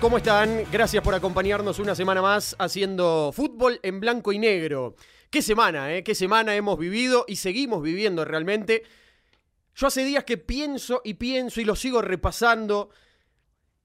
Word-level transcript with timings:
¿Cómo 0.00 0.16
están? 0.16 0.64
Gracias 0.72 1.02
por 1.02 1.14
acompañarnos 1.14 1.78
una 1.78 1.94
semana 1.94 2.22
más 2.22 2.56
haciendo 2.58 3.32
fútbol 3.34 3.78
en 3.82 4.00
blanco 4.00 4.32
y 4.32 4.38
negro. 4.38 4.94
Qué 5.30 5.42
semana, 5.42 5.94
¿eh? 5.94 6.02
Qué 6.02 6.14
semana 6.14 6.54
hemos 6.54 6.78
vivido 6.78 7.26
y 7.28 7.36
seguimos 7.36 7.82
viviendo 7.82 8.24
realmente. 8.24 8.82
Yo 9.74 9.88
hace 9.88 10.04
días 10.04 10.24
que 10.24 10.38
pienso 10.38 11.02
y 11.04 11.14
pienso 11.14 11.60
y 11.60 11.64
lo 11.64 11.76
sigo 11.76 12.00
repasando 12.00 12.90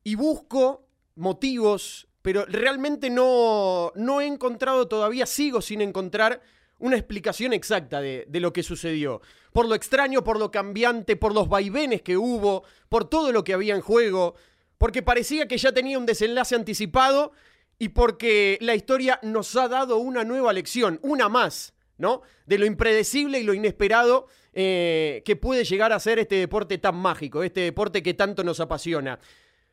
y 0.03 0.15
busco 0.15 0.87
motivos, 1.15 2.07
pero 2.21 2.45
realmente 2.45 3.09
no, 3.09 3.91
no 3.95 4.21
he 4.21 4.25
encontrado 4.25 4.87
todavía, 4.87 5.25
sigo 5.25 5.61
sin 5.61 5.81
encontrar 5.81 6.41
una 6.79 6.95
explicación 6.95 7.51
exacta 7.51 7.99
de, 7.99 8.25
de 8.29 8.39
lo 8.39 8.53
que 8.53 8.63
sucedió. 8.63 9.21
Por 9.51 9.67
lo 9.67 9.75
extraño, 9.75 10.23
por 10.23 10.39
lo 10.39 10.49
cambiante, 10.49 11.17
por 11.17 11.33
los 11.33 11.49
vaivenes 11.49 12.01
que 12.01 12.15
hubo, 12.15 12.63
por 12.87 13.09
todo 13.09 13.33
lo 13.33 13.43
que 13.43 13.53
había 13.53 13.75
en 13.75 13.81
juego, 13.81 14.35
porque 14.77 15.01
parecía 15.01 15.47
que 15.47 15.57
ya 15.57 15.71
tenía 15.71 15.97
un 15.97 16.05
desenlace 16.05 16.55
anticipado 16.55 17.31
y 17.77 17.89
porque 17.89 18.57
la 18.61 18.75
historia 18.75 19.19
nos 19.23 19.55
ha 19.55 19.67
dado 19.67 19.97
una 19.97 20.23
nueva 20.23 20.53
lección, 20.53 20.99
una 21.01 21.29
más, 21.29 21.73
¿no? 21.97 22.21
De 22.45 22.57
lo 22.57 22.65
impredecible 22.65 23.39
y 23.39 23.43
lo 23.43 23.53
inesperado 23.53 24.27
eh, 24.53 25.21
que 25.25 25.35
puede 25.35 25.65
llegar 25.65 25.91
a 25.91 25.99
ser 25.99 26.19
este 26.19 26.35
deporte 26.35 26.77
tan 26.77 26.95
mágico, 26.95 27.43
este 27.43 27.61
deporte 27.61 28.01
que 28.01 28.13
tanto 28.13 28.43
nos 28.43 28.59
apasiona. 28.59 29.19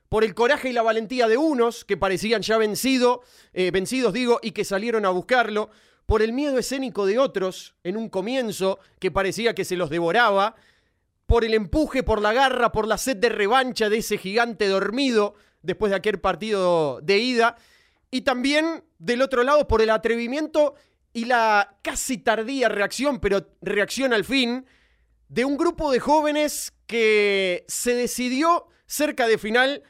Por 0.09 0.25
el 0.25 0.35
coraje 0.35 0.71
y 0.71 0.73
la 0.73 0.83
valentía 0.83 1.29
de 1.29 1.37
unos 1.37 1.85
que 1.85 1.97
parecían 1.97 2.43
ya 2.43 2.59
vencido, 2.59 3.23
eh, 3.55 3.71
vencidos, 3.71 4.13
digo, 4.13 4.41
y 4.43 4.51
que 4.51 4.65
salieron 4.65 5.07
a 5.07 5.11
buscarlo. 5.11 5.71
Por 6.05 6.21
el 6.21 6.33
miedo 6.33 6.59
escénico 6.59 7.07
de 7.07 7.19
otros 7.19 7.77
en 7.85 7.97
un 7.97 8.09
comienzo 8.09 8.79
que 8.99 9.11
parecía 9.11 9.55
que 9.55 9.65
se 9.65 9.77
los 9.77 9.89
devoraba. 9.89 10.57
Por 11.27 11.45
el 11.45 11.55
empuje, 11.55 12.03
por 12.03 12.21
la 12.21 12.33
garra, 12.33 12.73
por 12.73 12.87
la 12.87 12.99
sed 12.99 13.17
de 13.17 13.29
revancha 13.29 13.89
de 13.89 13.99
ese 13.99 14.19
gigante 14.19 14.69
dormido 14.69 15.35
después 15.63 15.91
de 15.91 15.97
aquel 15.97 16.21
partido 16.21 17.01
de 17.03 17.19
ida. 17.19 17.57
Y 18.11 18.23
también, 18.23 18.85
del 18.99 19.23
otro 19.23 19.43
lado, 19.43 19.67
por 19.67 19.81
el 19.81 19.91
atrevimiento 19.91 20.75
y 21.13 21.25
la 21.27 21.79
casi 21.83 22.19
tardía 22.19 22.69
reacción, 22.69 23.21
pero 23.21 23.49
reacción 23.61 24.13
al 24.13 24.25
fin, 24.25 24.67
de 25.29 25.45
un 25.45 25.57
grupo 25.57 25.91
de 25.91 26.01
jóvenes 26.01 26.75
que 26.87 27.65
se 27.69 27.95
decidió 27.95 28.67
cerca 28.87 29.27
de 29.27 29.39
final 29.39 29.83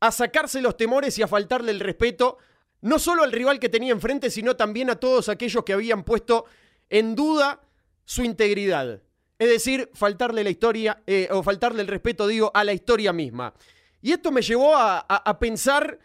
a 0.00 0.12
sacarse 0.12 0.60
los 0.60 0.76
temores 0.76 1.16
y 1.18 1.22
a 1.22 1.28
faltarle 1.28 1.72
el 1.72 1.80
respeto, 1.80 2.38
no 2.80 2.98
solo 2.98 3.22
al 3.22 3.32
rival 3.32 3.58
que 3.58 3.68
tenía 3.68 3.92
enfrente, 3.92 4.30
sino 4.30 4.56
también 4.56 4.90
a 4.90 4.96
todos 4.96 5.28
aquellos 5.28 5.64
que 5.64 5.72
habían 5.72 6.04
puesto 6.04 6.44
en 6.90 7.14
duda 7.14 7.60
su 8.04 8.24
integridad. 8.24 9.00
Es 9.42 9.48
decir, 9.48 9.90
faltarle 9.92 10.44
la 10.44 10.50
historia, 10.50 11.02
eh, 11.04 11.26
o 11.32 11.42
faltarle 11.42 11.82
el 11.82 11.88
respeto, 11.88 12.28
digo, 12.28 12.52
a 12.54 12.62
la 12.62 12.72
historia 12.72 13.12
misma. 13.12 13.52
Y 14.00 14.12
esto 14.12 14.30
me 14.30 14.40
llevó 14.40 14.76
a, 14.76 15.00
a, 15.00 15.38
pensar 15.40 15.98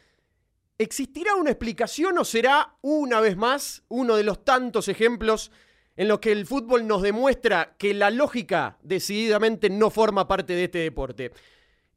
¿Existirá 0.80 1.36
una 1.36 1.52
explicación 1.52 2.18
o 2.18 2.26
será 2.26 2.74
una 2.82 3.20
vez 3.20 3.38
más 3.38 3.84
uno 3.90 4.16
de 4.16 4.24
los 4.24 4.44
tantos 4.44 4.88
ejemplos 4.88 5.52
en 5.96 6.08
los 6.08 6.18
que 6.18 6.32
el 6.32 6.48
fútbol 6.48 6.88
nos 6.88 7.04
demuestra 7.04 7.76
que 7.78 7.94
la 7.94 8.10
lógica 8.10 8.80
decididamente 8.82 9.70
no 9.70 9.92
forma 9.92 10.28
parte 10.28 10.54
de 10.54 10.64
este 10.64 10.80
deporte? 10.80 11.32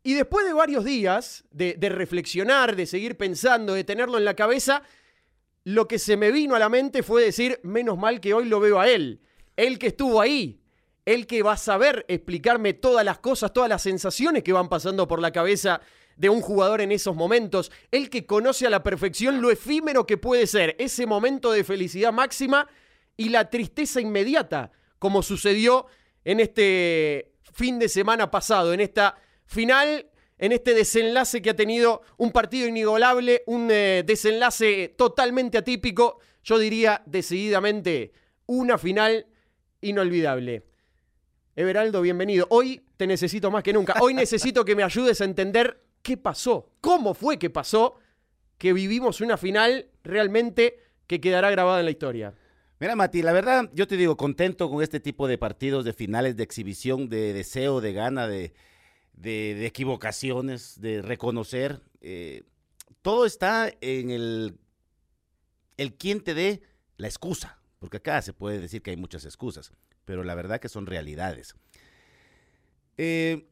Y 0.02 0.12
después 0.12 0.44
de 0.44 0.52
varios 0.52 0.84
días 0.84 1.46
de, 1.50 1.72
de, 1.72 1.88
reflexionar, 1.88 2.76
de 2.76 2.84
seguir 2.84 3.16
pensando, 3.16 3.72
de 3.72 3.84
tenerlo 3.84 4.18
en 4.18 4.26
la 4.26 4.36
cabeza, 4.36 4.82
lo 5.64 5.88
que 5.88 5.98
se 5.98 6.18
me 6.18 6.32
vino 6.32 6.54
a 6.54 6.58
la 6.58 6.68
mente 6.68 7.02
fue 7.02 7.24
decir, 7.24 7.60
menos 7.62 7.96
mal 7.96 8.20
que 8.20 8.34
hoy 8.34 8.44
lo 8.44 8.60
veo 8.60 8.78
a 8.78 8.90
él, 8.90 9.22
él 9.56 9.78
que 9.78 9.86
estuvo 9.86 10.20
ahí, 10.20 10.59
él 11.15 11.26
que 11.26 11.43
va 11.43 11.53
a 11.53 11.56
saber 11.56 12.04
explicarme 12.09 12.72
todas 12.75 13.04
las 13.04 13.19
cosas, 13.19 13.53
todas 13.53 13.69
las 13.69 13.82
sensaciones 13.82 14.43
que 14.43 14.53
van 14.53 14.69
pasando 14.69 15.09
por 15.09 15.21
la 15.21 15.32
cabeza 15.32 15.81
de 16.16 16.28
un 16.28 16.41
jugador 16.41 16.81
en 16.81 16.93
esos 16.93 17.16
momentos, 17.16 17.72
el 17.91 18.10
que 18.10 18.26
conoce 18.26 18.66
a 18.66 18.71
la 18.71 18.82
perfección 18.82 19.41
lo 19.41 19.50
efímero 19.50 20.06
que 20.06 20.19
puede 20.19 20.47
ser 20.47 20.76
ese 20.78 21.06
momento 21.06 21.50
de 21.50 21.65
felicidad 21.65 22.12
máxima 22.12 22.69
y 23.16 23.31
la 23.31 23.48
tristeza 23.48 24.00
inmediata, 24.00 24.71
como 24.98 25.22
sucedió 25.22 25.87
en 26.25 26.41
este 26.41 27.32
fin 27.53 27.78
de 27.78 27.88
semana 27.88 28.31
pasado, 28.31 28.72
en 28.72 28.81
esta 28.81 29.16
final, 29.47 30.10
en 30.38 30.53
este 30.53 30.75
desenlace 30.75 31.42
que 31.42 31.50
ha 31.50 31.56
tenido 31.56 32.03
un 32.19 32.32
partido 32.32 32.69
inigualable, 32.69 33.42
un 33.47 33.69
eh, 33.71 34.04
desenlace 34.06 34.94
totalmente 34.97 35.59
atípico, 35.59 36.21
yo 36.44 36.59
diría 36.59 37.03
decididamente 37.06 38.12
una 38.47 38.78
final 38.78 39.27
inolvidable. 39.81 40.69
Everaldo, 41.56 42.00
bienvenido. 42.00 42.46
Hoy 42.50 42.80
te 42.96 43.06
necesito 43.06 43.50
más 43.50 43.62
que 43.62 43.72
nunca. 43.72 43.94
Hoy 44.00 44.14
necesito 44.14 44.64
que 44.64 44.76
me 44.76 44.84
ayudes 44.84 45.20
a 45.20 45.24
entender 45.24 45.82
qué 46.02 46.16
pasó, 46.16 46.70
cómo 46.80 47.12
fue 47.12 47.38
que 47.38 47.50
pasó 47.50 47.96
que 48.56 48.72
vivimos 48.72 49.20
una 49.20 49.36
final 49.36 49.88
realmente 50.04 50.78
que 51.06 51.20
quedará 51.20 51.50
grabada 51.50 51.80
en 51.80 51.86
la 51.86 51.90
historia. 51.90 52.34
Mira, 52.78 52.94
Mati, 52.94 53.22
la 53.22 53.32
verdad, 53.32 53.68
yo 53.74 53.86
te 53.86 53.96
digo, 53.96 54.16
contento 54.16 54.70
con 54.70 54.82
este 54.82 55.00
tipo 55.00 55.26
de 55.26 55.38
partidos, 55.38 55.84
de 55.84 55.92
finales, 55.92 56.36
de 56.36 56.44
exhibición, 56.44 57.08
de 57.08 57.32
deseo, 57.32 57.80
de 57.80 57.92
gana, 57.92 58.28
de, 58.28 58.54
de, 59.14 59.66
equivocaciones, 59.66 60.80
de 60.80 61.02
reconocer. 61.02 61.80
Eh, 62.00 62.44
todo 63.02 63.26
está 63.26 63.70
en 63.80 64.10
el, 64.10 64.58
el 65.76 65.94
quien 65.94 66.20
te 66.20 66.32
dé 66.34 66.62
la 66.96 67.08
excusa, 67.08 67.60
porque 67.80 67.96
acá 67.96 68.22
se 68.22 68.32
puede 68.32 68.60
decir 68.60 68.82
que 68.82 68.90
hay 68.90 68.96
muchas 68.96 69.24
excusas, 69.24 69.72
pero 70.10 70.25
la 70.25 70.34
verdad 70.34 70.59
que 70.59 70.69
son 70.69 70.87
realidades. 70.87 71.54
Eh, 72.98 73.47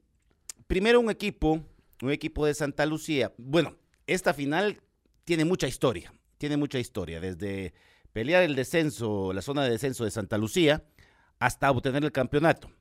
primero 0.67 0.99
un 0.99 1.09
equipo 1.09 1.65
un 2.03 2.11
equipo 2.11 2.47
de 2.47 2.55
Santa 2.55 2.85
Lucía. 2.85 3.33
Bueno, 3.39 3.77
esta 4.09 4.35
final 4.35 4.81
tiene 5.25 5.45
mucha 5.45 5.69
historia, 5.69 6.13
tiene 6.37 6.57
mucha 6.57 6.81
historia, 6.81 7.21
desde 7.21 7.75
pelear 8.13 8.43
el 8.43 8.57
descenso, 8.57 9.33
la 9.33 9.41
zona 9.41 9.63
de 9.63 9.71
descenso 9.71 10.05
de 10.05 10.11
Santa 10.11 10.37
Lucía, 10.37 10.85
hasta 11.39 11.71
obtener 11.71 12.05
el 12.05 12.11
campeonato. 12.11 12.73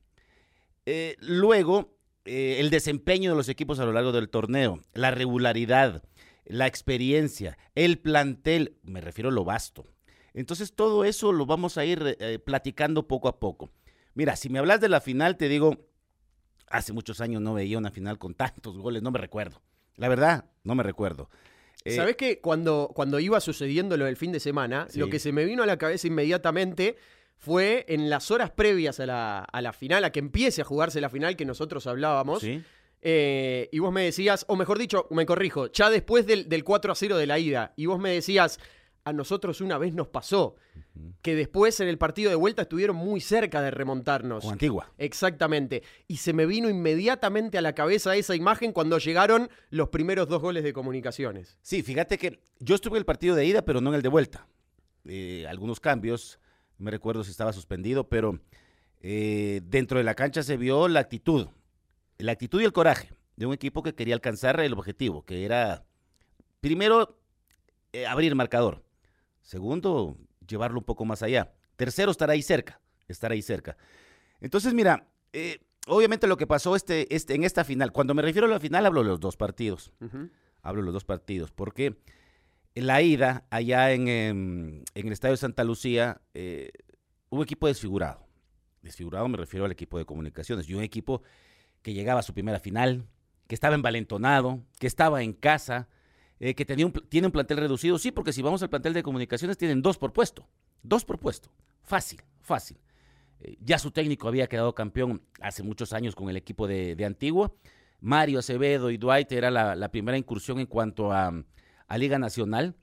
Eh, 0.86 1.14
luego, 1.20 1.96
eh, 2.24 2.56
el 2.58 2.70
desempeño 2.70 3.30
de 3.30 3.36
los 3.36 3.48
equipos 3.48 3.78
a 3.78 3.84
lo 3.84 3.92
largo 3.92 4.10
del 4.10 4.28
torneo, 4.28 4.82
la 4.92 5.12
regularidad, 5.12 6.02
la 6.46 6.66
experiencia, 6.66 7.58
el 7.76 8.00
plantel, 8.00 8.76
me 8.82 9.00
refiero 9.00 9.30
a 9.30 9.32
lo 9.32 9.44
vasto. 9.44 9.86
Entonces, 10.38 10.72
todo 10.72 11.04
eso 11.04 11.32
lo 11.32 11.46
vamos 11.46 11.78
a 11.78 11.84
ir 11.84 12.16
eh, 12.20 12.38
platicando 12.38 13.08
poco 13.08 13.26
a 13.26 13.40
poco. 13.40 13.70
Mira, 14.14 14.36
si 14.36 14.48
me 14.48 14.60
hablas 14.60 14.80
de 14.80 14.88
la 14.88 15.00
final, 15.00 15.36
te 15.36 15.48
digo, 15.48 15.88
hace 16.68 16.92
muchos 16.92 17.20
años 17.20 17.42
no 17.42 17.54
veía 17.54 17.76
una 17.76 17.90
final 17.90 18.18
con 18.18 18.34
tantos 18.34 18.78
goles, 18.78 19.02
no 19.02 19.10
me 19.10 19.18
recuerdo. 19.18 19.60
La 19.96 20.08
verdad, 20.08 20.44
no 20.62 20.76
me 20.76 20.84
recuerdo. 20.84 21.28
Eh, 21.84 21.96
¿Sabes 21.96 22.14
que 22.14 22.40
cuando, 22.40 22.92
cuando 22.94 23.18
iba 23.18 23.40
sucediendo 23.40 23.96
lo 23.96 24.04
del 24.04 24.16
fin 24.16 24.30
de 24.30 24.38
semana, 24.38 24.86
sí. 24.88 25.00
lo 25.00 25.10
que 25.10 25.18
se 25.18 25.32
me 25.32 25.44
vino 25.44 25.64
a 25.64 25.66
la 25.66 25.76
cabeza 25.76 26.06
inmediatamente 26.06 26.96
fue 27.36 27.84
en 27.88 28.08
las 28.08 28.30
horas 28.30 28.52
previas 28.52 29.00
a 29.00 29.06
la, 29.06 29.40
a 29.40 29.60
la 29.60 29.72
final, 29.72 30.04
a 30.04 30.12
que 30.12 30.20
empiece 30.20 30.62
a 30.62 30.64
jugarse 30.64 31.00
la 31.00 31.10
final 31.10 31.34
que 31.34 31.44
nosotros 31.46 31.88
hablábamos? 31.88 32.42
¿Sí? 32.42 32.62
Eh, 33.00 33.68
y 33.72 33.78
vos 33.80 33.92
me 33.92 34.04
decías, 34.04 34.44
o 34.48 34.54
mejor 34.54 34.78
dicho, 34.78 35.08
me 35.10 35.26
corrijo, 35.26 35.66
ya 35.72 35.90
después 35.90 36.26
del, 36.26 36.48
del 36.48 36.62
4 36.62 36.92
a 36.92 36.94
0 36.94 37.16
de 37.16 37.26
la 37.26 37.38
ida, 37.40 37.72
y 37.76 37.86
vos 37.86 37.98
me 37.98 38.10
decías, 38.10 38.58
a 39.08 39.12
nosotros 39.12 39.60
una 39.60 39.78
vez 39.78 39.94
nos 39.94 40.08
pasó, 40.08 40.56
uh 40.74 40.78
-huh. 40.78 41.14
que 41.22 41.34
después 41.34 41.80
en 41.80 41.88
el 41.88 41.98
partido 41.98 42.30
de 42.30 42.36
vuelta 42.36 42.62
estuvieron 42.62 42.96
muy 42.96 43.20
cerca 43.20 43.62
de 43.62 43.70
remontarnos. 43.70 44.44
Con 44.44 44.52
Antigua. 44.52 44.92
Exactamente. 44.98 45.82
Y 46.06 46.18
se 46.18 46.32
me 46.32 46.46
vino 46.46 46.68
inmediatamente 46.68 47.58
a 47.58 47.62
la 47.62 47.74
cabeza 47.74 48.14
esa 48.16 48.36
imagen 48.36 48.72
cuando 48.72 48.98
llegaron 48.98 49.48
los 49.70 49.88
primeros 49.88 50.28
dos 50.28 50.42
goles 50.42 50.62
de 50.62 50.72
comunicaciones. 50.72 51.56
Sí, 51.62 51.82
fíjate 51.82 52.18
que 52.18 52.40
yo 52.60 52.74
estuve 52.74 52.96
en 52.96 53.00
el 53.00 53.06
partido 53.06 53.34
de 53.34 53.46
ida, 53.46 53.62
pero 53.62 53.80
no 53.80 53.90
en 53.90 53.96
el 53.96 54.02
de 54.02 54.08
vuelta. 54.08 54.46
Eh, 55.06 55.46
algunos 55.48 55.80
cambios, 55.80 56.38
no 56.78 56.84
me 56.84 56.90
recuerdo 56.90 57.24
si 57.24 57.30
estaba 57.30 57.52
suspendido, 57.52 58.08
pero 58.08 58.40
eh, 59.00 59.62
dentro 59.64 59.98
de 59.98 60.04
la 60.04 60.14
cancha 60.14 60.42
se 60.42 60.56
vio 60.56 60.86
la 60.88 61.00
actitud, 61.00 61.48
la 62.18 62.32
actitud 62.32 62.60
y 62.60 62.64
el 62.64 62.72
coraje 62.72 63.12
de 63.36 63.46
un 63.46 63.54
equipo 63.54 63.82
que 63.82 63.94
quería 63.94 64.14
alcanzar 64.14 64.60
el 64.60 64.72
objetivo, 64.72 65.24
que 65.24 65.44
era, 65.44 65.84
primero, 66.60 67.16
eh, 67.92 68.06
abrir 68.06 68.34
marcador. 68.34 68.82
Segundo, 69.48 70.18
llevarlo 70.46 70.78
un 70.78 70.84
poco 70.84 71.06
más 71.06 71.22
allá. 71.22 71.54
Tercero, 71.76 72.10
estar 72.10 72.28
ahí 72.28 72.42
cerca, 72.42 72.82
estar 73.06 73.32
ahí 73.32 73.40
cerca. 73.40 73.78
Entonces, 74.40 74.74
mira, 74.74 75.08
eh, 75.32 75.60
obviamente 75.86 76.26
lo 76.26 76.36
que 76.36 76.46
pasó 76.46 76.76
este, 76.76 77.14
este, 77.16 77.34
en 77.34 77.44
esta 77.44 77.64
final, 77.64 77.90
cuando 77.90 78.12
me 78.12 78.20
refiero 78.20 78.46
a 78.46 78.50
la 78.50 78.60
final, 78.60 78.84
hablo 78.84 79.02
de 79.02 79.08
los 79.08 79.20
dos 79.20 79.38
partidos. 79.38 79.90
Hablo 80.60 80.82
de 80.82 80.84
los 80.84 80.92
dos 80.92 81.06
partidos, 81.06 81.50
porque 81.50 81.96
en 82.74 82.86
la 82.86 83.00
ida, 83.00 83.46
allá 83.48 83.90
en, 83.92 84.08
em, 84.08 84.84
el 84.94 85.12
Estadio 85.12 85.32
de 85.32 85.38
Santa 85.38 85.64
Lucía, 85.64 86.20
eh, 86.34 86.70
un 87.30 87.42
equipo 87.42 87.68
desfigurado. 87.68 88.26
Desfigurado 88.82 89.28
me 89.28 89.38
refiero 89.38 89.64
al 89.64 89.72
equipo 89.72 89.96
de 89.96 90.04
comunicaciones. 90.04 90.68
Y 90.68 90.74
un 90.74 90.82
equipo 90.82 91.22
que 91.80 91.94
llegaba 91.94 92.20
a 92.20 92.22
su 92.22 92.34
primera 92.34 92.60
final, 92.60 93.06
que 93.46 93.54
estaba 93.54 93.74
envalentonado, 93.74 94.62
que 94.78 94.86
estaba 94.86 95.22
en 95.22 95.32
casa, 95.32 95.88
eh, 96.40 96.54
que 96.54 96.64
tenía 96.64 96.86
un, 96.86 96.92
tiene 96.92 97.26
un 97.26 97.32
plantel 97.32 97.58
reducido. 97.58 97.98
Sí, 97.98 98.12
porque 98.12 98.32
si 98.32 98.42
vamos 98.42 98.62
al 98.62 98.70
plantel 98.70 98.92
de 98.92 99.02
comunicaciones, 99.02 99.58
tienen 99.58 99.82
dos 99.82 99.98
por 99.98 100.12
puesto. 100.12 100.46
Dos 100.82 101.04
por 101.04 101.18
puesto. 101.18 101.50
Fácil, 101.82 102.22
fácil. 102.40 102.78
Eh, 103.40 103.56
ya 103.60 103.78
su 103.78 103.90
técnico 103.90 104.28
había 104.28 104.46
quedado 104.46 104.74
campeón 104.74 105.22
hace 105.40 105.62
muchos 105.62 105.92
años 105.92 106.14
con 106.14 106.28
el 106.28 106.36
equipo 106.36 106.68
de, 106.68 106.96
Antigua. 107.04 107.52
Mario 108.00 108.38
Acevedo 108.38 108.90
y 108.90 108.96
Dwight 108.96 109.32
era 109.32 109.50
la, 109.50 109.90
primera 109.90 110.16
incursión 110.16 110.60
en 110.60 110.66
cuanto 110.66 111.12
a, 111.12 111.32
Liga 111.96 112.18
Nacional. 112.18 112.76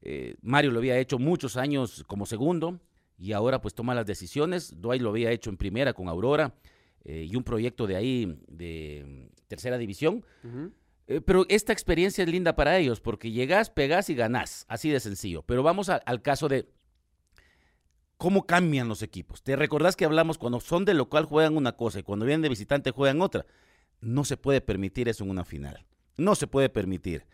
Eh, 0.00 0.36
Mario 0.40 0.70
lo 0.70 0.78
había 0.78 0.98
hecho 0.98 1.18
muchos 1.18 1.56
años 1.56 2.04
como 2.06 2.26
segundo 2.26 2.80
y 3.18 3.32
ahora 3.32 3.60
pues 3.60 3.74
toma 3.74 3.94
las 3.94 4.06
decisiones. 4.06 4.80
Dwight 4.80 5.02
lo 5.02 5.10
había 5.10 5.30
hecho 5.32 5.50
en 5.50 5.58
primera 5.58 5.92
con 5.92 6.08
Aurora 6.08 6.54
y 7.04 7.36
un 7.36 7.44
proyecto 7.44 7.86
de 7.86 7.94
ahí 7.94 8.40
de 8.48 9.30
tercera 9.46 9.78
división. 9.78 10.24
Pero 11.24 11.46
esta 11.48 11.72
experiencia 11.72 12.24
es 12.24 12.30
linda 12.30 12.56
para 12.56 12.78
ellos 12.78 13.00
porque 13.00 13.30
llegas, 13.30 13.70
pegas 13.70 14.10
y 14.10 14.14
ganás, 14.14 14.64
así 14.68 14.90
de 14.90 15.00
sencillo. 15.00 15.42
Pero 15.42 15.62
vamos 15.62 15.88
al 15.88 16.22
caso 16.22 16.48
de, 16.48 16.68
cómo 18.16 18.46
cambian 18.46 18.88
los 18.88 19.02
equipos. 19.02 19.42
¿Te 19.42 19.56
recordás 19.56 19.96
que 19.96 20.04
hablamos 20.04 20.38
cuando 20.38 20.60
son 20.60 20.84
de 20.84 20.94
local 20.94 21.24
juegan 21.24 21.56
una 21.56 21.72
cosa 21.72 21.98
y 21.98 22.02
cuando 22.02 22.26
vienen 22.26 22.42
de 22.42 22.48
visitante 22.48 22.90
juegan 22.90 23.20
otra? 23.20 23.46
No 24.00 24.24
se 24.24 24.36
puede 24.36 24.60
permitir 24.60 25.08
eso 25.08 25.24
en 25.24 25.30
una 25.30 25.44
final. 25.44 25.84
No 26.16 26.34
se 26.34 26.46
puede 26.46 26.68
permitir. 26.68 27.26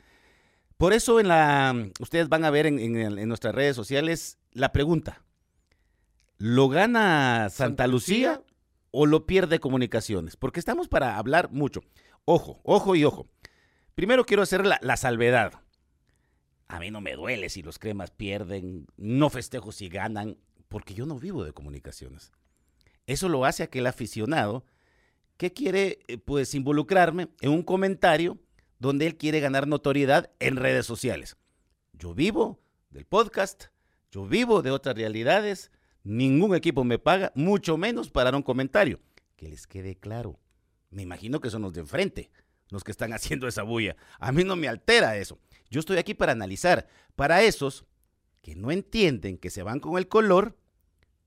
Por 0.76 0.92
eso 0.92 1.20
en 1.20 1.28
la, 1.28 1.90
ustedes 2.00 2.28
van 2.28 2.44
a 2.44 2.50
ver 2.50 2.66
en, 2.66 3.28
nuestras 3.28 3.54
redes 3.54 3.76
sociales 3.76 4.38
la 4.52 4.72
pregunta. 4.72 5.22
¿Lo 6.38 6.68
gana 6.68 7.48
Santa, 7.50 7.86
Lucía, 7.86 8.42
o 8.90 9.06
lo 9.06 9.26
pierde 9.26 9.60
Comunicaciones? 9.60 10.36
Porque 10.36 10.58
estamos 10.58 10.88
para 10.88 11.16
hablar 11.16 11.52
mucho. 11.52 11.82
Ojo, 12.24 12.60
ojo 12.64 12.96
y 12.96 13.04
ojo. 13.04 13.28
Primero 13.94 14.24
quiero 14.24 14.42
hacer 14.42 14.64
la, 14.64 14.96
salvedad. 14.96 15.60
A 16.68 16.80
mí 16.80 16.90
no 16.90 17.00
me 17.00 17.14
duele 17.14 17.50
si 17.50 17.62
los 17.62 17.78
cremas 17.78 18.10
pierden, 18.10 18.86
no 18.96 19.28
festejo 19.28 19.72
si 19.72 19.88
ganan 19.88 20.38
porque 20.68 20.94
yo 20.94 21.04
no 21.04 21.18
vivo 21.18 21.44
de 21.44 21.52
comunicaciones. 21.52 22.32
Eso 23.06 23.28
lo 23.28 23.44
hace 23.44 23.62
aquel 23.62 23.86
aficionado 23.86 24.64
que 25.36 25.52
quiere 25.52 25.98
eh, 26.08 26.16
pues 26.16 26.54
involucrarme 26.54 27.28
en 27.40 27.50
un 27.50 27.62
comentario 27.62 28.38
donde 28.78 29.06
él 29.06 29.16
quiere 29.16 29.40
ganar 29.40 29.68
notoriedad 29.68 30.30
en 30.40 30.56
redes 30.56 30.86
sociales. 30.86 31.36
Yo 31.92 32.14
vivo 32.14 32.62
del 32.90 33.04
podcast, 33.04 33.64
yo 34.10 34.26
vivo 34.26 34.62
de 34.62 34.70
otras 34.70 34.96
realidades, 34.96 35.70
ningún 36.04 36.54
equipo 36.54 36.84
me 36.84 36.98
paga, 36.98 37.32
mucho 37.34 37.76
menos 37.76 38.10
para 38.10 38.34
un 38.34 38.42
comentario. 38.42 39.00
Que 39.36 39.48
les 39.48 39.66
quede 39.66 39.96
claro. 39.96 40.38
Me 40.90 41.02
imagino 41.02 41.40
que 41.40 41.50
son 41.50 41.62
los 41.62 41.72
de 41.72 41.80
enfrente, 41.80 42.30
los 42.72 42.82
que 42.82 42.90
están 42.90 43.12
haciendo 43.12 43.46
esa 43.46 43.62
bulla. 43.62 43.96
A 44.18 44.32
mí 44.32 44.42
no 44.42 44.56
me 44.56 44.68
altera 44.68 45.16
eso. 45.16 45.38
Yo 45.70 45.80
estoy 45.80 45.98
aquí 45.98 46.14
para 46.14 46.32
analizar. 46.32 46.88
Para 47.14 47.42
esos 47.42 47.84
que 48.40 48.56
no 48.56 48.72
entienden 48.72 49.38
que 49.38 49.50
se 49.50 49.62
van 49.62 49.78
con 49.78 49.96
el 49.96 50.08
color, 50.08 50.58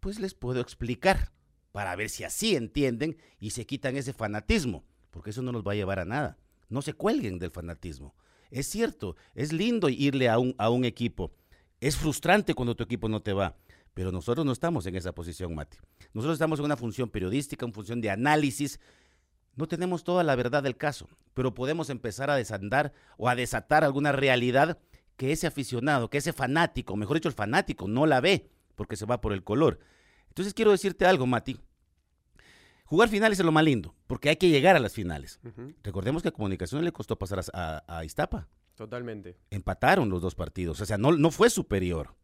pues 0.01 0.19
les 0.19 0.33
puedo 0.33 0.59
explicar 0.59 1.31
para 1.71 1.95
ver 1.95 2.09
si 2.09 2.23
así 2.23 2.55
entienden 2.55 3.17
y 3.39 3.51
se 3.51 3.65
quitan 3.65 3.95
ese 3.95 4.13
fanatismo, 4.13 4.85
porque 5.11 5.29
eso 5.29 5.41
no 5.41 5.51
nos 5.51 5.63
va 5.63 5.73
a 5.73 5.75
llevar 5.75 5.99
a 5.99 6.05
nada. 6.05 6.37
No 6.69 6.81
se 6.81 6.93
cuelguen 6.93 7.39
del 7.39 7.51
fanatismo. 7.51 8.15
Es 8.51 8.67
cierto, 8.67 9.15
es 9.33 9.51
lindo 9.51 9.89
irle 9.89 10.29
a 10.29 10.39
un, 10.39 10.55
a 10.57 10.69
un 10.69 10.85
equipo. 10.85 11.33
Es 11.79 11.97
frustrante 11.97 12.53
cuando 12.53 12.75
tu 12.75 12.83
equipo 12.83 13.09
no 13.09 13.21
te 13.21 13.33
va, 13.33 13.57
pero 13.93 14.11
nosotros 14.11 14.45
no 14.45 14.51
estamos 14.51 14.85
en 14.85 14.95
esa 14.95 15.13
posición, 15.13 15.55
Mati. 15.55 15.77
Nosotros 16.13 16.35
estamos 16.35 16.59
en 16.59 16.65
una 16.65 16.77
función 16.77 17.09
periodística, 17.09 17.65
en 17.65 17.73
función 17.73 18.01
de 18.01 18.09
análisis. 18.09 18.79
No 19.55 19.67
tenemos 19.67 20.03
toda 20.03 20.23
la 20.23 20.35
verdad 20.35 20.63
del 20.63 20.77
caso, 20.77 21.09
pero 21.33 21.53
podemos 21.53 21.89
empezar 21.89 22.29
a 22.29 22.35
desandar 22.35 22.93
o 23.17 23.29
a 23.29 23.35
desatar 23.35 23.83
alguna 23.83 24.11
realidad 24.11 24.79
que 25.15 25.31
ese 25.31 25.47
aficionado, 25.47 26.09
que 26.09 26.17
ese 26.17 26.33
fanático, 26.33 26.95
mejor 26.97 27.17
dicho, 27.17 27.29
el 27.29 27.35
fanático, 27.35 27.87
no 27.87 28.05
la 28.05 28.19
ve 28.19 28.49
porque 28.75 28.97
se 28.97 29.05
va 29.05 29.21
por 29.21 29.33
el 29.33 29.43
color. 29.43 29.79
Entonces 30.27 30.53
quiero 30.53 30.71
decirte 30.71 31.05
algo, 31.05 31.25
Mati. 31.25 31.57
Jugar 32.85 33.09
finales 33.09 33.39
es 33.39 33.45
lo 33.45 33.51
más 33.51 33.63
lindo, 33.63 33.95
porque 34.05 34.29
hay 34.29 34.35
que 34.35 34.49
llegar 34.49 34.75
a 34.75 34.79
las 34.79 34.93
finales. 34.93 35.39
Recordemos 35.83 36.21
que 36.21 36.29
a 36.29 36.31
Comunicaciones 36.31 36.85
le 36.85 36.91
costó 36.91 37.17
pasar 37.17 37.41
a, 37.53 37.83
a, 37.87 38.05
Iztapa. 38.05 38.47
Totalmente. 38.75 39.37
Empataron 39.49 40.09
los 40.09 40.21
dos 40.21 40.35
partidos, 40.35 40.81
o 40.81 40.85
sea, 40.85 40.97
no, 40.97 41.13
no 41.13 41.31
fue 41.31 41.49
superior. 41.49 42.15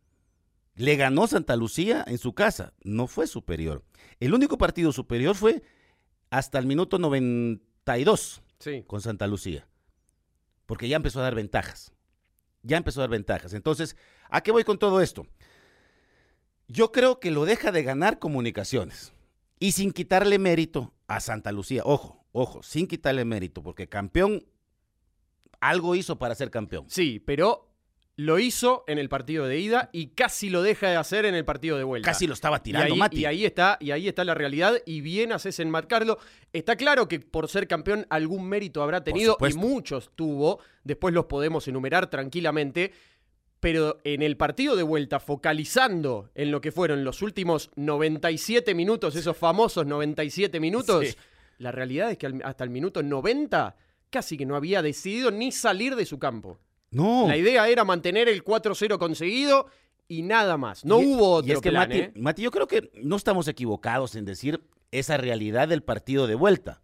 Le 0.76 0.98
ganó 0.98 1.26
Santa 1.28 1.56
Lucía 1.56 2.04
en 2.06 2.18
su 2.18 2.34
casa, 2.34 2.74
no 2.84 3.08
fue 3.08 3.26
superior. 3.26 3.84
El 4.20 4.34
único 4.34 4.58
partido 4.58 4.92
superior 4.92 5.36
fue 5.36 5.64
hasta 6.32 6.58
el 6.58 6.66
minuto 6.66 6.98
92 6.98 8.42
con 8.88 9.02
Santa 9.02 9.28
Lucía, 9.28 9.68
porque 10.66 10.88
ya 10.88 10.96
empezó 10.96 11.20
a 11.20 11.24
dar 11.24 11.36
ventajas. 11.36 11.94
Ya 12.64 12.78
empezó 12.78 13.02
a 13.02 13.04
dar 13.04 13.10
ventajas. 13.10 13.54
Entonces, 13.54 13.96
¿a 14.30 14.42
qué 14.42 14.52
voy 14.52 14.64
con 14.64 14.78
todo 14.80 15.02
esto? 15.02 15.28
Yo 16.68 16.92
creo 16.92 17.20
que 17.20 17.32
lo 17.32 17.46
deja 17.46 17.72
de 17.72 17.84
ganar 17.84 18.20
comunicaciones. 18.20 19.14
Y 19.60 19.74
sin 19.74 19.92
quitarle 19.92 20.40
mérito 20.40 20.94
a 21.08 21.20
Santa 21.20 21.52
Lucía. 21.52 21.84
Ojo, 21.86 22.26
ojo, 22.32 22.64
sin 22.64 22.88
quitarle 22.88 23.26
mérito, 23.26 23.62
porque 23.62 23.90
campeón 23.90 24.46
algo 25.60 25.96
hizo 25.96 26.18
para 26.18 26.36
ser 26.36 26.50
campeón. 26.50 26.86
Sí, 26.88 27.20
pero 27.20 27.71
lo 28.16 28.40
hizo 28.40 28.84
en 28.88 28.98
el 28.98 29.10
partido 29.10 29.48
de 29.48 29.60
ida 29.60 29.90
y 29.94 30.08
casi 30.08 30.50
lo 30.50 30.62
deja 30.62 30.90
de 30.90 30.96
hacer 30.96 31.26
en 31.26 31.34
el 31.34 31.46
partido 31.46 31.78
de 31.78 31.84
vuelta. 31.84 32.12
Casi 32.12 32.28
lo 32.28 32.34
estaba 32.34 32.62
tirando, 32.62 32.90
y 32.90 32.92
ahí, 32.92 33.00
Mati. 33.00 33.20
Y 33.22 33.26
ahí 33.26 33.46
está, 33.46 33.78
y 33.80 33.92
ahí 33.92 34.08
está 34.08 34.24
la 34.24 34.34
realidad, 34.34 34.76
y 34.86 35.02
bien 35.02 35.32
haces 35.32 35.60
en 35.60 35.70
enmarcarlo. 35.70 36.20
Está 36.54 36.76
claro 36.76 37.08
que 37.08 37.20
por 37.20 37.48
ser 37.48 37.68
campeón 37.68 38.06
algún 38.10 38.48
mérito 38.48 38.84
habrá 38.84 39.04
tenido, 39.04 39.38
y 39.48 39.54
muchos 39.54 40.12
tuvo. 40.16 40.60
Después 40.84 41.14
los 41.14 41.26
podemos 41.26 41.68
enumerar 41.68 42.10
tranquilamente 42.10 42.92
pero 43.62 44.00
en 44.04 44.24
el 44.24 44.38
partido 44.38 44.76
de 44.76 44.82
vuelta, 44.82 45.20
focalizando 45.20 46.32
en 46.34 46.50
lo 46.50 46.62
que 46.62 46.72
fueron 46.72 47.04
los 47.04 47.22
últimos 47.22 47.70
97 47.76 48.74
minutos, 48.74 49.16
esos 49.16 49.38
famosos 49.38 49.86
97 49.86 50.60
minutos, 50.60 51.16
la 51.60 51.72
realidad 51.72 52.10
es 52.10 52.18
que 52.18 52.42
hasta 52.44 52.64
el 52.64 52.72
minuto 52.72 53.04
90 53.04 53.76
casi 54.10 54.36
que 54.36 54.48
no 54.48 54.56
había 54.56 54.82
decidido 54.82 55.30
ni 55.30 55.52
salir 55.52 55.96
de 55.96 56.08
su 56.08 56.18
campo. 56.18 56.60
No. 56.92 57.28
La 57.28 57.38
idea 57.38 57.68
era 57.68 57.84
mantener 57.84 58.30
el 58.30 58.44
4-0 58.44 58.98
conseguido 58.98 59.68
y 60.08 60.22
nada 60.24 60.58
más. 60.58 60.86
No 60.86 60.98
hubo 60.98 61.36
otro 61.36 61.50
y 61.50 61.54
es 61.54 61.62
que 61.62 61.70
plan, 61.70 61.88
Mati, 61.88 62.00
¿eh? 62.00 62.14
Mati, 62.16 62.42
yo 62.42 62.52
creo 62.52 62.68
que 62.68 62.92
no 63.02 63.16
estamos 63.16 63.48
equivocados 63.48 64.16
en 64.16 64.26
decir 64.26 64.62
esa 64.92 65.18
realidad 65.18 65.70
del 65.70 65.84
partido 65.84 66.28
de 66.28 66.36
vuelta. 66.36 66.82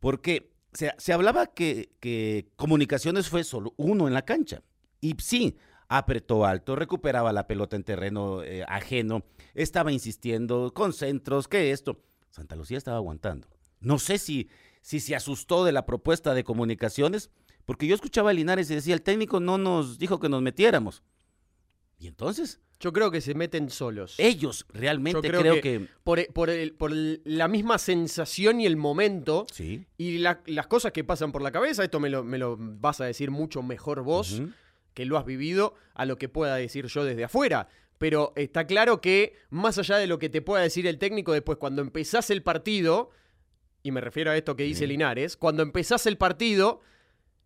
Porque 0.00 0.50
se, 0.72 1.12
hablaba 1.12 1.46
que, 1.46 1.90
que 2.00 2.48
Comunicaciones 2.56 3.28
fue 3.28 3.44
solo 3.44 3.74
uno 3.76 4.08
en 4.08 4.14
la 4.14 4.22
cancha. 4.22 4.62
Y 5.00 5.14
sí, 5.18 5.56
apretó 5.88 6.44
alto, 6.44 6.76
recuperaba 6.76 7.32
la 7.32 7.46
pelota 7.46 7.76
en 7.76 7.84
terreno 7.84 8.42
eh, 8.42 8.64
ajeno, 8.68 9.24
estaba 9.54 9.90
insistiendo 9.90 10.72
con 10.74 10.92
centros, 10.92 11.48
que 11.48 11.70
esto. 11.70 12.02
Santa 12.30 12.56
Lucía 12.56 12.78
estaba 12.78 12.98
aguantando. 12.98 13.48
No 13.80 13.98
sé 13.98 14.18
si, 14.18 14.48
si 14.82 15.00
se 15.00 15.16
asustó 15.16 15.64
de 15.64 15.72
la 15.72 15.86
propuesta 15.86 16.34
de 16.34 16.44
comunicaciones, 16.44 17.30
porque 17.68 17.86
yo 17.86 17.94
escuchaba 17.94 18.30
a 18.30 18.32
Linares 18.32 18.70
y 18.70 18.74
decía, 18.76 18.94
el 18.94 19.02
técnico 19.02 19.40
no 19.40 19.58
nos 19.58 19.98
dijo 19.98 20.18
que 20.18 20.30
nos 20.30 20.40
metiéramos. 20.40 21.02
¿Y 21.98 22.06
entonces? 22.06 22.60
Yo 22.80 22.94
creo 22.94 23.10
que 23.10 23.20
se 23.20 23.34
meten 23.34 23.68
solos. 23.68 24.14
Ellos 24.16 24.64
realmente 24.72 25.20
creo, 25.20 25.60
que, 25.60 25.86
Por, 26.02 26.32
por, 26.32 26.90
la 26.90 27.46
misma 27.46 27.76
sensación 27.76 28.62
y 28.62 28.64
el 28.64 28.78
momento 28.78 29.44
sí. 29.52 29.84
y 29.98 30.16
las 30.16 30.66
cosas 30.66 30.92
que 30.92 31.04
pasan 31.04 31.30
por 31.30 31.42
la 31.42 31.52
cabeza, 31.52 31.84
esto 31.84 32.00
me 32.00 32.08
lo, 32.08 32.24
me 32.24 32.38
lo 32.38 32.56
vas 32.58 33.02
a 33.02 33.04
decir 33.04 33.30
mucho 33.30 33.62
mejor 33.62 34.02
vos 34.02 34.40
que 34.94 35.04
lo 35.04 35.18
has 35.18 35.26
vivido 35.26 35.74
a 35.92 36.06
lo 36.06 36.16
que 36.16 36.30
pueda 36.30 36.56
decir 36.56 36.86
yo 36.86 37.04
desde 37.04 37.24
afuera. 37.24 37.68
Pero 37.98 38.32
está 38.34 38.66
claro 38.66 39.02
que 39.02 39.34
más 39.50 39.76
allá 39.76 39.98
de 39.98 40.06
lo 40.06 40.18
que 40.18 40.30
te 40.30 40.40
pueda 40.40 40.62
decir 40.62 40.86
el 40.86 40.96
técnico 40.96 41.34
después, 41.34 41.58
cuando 41.58 41.82
empezás 41.82 42.30
el 42.30 42.42
partido, 42.42 43.10
y 43.82 43.90
me 43.90 44.00
refiero 44.00 44.30
a 44.30 44.38
esto 44.38 44.56
que 44.56 44.62
dice 44.62 44.86
Linares, 44.86 45.36
cuando 45.36 45.62
empezás 45.62 46.06
el 46.06 46.16
partido, 46.16 46.80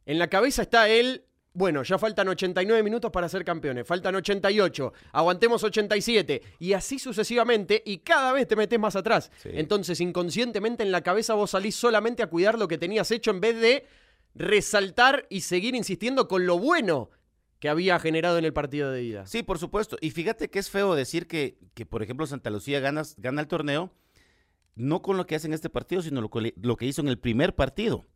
en 0.06 0.18
la 0.18 0.28
cabeza 0.28 0.62
está 0.62 0.88
él 0.88 1.24
bueno, 1.54 1.82
ya 1.82 1.98
faltan 1.98 2.28
89 2.28 2.82
minutos 2.82 3.10
para 3.10 3.28
ser 3.28 3.44
campeones, 3.44 3.86
faltan 3.86 4.14
88, 4.14 4.92
aguantemos 5.12 5.62
87 5.62 6.42
y 6.58 6.72
así 6.72 6.98
sucesivamente 6.98 7.82
y 7.84 7.98
cada 7.98 8.32
vez 8.32 8.48
te 8.48 8.56
metes 8.56 8.78
más 8.78 8.96
atrás. 8.96 9.30
Sí. 9.36 9.50
Entonces 9.52 10.00
inconscientemente 10.00 10.82
en 10.82 10.92
la 10.92 11.02
cabeza 11.02 11.34
vos 11.34 11.50
salís 11.50 11.76
solamente 11.76 12.22
a 12.22 12.28
cuidar 12.28 12.58
lo 12.58 12.68
que 12.68 12.78
tenías 12.78 13.10
hecho 13.10 13.30
en 13.30 13.40
vez 13.40 13.60
de 13.60 13.86
resaltar 14.34 15.26
y 15.28 15.42
seguir 15.42 15.74
insistiendo 15.74 16.26
con 16.26 16.46
lo 16.46 16.58
bueno 16.58 17.10
que 17.58 17.68
había 17.68 17.98
generado 17.98 18.38
en 18.38 18.44
el 18.44 18.52
partido 18.52 18.90
de 18.90 19.02
ida. 19.04 19.26
Sí, 19.26 19.42
por 19.42 19.58
supuesto. 19.58 19.96
Y 20.00 20.10
fíjate 20.10 20.50
que 20.50 20.58
es 20.58 20.70
feo 20.70 20.94
decir 20.94 21.28
que, 21.28 21.58
que 21.74 21.86
por 21.86 22.02
ejemplo, 22.02 22.26
Santa 22.26 22.50
Lucía 22.50 22.80
gana, 22.80 23.02
gana 23.18 23.40
el 23.40 23.46
torneo, 23.46 23.92
no 24.74 25.02
con 25.02 25.16
lo 25.16 25.26
que 25.26 25.36
hace 25.36 25.46
en 25.46 25.52
este 25.52 25.70
partido, 25.70 26.02
sino 26.02 26.20
lo 26.20 26.76
que 26.76 26.86
hizo 26.86 27.02
en 27.02 27.08
el 27.08 27.18
primer 27.18 27.54
partido. 27.54 28.06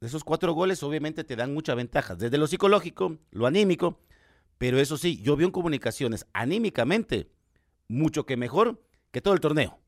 Esos 0.00 0.24
cuatro 0.24 0.52
goles 0.52 0.82
obviamente 0.82 1.24
te 1.24 1.36
dan 1.36 1.54
muchas 1.54 1.76
ventajas, 1.76 2.18
desde 2.18 2.36
lo 2.38 2.46
psicológico, 2.46 3.16
lo 3.30 3.46
anímico, 3.46 3.98
pero 4.58 4.78
eso 4.78 4.96
sí, 4.98 5.20
yo 5.22 5.36
vi 5.36 5.44
en 5.44 5.50
comunicaciones 5.50 6.26
anímicamente 6.32 7.30
mucho 7.88 8.26
que 8.26 8.36
mejor 8.36 8.82
que 9.10 9.20
todo 9.22 9.34
el 9.34 9.40
torneo. 9.40 9.78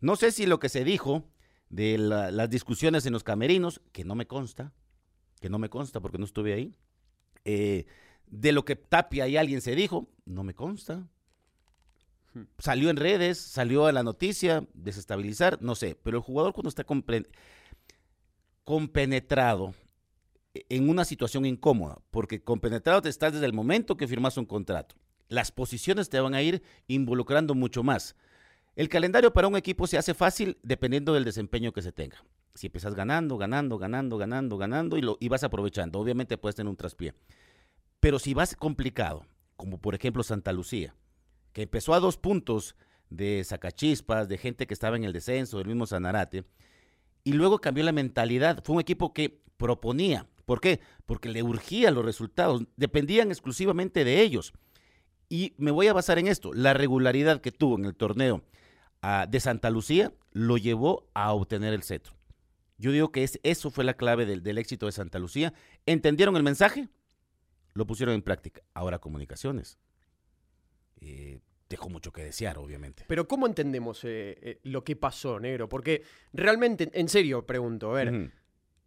No 0.00 0.16
sé 0.16 0.32
si 0.32 0.46
lo 0.46 0.58
que 0.58 0.68
se 0.68 0.84
dijo 0.84 1.24
de 1.70 1.96
la- 1.98 2.30
las 2.30 2.50
discusiones 2.50 3.06
en 3.06 3.12
los 3.12 3.22
camerinos, 3.24 3.80
que 3.92 4.04
no 4.04 4.14
me 4.14 4.26
consta, 4.26 4.72
que 5.40 5.48
no 5.48 5.58
me 5.58 5.68
consta 5.68 6.00
porque 6.00 6.18
no 6.18 6.24
estuve 6.24 6.52
ahí, 6.52 6.74
eh, 7.44 7.86
de 8.26 8.52
lo 8.52 8.64
que 8.64 8.74
Tapia 8.76 9.28
y 9.28 9.36
alguien 9.36 9.60
se 9.60 9.74
dijo, 9.76 10.08
no 10.24 10.42
me 10.44 10.54
consta. 10.54 11.06
Salió 12.58 12.90
en 12.90 12.96
redes, 12.96 13.38
salió 13.38 13.86
a 13.86 13.92
la 13.92 14.02
noticia, 14.02 14.66
desestabilizar, 14.74 15.62
no 15.62 15.76
sé, 15.76 15.96
pero 16.02 16.16
el 16.16 16.22
jugador 16.22 16.52
cuando 16.52 16.68
está 16.68 16.84
compre- 16.84 17.28
compenetrado 18.64 19.74
en 20.54 20.88
una 20.88 21.04
situación 21.04 21.44
incómoda, 21.44 21.98
porque 22.10 22.42
compenetrado 22.42 23.02
te 23.02 23.08
estás 23.08 23.32
desde 23.32 23.46
el 23.46 23.52
momento 23.52 23.96
que 23.96 24.08
firmas 24.08 24.36
un 24.36 24.46
contrato. 24.46 24.94
Las 25.28 25.52
posiciones 25.52 26.08
te 26.08 26.20
van 26.20 26.34
a 26.34 26.42
ir 26.42 26.62
involucrando 26.86 27.54
mucho 27.54 27.82
más. 27.82 28.14
El 28.76 28.88
calendario 28.88 29.32
para 29.32 29.48
un 29.48 29.56
equipo 29.56 29.86
se 29.86 29.98
hace 29.98 30.14
fácil 30.14 30.58
dependiendo 30.62 31.14
del 31.14 31.24
desempeño 31.24 31.72
que 31.72 31.82
se 31.82 31.92
tenga. 31.92 32.24
Si 32.54 32.66
empiezas 32.66 32.94
ganando, 32.94 33.36
ganando, 33.36 33.78
ganando, 33.78 34.16
ganando, 34.16 34.58
ganando 34.58 34.96
y, 34.96 35.02
lo, 35.02 35.16
y 35.20 35.28
vas 35.28 35.44
aprovechando, 35.44 35.98
obviamente 35.98 36.38
puedes 36.38 36.56
tener 36.56 36.70
un 36.70 36.76
traspié. 36.76 37.14
Pero 38.00 38.18
si 38.18 38.34
vas 38.34 38.54
complicado, 38.54 39.26
como 39.56 39.78
por 39.78 39.94
ejemplo 39.94 40.22
Santa 40.22 40.52
Lucía, 40.52 40.94
que 41.52 41.62
empezó 41.62 41.94
a 41.94 42.00
dos 42.00 42.16
puntos 42.16 42.76
de 43.10 43.42
sacachispas, 43.44 44.28
de 44.28 44.38
gente 44.38 44.66
que 44.66 44.74
estaba 44.74 44.96
en 44.96 45.04
el 45.04 45.12
descenso, 45.12 45.58
del 45.58 45.68
mismo 45.68 45.86
Sanarate, 45.86 46.44
y 47.24 47.32
luego 47.32 47.58
cambió 47.60 47.82
la 47.84 47.92
mentalidad. 47.92 48.62
Fue 48.62 48.74
un 48.74 48.80
equipo 48.80 49.12
que 49.12 49.40
proponía. 49.56 50.26
¿Por 50.44 50.60
qué? 50.60 50.80
Porque 51.06 51.30
le 51.30 51.42
urgía 51.42 51.90
los 51.90 52.04
resultados, 52.04 52.64
dependían 52.76 53.30
exclusivamente 53.30 54.04
de 54.04 54.20
ellos. 54.20 54.52
Y 55.30 55.54
me 55.56 55.70
voy 55.70 55.88
a 55.88 55.94
basar 55.94 56.18
en 56.18 56.28
esto. 56.28 56.52
La 56.52 56.74
regularidad 56.74 57.40
que 57.40 57.50
tuvo 57.50 57.78
en 57.78 57.86
el 57.86 57.96
torneo 57.96 58.44
ah, 59.00 59.26
de 59.28 59.40
Santa 59.40 59.70
Lucía 59.70 60.12
lo 60.32 60.58
llevó 60.58 61.08
a 61.14 61.32
obtener 61.32 61.72
el 61.72 61.82
cetro. 61.82 62.14
Yo 62.76 62.92
digo 62.92 63.10
que 63.10 63.24
es, 63.24 63.40
eso 63.42 63.70
fue 63.70 63.84
la 63.84 63.94
clave 63.94 64.26
del, 64.26 64.42
del 64.42 64.58
éxito 64.58 64.86
de 64.86 64.92
Santa 64.92 65.18
Lucía. 65.18 65.54
¿Entendieron 65.86 66.36
el 66.36 66.42
mensaje? 66.42 66.88
Lo 67.72 67.86
pusieron 67.86 68.14
en 68.14 68.22
práctica. 68.22 68.62
Ahora 68.74 68.98
comunicaciones. 68.98 69.78
Eh, 71.00 71.40
dejó 71.74 71.88
mucho 71.88 72.12
que 72.12 72.22
desear, 72.24 72.58
obviamente. 72.58 73.04
Pero 73.06 73.26
¿cómo 73.28 73.46
entendemos 73.46 74.04
eh, 74.04 74.36
eh, 74.40 74.60
lo 74.64 74.82
que 74.84 74.96
pasó, 74.96 75.38
negro? 75.40 75.68
Porque 75.68 76.02
realmente, 76.32 76.90
en 76.92 77.08
serio, 77.08 77.44
pregunto, 77.46 77.90
a 77.90 77.94
ver, 77.94 78.30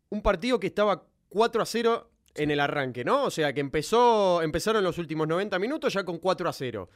un 0.09 0.21
partido 0.21 0.59
que 0.59 0.67
estaba 0.67 1.03
4 1.29 1.61
a 1.61 1.65
0 1.65 2.09
en 2.35 2.51
el 2.51 2.59
arranque, 2.59 3.03
¿no? 3.03 3.23
O 3.23 3.31
sea, 3.31 3.51
que 3.53 3.61
empezó, 3.61 4.41
empezaron 4.41 4.83
los 4.83 4.97
últimos 4.97 5.27
90 5.27 5.57
minutos 5.59 5.93
ya 5.93 6.03
con 6.03 6.17
4 6.19 6.49
a 6.49 6.53
0. 6.53 6.89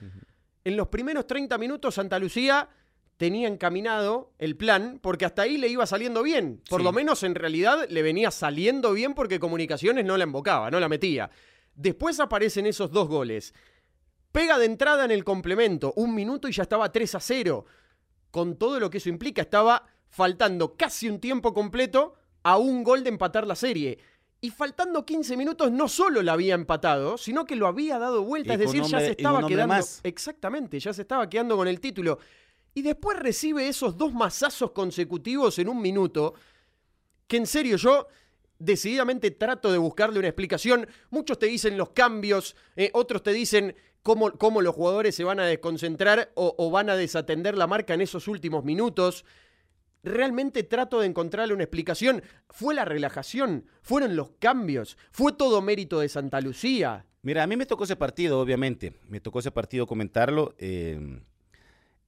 En 0.63 0.77
los 0.77 0.87
primeros 0.87 1.25
30 1.27 1.57
minutos 1.57 1.95
Santa 1.95 2.19
Lucía 2.19 2.69
tenía 3.17 3.47
encaminado 3.47 4.33
el 4.39 4.55
plan 4.55 4.99
porque 5.01 5.25
hasta 5.25 5.41
ahí 5.43 5.57
le 5.57 5.67
iba 5.67 5.85
saliendo 5.85 6.23
bien. 6.23 6.61
Por 6.69 6.79
Sí. 6.81 6.83
lo 6.85 6.91
menos 6.91 7.23
en 7.23 7.35
realidad 7.35 7.87
le 7.89 8.01
venía 8.01 8.31
saliendo 8.31 8.93
bien 8.93 9.13
porque 9.13 9.39
Comunicaciones 9.39 10.05
no 10.05 10.17
la 10.17 10.23
embocaba, 10.23 10.71
no 10.71 10.79
la 10.79 10.89
metía. 10.89 11.29
Después 11.75 12.19
aparecen 12.19 12.65
esos 12.65 12.91
dos 12.91 13.07
goles. 13.07 13.53
Pega 14.31 14.57
de 14.57 14.65
entrada 14.65 15.05
en 15.05 15.11
el 15.11 15.23
complemento, 15.23 15.93
un 15.95 16.15
minuto 16.15 16.47
y 16.47 16.51
ya 16.51 16.63
estaba 16.63 16.91
3 16.91 17.15
a 17.15 17.19
0. 17.19 17.65
Con 18.31 18.55
todo 18.57 18.79
lo 18.79 18.89
que 18.89 18.99
eso 18.99 19.09
implica, 19.09 19.41
estaba 19.41 19.85
faltando 20.09 20.75
casi 20.75 21.09
un 21.09 21.19
tiempo 21.19 21.53
completo 21.53 22.13
a 22.43 22.57
un 22.57 22.83
gol 22.83 23.03
de 23.03 23.09
empatar 23.09 23.45
la 23.45 23.55
serie. 23.55 23.99
Y 24.39 24.49
faltando 24.49 25.05
15 25.05 25.37
minutos 25.37 25.71
no 25.71 25.87
solo 25.87 26.23
la 26.23 26.33
había 26.33 26.55
empatado, 26.55 27.17
sino 27.17 27.45
que 27.45 27.55
lo 27.55 27.67
había 27.67 27.99
dado 27.99 28.23
vuelta, 28.23 28.51
Y 28.51 28.53
es 28.53 28.59
decir, 28.59 28.83
ya 28.83 28.99
se 28.99 29.11
estaba 29.11 29.45
quedando 29.45 29.75
más. 29.75 29.99
exactamente, 30.03 30.79
ya 30.79 30.93
se 30.93 31.03
estaba 31.03 31.29
quedando 31.29 31.55
con 31.57 31.67
el 31.67 31.79
título. 31.79 32.17
Y 32.73 32.81
después 32.81 33.19
recibe 33.19 33.67
esos 33.67 33.97
dos 33.97 34.13
mazazos 34.13 34.71
consecutivos 34.71 35.59
en 35.59 35.67
un 35.67 35.81
minuto 35.81 36.33
que 37.27 37.37
en 37.37 37.45
serio 37.45 37.77
yo 37.77 38.07
decididamente 38.57 39.31
trato 39.31 39.71
de 39.71 39.77
buscarle 39.77 40.19
una 40.19 40.29
explicación. 40.29 40.87
Muchos 41.09 41.37
te 41.37 41.47
dicen 41.47 41.77
los 41.77 41.89
cambios, 41.89 42.55
eh, 42.75 42.89
otros 42.93 43.23
te 43.23 43.33
dicen 43.33 43.75
cómo, 44.03 44.31
cómo 44.33 44.61
los 44.61 44.75
jugadores 44.75 45.15
se 45.15 45.23
van 45.23 45.39
a 45.39 45.45
desconcentrar 45.45 46.31
o, 46.35 46.55
o 46.57 46.69
van 46.71 46.89
a 46.89 46.95
desatender 46.95 47.57
la 47.57 47.67
marca 47.67 47.93
en 47.93 48.01
esos 48.01 48.27
últimos 48.27 48.63
minutos. 48.63 49.25
Realmente 50.03 50.63
trato 50.63 50.99
de 50.99 51.07
encontrarle 51.07 51.53
una 51.53 51.63
explicación. 51.63 52.23
¿Fue 52.49 52.73
la 52.73 52.85
relajación? 52.85 53.65
¿Fueron 53.81 54.15
los 54.15 54.31
cambios? 54.39 54.97
¿Fue 55.11 55.31
todo 55.33 55.61
mérito 55.61 55.99
de 55.99 56.09
Santa 56.09 56.41
Lucía? 56.41 57.05
Mira, 57.21 57.43
a 57.43 57.47
mí 57.47 57.55
me 57.55 57.67
tocó 57.67 57.83
ese 57.83 57.95
partido, 57.95 58.39
obviamente. 58.39 58.99
Me 59.07 59.19
tocó 59.19 59.39
ese 59.39 59.51
partido 59.51 59.85
comentarlo. 59.85 60.55
eh, 60.57 61.21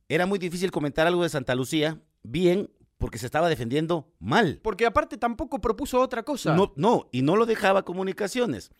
era 0.09 0.25
muy 0.25 0.37
difícil 0.37 0.69
comentar 0.71 1.07
algo 1.07 1.23
de 1.23 1.29
Santa 1.29 1.55
Lucía 1.55 1.99
bien 2.23 2.69
porque 2.97 3.17
se 3.17 3.25
estaba 3.25 3.49
defendiendo 3.49 4.11
mal. 4.19 4.59
Porque 4.61 4.85
aparte 4.85 5.17
tampoco 5.17 5.59
propuso 5.59 5.99
otra 5.99 6.23
cosa. 6.23 6.55
No, 6.55 6.73
no, 6.75 7.09
y 7.11 7.21
no 7.21 7.35
lo 7.35 7.45
dejaba 7.45 7.83
comunicaciones. 7.83 8.71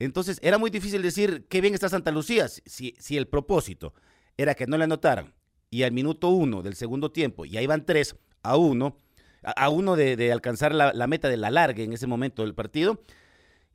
Entonces 0.00 0.40
era 0.42 0.58
muy 0.58 0.70
difícil 0.70 1.02
decir 1.02 1.46
qué 1.48 1.60
bien 1.60 1.74
está 1.74 1.88
Santa 1.88 2.10
Lucía 2.10 2.48
si, 2.48 2.94
si 2.98 3.16
el 3.16 3.28
propósito 3.28 3.94
era 4.36 4.54
que 4.54 4.66
no 4.66 4.76
le 4.76 4.84
anotaran 4.84 5.32
y 5.70 5.84
al 5.84 5.92
minuto 5.92 6.28
uno 6.28 6.62
del 6.62 6.74
segundo 6.74 7.12
tiempo, 7.12 7.44
y 7.44 7.56
ahí 7.56 7.66
van 7.68 7.86
tres 7.86 8.16
a 8.42 8.56
uno, 8.56 8.96
a, 9.42 9.68
uno 9.68 9.94
de, 9.94 10.16
de 10.16 10.32
alcanzar 10.32 10.74
la, 10.74 10.92
la 10.92 11.06
meta 11.06 11.28
de 11.28 11.36
la 11.36 11.50
larga 11.50 11.84
en 11.84 11.92
ese 11.92 12.08
momento 12.08 12.42
del 12.42 12.54
partido, 12.54 13.04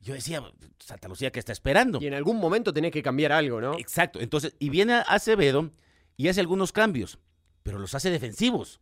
yo 0.02 0.12
decía, 0.12 0.42
Santa 0.78 1.08
Lucía, 1.08 1.32
¿qué 1.32 1.38
está 1.38 1.52
esperando? 1.52 1.98
Y 2.02 2.06
en 2.06 2.12
algún 2.12 2.36
momento 2.36 2.74
tenés 2.74 2.92
que 2.92 3.02
cambiar 3.02 3.32
algo, 3.32 3.62
¿no? 3.62 3.78
Exacto, 3.78 4.20
entonces, 4.20 4.54
y 4.58 4.68
viene 4.68 5.02
Acevedo 5.06 5.70
y 6.18 6.28
hace 6.28 6.40
algunos 6.40 6.70
cambios, 6.70 7.18
pero 7.62 7.78
los 7.78 7.94
hace 7.94 8.10
defensivos 8.10 8.78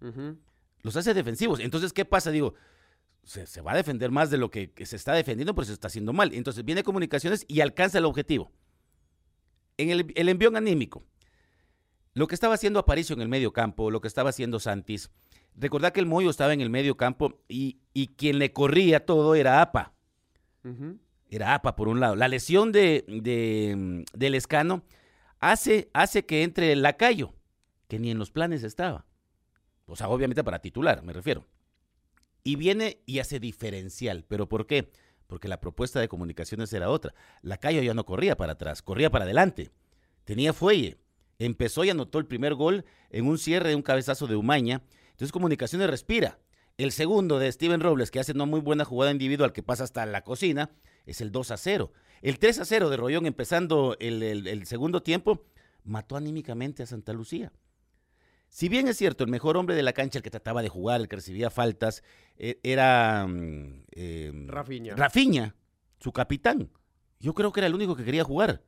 los 0.85 0.97
hace 0.97 1.15
defensivos. 1.15 1.59
Entonces, 1.59 1.93
¿qué 1.93 2.05
pasa? 2.05 2.31
Digo, 2.31 2.55
se, 3.25 3.47
se 3.47 3.61
va 3.61 3.73
a 3.73 3.77
defender 3.77 4.11
más 4.11 4.31
de 4.31 4.39
lo 4.39 4.51
que, 4.51 4.71
que 4.73 4.87
se 4.87 4.97
está 4.97 5.13
defendiendo, 5.13 5.55
pero 5.55 5.67
se 5.67 5.73
está 5.73 5.89
haciendo 5.89 6.13
mal. 6.13 6.33
Entonces, 6.35 6.65
viene 6.65 6.83
comunicaciones 6.83 7.45
y 7.49 7.61
alcanza 7.61 7.99
el 7.99 8.05
objetivo. 8.05 8.53
En 9.77 9.91
el, 9.91 10.13
el 10.15 10.29
envión 10.29 10.57
anímico, 10.57 11.05
lo 12.15 12.29
que 12.29 12.35
estaba 12.35 12.55
haciendo 12.55 12.79
Aparicio 12.79 13.15
en 13.15 13.23
el 13.23 13.29
medio 13.29 13.53
campo, 13.53 13.91
lo 13.91 14.01
que 14.01 14.09
estaba 14.09 14.31
haciendo 14.31 14.61
Santis, 14.61 15.11
recordad 15.57 15.93
que 15.93 16.01
el 16.01 16.07
Moyo 16.07 16.31
estaba 16.31 16.53
en 16.53 16.61
el 16.61 16.71
medio 16.71 16.97
campo 16.97 17.41
y, 17.49 17.81
y 17.93 18.09
quien 18.09 18.39
le 18.39 18.53
corría 18.53 19.05
todo 19.05 19.35
era 19.35 19.61
APA. 19.61 19.93
Era 21.29 21.55
APA 21.55 21.75
por 21.75 21.89
un 21.89 22.01
lado. 22.01 22.15
La 22.15 22.29
lesión 22.29 22.71
de, 22.71 23.05
de, 23.09 24.05
del 24.15 24.35
escano 24.35 24.85
hace, 25.41 25.91
hace 25.93 26.25
que 26.25 26.45
entre 26.45 26.73
el 26.73 26.83
lacayo, 26.83 27.35
que 27.89 27.99
ni 27.99 28.11
en 28.11 28.19
los 28.19 28.31
planes 28.31 28.63
estaba. 28.63 29.07
O 29.87 29.97
sea, 29.97 30.09
obviamente 30.09 30.45
para 30.45 30.61
titular, 30.61 31.03
me 31.03 31.13
refiero. 31.13 31.45
Y 32.45 32.57
viene 32.57 33.01
y 33.07 33.19
hace 33.21 33.41
diferencial. 33.41 34.25
¿Pero 34.29 34.49
por 34.49 34.67
qué? 34.67 34.91
Porque 35.27 35.49
la 35.49 35.61
propuesta 35.61 35.99
de 35.99 36.09
comunicaciones 36.09 36.73
era 36.75 36.91
otra. 36.91 37.15
Lacayo 37.41 37.83
ya 37.83 37.95
no 37.95 38.05
corría 38.05 38.37
para 38.37 38.53
atrás, 38.53 38.83
corría 38.83 39.11
para 39.11 39.25
adelante. 39.25 39.71
Tenía 40.25 40.53
fuelle. 40.53 40.99
Empezó 41.39 41.85
y 41.85 41.91
anotó 41.91 42.19
el 42.19 42.27
primer 42.27 42.55
gol 42.55 42.85
en 43.11 43.27
un 43.27 43.39
cierre 43.39 43.71
de 43.71 43.75
un 43.75 43.83
cabezazo 43.83 44.27
de 44.27 44.37
Umaña. 44.37 44.83
Entonces 45.11 45.33
Comunicaciones 45.33 45.89
respira. 45.89 46.39
El 46.77 46.93
segundo 46.93 47.39
de 47.39 47.51
Steven 47.51 47.81
Robles, 47.81 48.11
que 48.11 48.21
hace 48.21 48.33
una 48.33 48.45
muy 48.45 48.61
buena 48.61 48.85
jugada 48.85 49.11
individual 49.13 49.53
que 49.53 49.63
pasa 49.63 49.85
hasta 49.85 50.05
la 50.07 50.23
cocina, 50.23 50.71
es 51.07 51.21
el 51.21 51.33
2 51.33 51.51
a 51.53 51.57
0. 51.57 51.93
El 52.21 52.39
3 52.39 52.59
a 52.59 52.65
0 52.65 52.91
de 52.91 52.97
Rollón 52.97 53.27
empezando 53.27 53.97
el- 54.01 54.23
el 54.23 54.67
segundo 54.67 55.03
tiempo, 55.03 55.47
mató 55.85 56.17
anímicamente 56.17 56.83
a 56.83 56.87
Santa 56.87 57.13
Lucía. 57.13 57.53
Si 58.55 58.69
bien 58.69 58.87
es 58.87 58.97
cierto, 58.97 59.25
el 59.25 59.31
mejor 59.31 59.57
hombre 59.57 59.75
de 59.75 59.83
la 59.83 59.93
cancha, 59.93 60.21
el 60.21 60.23
que 60.23 60.31
trataba 60.31 60.63
de 60.63 60.69
jugar, 60.69 61.01
el 61.01 61.09
que 61.09 61.17
recibía 61.17 61.51
faltas, 61.51 62.05
e- 62.37 62.61
era 62.63 63.27
mm, 63.27 63.83
eh, 63.91 64.31
Rafinha. 64.47 64.95
Rafinha, 64.95 65.57
su 65.99 66.13
capitán. 66.13 66.71
Yo 67.19 67.35
creo 67.35 67.51
que 67.51 67.59
era 67.59 67.67
el 67.67 67.75
único 67.75 67.97
que 67.97 68.05
quería 68.05 68.23
jugar. 68.23 68.63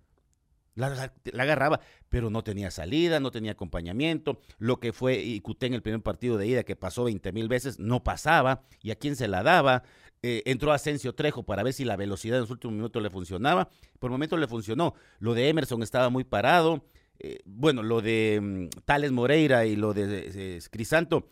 La, 0.74 0.88
la- 0.88 1.14
la 1.26 1.42
agarraba, 1.44 1.78
pero 2.08 2.30
no 2.30 2.42
tenía 2.42 2.72
salida, 2.72 3.20
no 3.20 3.30
tenía 3.30 3.52
acompañamiento. 3.52 4.40
Lo 4.58 4.80
que 4.80 4.92
fue 4.92 5.18
Icuté 5.22 5.66
en 5.66 5.74
el 5.74 5.82
primer 5.82 6.02
partido 6.02 6.36
de 6.36 6.48
ida, 6.48 6.64
que 6.64 6.74
pasó 6.74 7.04
20 7.04 7.30
mil 7.30 7.46
veces, 7.46 7.78
no 7.78 8.02
pasaba. 8.02 8.64
¿Y 8.82 8.90
a 8.90 8.96
quién 8.96 9.14
se 9.14 9.28
la 9.28 9.44
daba? 9.44 9.84
Eh, 10.20 10.42
entró 10.46 10.72
Asensio 10.72 11.14
Trejo 11.14 11.44
para 11.44 11.62
ver 11.62 11.72
si 11.72 11.84
la 11.84 11.94
velocidad 11.94 12.38
en 12.38 12.42
los 12.42 12.50
últimos 12.50 12.74
minutos 12.74 13.00
le 13.00 13.08
funcionaba. 13.10 13.68
Por 14.00 14.08
el 14.08 14.12
momento 14.12 14.36
le 14.36 14.48
funcionó. 14.48 14.94
Lo 15.20 15.32
de 15.34 15.48
Emerson 15.48 15.84
estaba 15.84 16.08
muy 16.10 16.24
parado. 16.24 16.84
Eh, 17.18 17.38
bueno, 17.44 17.82
lo 17.82 18.00
de 18.02 18.38
mm, 18.42 18.68
Tales 18.84 19.12
Moreira 19.12 19.64
y 19.66 19.76
lo 19.76 19.94
de 19.94 20.30
eh, 20.34 20.60
Crisanto, 20.70 21.30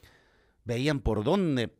veían 0.65 1.01
por 1.01 1.25
dónde. 1.25 1.75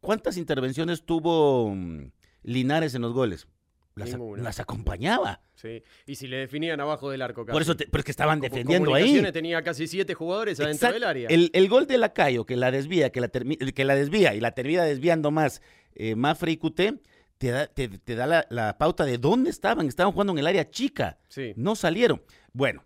¿Cuántas 0.00 0.36
intervenciones 0.36 1.04
tuvo 1.04 1.74
mm, 1.74 2.10
Linares 2.44 2.94
en 2.94 3.02
los 3.02 3.12
goles? 3.12 3.46
Las, 3.94 4.60
acompañaba. 4.60 5.40
Sí. 5.54 5.82
Y 6.06 6.16
si 6.16 6.26
le 6.28 6.36
definían 6.36 6.78
abajo 6.80 7.10
del 7.10 7.22
arco. 7.22 7.46
Por 7.46 7.62
eso, 7.62 7.74
te- 7.76 7.86
pero 7.86 8.00
es 8.00 8.04
que 8.04 8.10
estaban 8.10 8.40
Como 8.40 8.50
defendiendo 8.50 8.94
ahí. 8.94 9.22
Tenía 9.32 9.62
casi 9.62 9.86
siete 9.86 10.12
jugadores 10.12 10.60
adentro 10.60 10.92
del 10.92 11.02
área. 11.04 11.28
El, 11.30 11.50
el 11.54 11.66
gol 11.70 11.86
de 11.86 11.96
Lacayo, 11.96 12.44
que 12.44 12.56
la 12.56 12.70
desvía, 12.70 13.10
que 13.10 13.22
la, 13.22 13.28
que 13.28 13.84
la 13.86 13.94
desvía 13.94 14.34
y 14.34 14.40
la 14.40 14.50
termina 14.50 14.84
desviando 14.84 15.30
más 15.30 15.62
eh, 15.94 16.14
Mafre 16.14 16.52
y 16.52 16.56
Cuté, 16.58 17.00
te 17.38 17.48
da, 17.48 17.66
te, 17.68 17.88
te 17.88 18.14
da 18.14 18.26
la, 18.26 18.46
la 18.50 18.76
pauta 18.76 19.06
de 19.06 19.16
dónde 19.16 19.48
estaban. 19.48 19.86
Estaban 19.88 20.12
jugando 20.12 20.34
en 20.34 20.40
el 20.40 20.46
área 20.46 20.68
chica. 20.68 21.18
Sí. 21.28 21.54
No 21.56 21.74
salieron. 21.74 22.22
Bueno, 22.52 22.84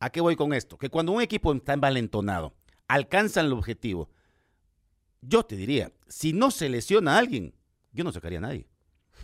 ¿a 0.00 0.10
qué 0.10 0.20
voy 0.20 0.34
con 0.36 0.52
esto? 0.52 0.76
Que 0.78 0.88
cuando 0.90 1.12
un 1.12 1.22
equipo 1.22 1.52
está 1.52 1.74
envalentonado, 1.74 2.54
alcanzan 2.88 3.46
el 3.46 3.52
objetivo, 3.52 4.10
yo 5.22 5.42
te 5.44 5.56
diría, 5.56 5.92
si 6.08 6.32
no 6.32 6.50
se 6.50 6.68
lesiona 6.68 7.14
a 7.14 7.18
alguien, 7.18 7.54
yo 7.92 8.04
no 8.04 8.12
sacaría 8.12 8.38
a 8.38 8.42
nadie. 8.42 8.66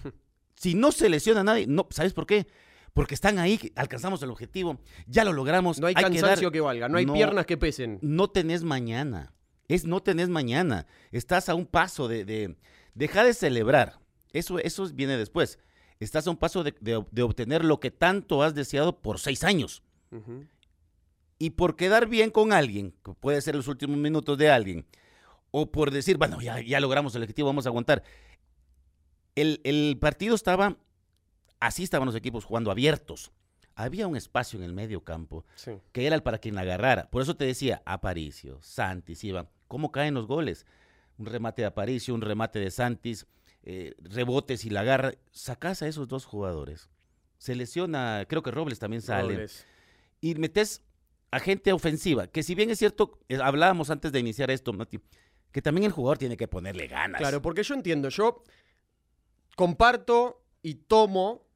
Si 0.58 0.74
no 0.74 0.90
se 0.90 1.10
lesiona 1.10 1.40
a 1.40 1.44
nadie, 1.44 1.66
no, 1.66 1.86
¿sabes 1.90 2.14
por 2.14 2.26
qué? 2.26 2.46
Porque 2.94 3.14
están 3.14 3.38
ahí, 3.38 3.60
alcanzamos 3.76 4.22
el 4.22 4.30
objetivo, 4.30 4.80
ya 5.06 5.22
lo 5.22 5.34
logramos. 5.34 5.78
No 5.78 5.86
hay, 5.86 5.94
que 5.94 6.00
dar- 6.00 6.10
cansancio 6.10 6.50
que 6.50 6.62
valga, 6.62 6.88
no 6.88 6.96
hay 6.96 7.04
No. 7.04 7.12
piernas 7.12 7.44
que 7.44 7.58
pesen. 7.58 7.98
no 8.00 8.28
tenés 8.30 8.62
mañana. 8.64 9.34
Es 9.68 9.84
no 9.84 10.00
tenés 10.02 10.30
mañana. 10.30 10.86
Estás 11.12 11.50
a 11.50 11.54
un 11.54 11.66
paso 11.66 12.08
de, 12.08 12.24
de 12.24 12.56
deja 12.94 13.22
de 13.22 13.34
celebrar. 13.34 13.98
Eso, 14.32 14.58
eso 14.60 14.88
viene 14.94 15.18
después. 15.18 15.58
Estás 16.00 16.26
a 16.26 16.30
un 16.30 16.38
paso 16.38 16.64
de, 16.64 16.74
de- 16.80 17.04
de 17.10 17.22
obtener 17.22 17.62
lo 17.62 17.78
que 17.78 17.90
tanto 17.90 18.42
has 18.42 18.54
deseado 18.54 19.02
por 19.02 19.18
seis 19.20 19.44
años. 19.44 19.82
Y 21.38 21.50
por 21.50 21.76
quedar 21.76 22.06
bien 22.08 22.30
con 22.30 22.52
alguien, 22.52 22.94
que 23.04 23.12
puede 23.12 23.40
ser 23.42 23.54
los 23.56 23.68
últimos 23.68 23.96
minutos 23.98 24.38
de 24.38 24.50
alguien, 24.50 24.86
o 25.50 25.70
por 25.70 25.90
decir, 25.90 26.16
bueno, 26.16 26.40
ya, 26.40 26.60
ya 26.60 26.80
logramos 26.80 27.14
el 27.14 27.22
objetivo, 27.22 27.48
vamos 27.48 27.66
a 27.66 27.68
aguantar. 27.70 28.02
El, 29.34 29.60
el 29.64 29.98
partido 30.00 30.34
estaba, 30.34 30.76
así 31.60 31.82
estaban 31.82 32.06
los 32.06 32.14
equipos 32.14 32.44
jugando 32.44 32.70
abiertos. 32.70 33.32
Había 33.74 34.06
un 34.06 34.16
espacio 34.16 34.58
en 34.58 34.64
el 34.64 34.72
medio 34.72 35.04
campo 35.04 35.44
Sí. 35.54 35.72
que 35.92 36.06
era 36.06 36.16
el 36.16 36.22
para 36.22 36.38
quien 36.38 36.56
agarrara. 36.56 37.10
Por 37.10 37.20
eso 37.20 37.36
te 37.36 37.44
decía, 37.44 37.82
Aparicio, 37.84 38.58
Santis, 38.62 39.22
Iván, 39.24 39.50
¿cómo 39.68 39.92
caen 39.92 40.14
los 40.14 40.26
goles? 40.26 40.64
Un 41.18 41.26
remate 41.26 41.60
de 41.62 41.66
Aparicio, 41.66 42.14
un 42.14 42.22
remate 42.22 42.58
de 42.58 42.70
Santis, 42.70 43.26
eh, 43.62 43.94
rebotes 43.98 44.64
y 44.64 44.70
la 44.70 44.80
agarra. 44.80 45.12
Sacás 45.30 45.82
a 45.82 45.88
esos 45.88 46.08
dos 46.08 46.24
jugadores. 46.24 46.88
Se 47.36 47.54
lesiona, 47.54 48.24
creo 48.26 48.42
que 48.42 48.50
Robles 48.50 48.78
también 48.78 49.02
sale. 49.02 49.34
Robles. 49.34 49.66
Y 50.22 50.34
metes 50.36 50.82
a 51.30 51.40
gente 51.40 51.72
ofensiva, 51.72 52.26
que 52.28 52.42
si 52.42 52.54
bien 52.54 52.70
es 52.70 52.78
cierto, 52.78 53.18
eh, 53.28 53.38
hablábamos 53.42 53.90
antes 53.90 54.12
de 54.12 54.20
iniciar 54.20 54.50
esto, 54.50 54.72
Mati, 54.72 55.00
que 55.52 55.60
también 55.62 55.84
el 55.84 55.92
jugador 55.92 56.18
tiene 56.18 56.36
que 56.36 56.48
ponerle 56.48 56.86
ganas. 56.86 57.20
Claro, 57.20 57.42
porque 57.42 57.62
yo 57.62 57.74
entiendo, 57.74 58.08
yo 58.08 58.42
comparto 59.56 60.42
y 60.62 60.74
tomo 60.74 61.46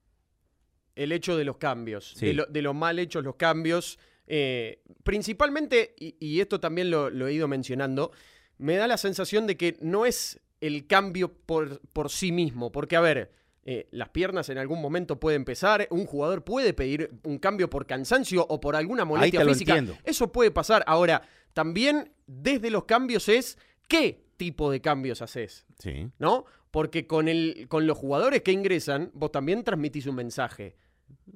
el 0.94 1.12
hecho 1.12 1.36
de 1.36 1.44
los 1.44 1.56
cambios, 1.56 2.14
Sí. 2.16 2.26
de, 2.26 2.34
lo, 2.34 2.46
de 2.46 2.62
lo 2.62 2.74
mal 2.74 2.98
hechos 2.98 3.24
los 3.24 3.36
cambios. 3.36 3.98
eh, 4.32 4.82
principalmente, 5.02 5.94
y, 5.98 6.14
y 6.20 6.40
esto 6.40 6.60
también 6.60 6.88
lo, 6.90 7.10
lo 7.10 7.26
he 7.26 7.32
ido 7.32 7.48
mencionando, 7.48 8.12
me 8.58 8.76
da 8.76 8.86
la 8.86 8.96
sensación 8.96 9.46
de 9.48 9.56
que 9.56 9.76
no 9.80 10.06
es 10.06 10.38
el 10.60 10.86
cambio 10.86 11.32
por, 11.32 11.80
por 11.88 12.10
sí 12.10 12.30
mismo, 12.30 12.70
porque 12.70 12.94
a 12.94 13.00
ver, 13.00 13.32
eh, 13.64 13.88
las 13.90 14.09
piernas 14.09 14.49
en 14.49 14.59
algún 14.59 14.81
momento 14.81 15.21
pueden 15.21 15.45
pesar, 15.45 15.87
un 15.90 16.07
jugador 16.07 16.43
puede 16.45 16.73
pedir 16.73 17.11
un 17.25 17.38
cambio 17.38 17.69
por 17.69 17.87
cansancio 17.87 18.47
o 18.49 18.61
por 18.61 18.75
alguna 18.76 19.05
molestia 19.05 19.45
física. 19.45 19.85
Eso 20.05 20.33
puede 20.33 20.50
pasar. 20.50 20.83
Ahora, 20.87 21.23
también 21.52 22.11
desde 22.26 22.71
los 22.71 22.85
cambios 22.85 23.29
es 23.29 23.59
qué 23.88 24.25
tipo 24.37 24.71
de 24.71 24.81
cambios 24.81 25.21
haces. 25.23 25.67
Sí. 25.79 26.09
¿no? 26.19 26.45
Porque 26.71 27.07
con, 27.07 27.29
el, 27.29 27.67
con 27.69 27.87
los 27.87 27.99
jugadores 27.99 28.43
que 28.43 28.52
ingresan, 28.52 29.11
vos 29.12 29.31
también 29.33 29.62
transmitís 29.64 30.07
un 30.07 30.14
mensaje. 30.14 30.77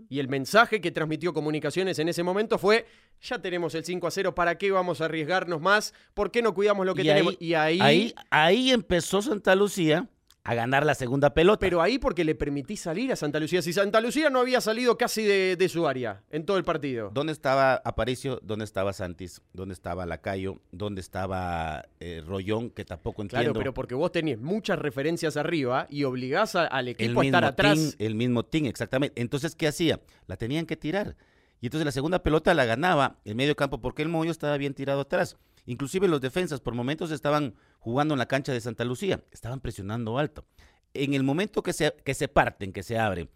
Y 0.09 0.21
el 0.21 0.29
mensaje 0.29 0.81
que 0.81 0.93
transmitió 0.93 1.35
Comunicaciones 1.35 1.99
en 1.99 2.09
ese 2.09 2.23
momento 2.23 2.59
fue, 2.59 2.87
ya 3.21 3.41
tenemos 3.43 3.75
el 3.75 3.85
5 3.85 4.07
a 4.07 4.11
0, 4.11 4.35
¿para 4.35 4.57
qué 4.57 4.71
vamos 4.71 5.01
a 5.01 5.07
arriesgarnos 5.07 5.61
más? 5.61 5.93
¿Por 6.15 6.31
qué 6.31 6.41
no 6.43 6.55
cuidamos 6.55 6.87
lo 6.87 6.95
que 6.95 7.03
Y 7.03 7.07
tenemos? 7.07 7.33
ahí- 7.35 7.47
y 7.49 7.55
ahí, 7.55 7.81
Ahí, 7.81 8.15
ahí 8.31 8.71
empezó 8.71 9.21
Santa 9.21 9.55
Lucía 9.57 10.09
a 10.47 10.55
ganar 10.55 10.85
la 10.85 10.95
segunda 10.95 11.33
pelota. 11.33 11.59
pero 11.59 11.81
ahí 11.81 11.99
porque 11.99 12.23
le 12.23 12.35
permití 12.35 12.77
salir 12.77 13.11
a 13.11 13.17
Santa 13.17 13.41
Lucía. 13.41 13.63
Si 13.63 13.73
Santa 13.73 14.01
Lucía 14.01 14.29
no 14.29 14.41
había 14.41 14.61
salido 14.61 14.99
casi 14.99 15.23
de, 15.25 15.57
de 15.57 15.69
su 15.71 15.89
área 15.89 16.23
en 16.31 16.45
todo 16.45 16.59
el 16.59 16.65
partido. 16.65 17.11
¿Dónde 17.15 17.33
estaba 17.33 17.75
Aparicio? 17.85 18.41
¿Dónde 18.43 18.67
estaba 18.67 18.93
Santis? 18.93 19.41
¿Dónde 19.55 19.73
estaba 19.73 20.05
Lacayo? 20.05 20.61
¿Dónde 20.71 21.01
estaba 21.01 21.87
eh, 21.99 22.23
Rollón? 22.27 22.71
Que 22.71 22.85
tampoco 22.85 23.23
entiendo. 23.23 23.43
Claro, 23.53 23.59
pero 23.59 23.73
porque 23.73 23.95
vos 23.95 24.13
tenés 24.13 24.39
muchas 24.39 24.79
referencias 24.79 25.37
arriba 25.39 25.87
y 25.89 26.05
obligás 26.05 26.55
a- 26.57 26.67
al 26.67 26.89
el 26.89 26.95
equipo 26.95 27.21
a 27.21 27.23
mismo 27.23 27.39
estar 27.39 27.45
atrás. 27.45 27.75
team, 27.79 27.93
el 27.99 28.15
mismo 28.15 28.45
team, 28.45 28.67
exactamente. 28.67 29.21
Entonces, 29.21 29.57
¿qué 29.57 29.67
hacía? 29.67 30.01
La 30.27 30.37
tenían 30.37 30.67
que 30.67 30.77
tirar. 30.77 31.17
Y 31.63 31.67
entonces 31.69 31.87
la 31.87 31.93
segunda 31.93 32.23
pelota 32.23 32.53
la 32.53 32.67
ganaba 32.67 33.17
el 33.25 33.35
medio 33.35 33.57
campo 33.57 33.81
porque 33.81 34.03
el 34.03 34.11
Moyo 34.11 34.31
estaba 34.31 34.59
bien 34.59 34.75
tirado 34.75 35.01
atrás. 35.01 35.39
Inclusive 35.65 36.07
los 36.09 36.21
defensas 36.21 36.61
por 36.61 36.75
momentos 36.75 37.11
estaban 37.11 37.55
jugando 37.85 38.15
en 38.15 38.19
la 38.19 38.25
cancha 38.25 38.51
de 38.51 38.63
Santa 38.63 38.83
Lucía, 38.83 39.23
estaban 39.31 39.61
presionando 39.61 40.17
alto. 40.19 40.47
En 40.95 41.13
el 41.13 41.23
momento 41.23 41.63
que 41.63 41.75
se, 41.75 41.95
que 42.03 42.15
se 42.15 42.29
parten, 42.29 42.73
que 42.73 42.83
se 42.83 42.99
abren, 42.99 43.29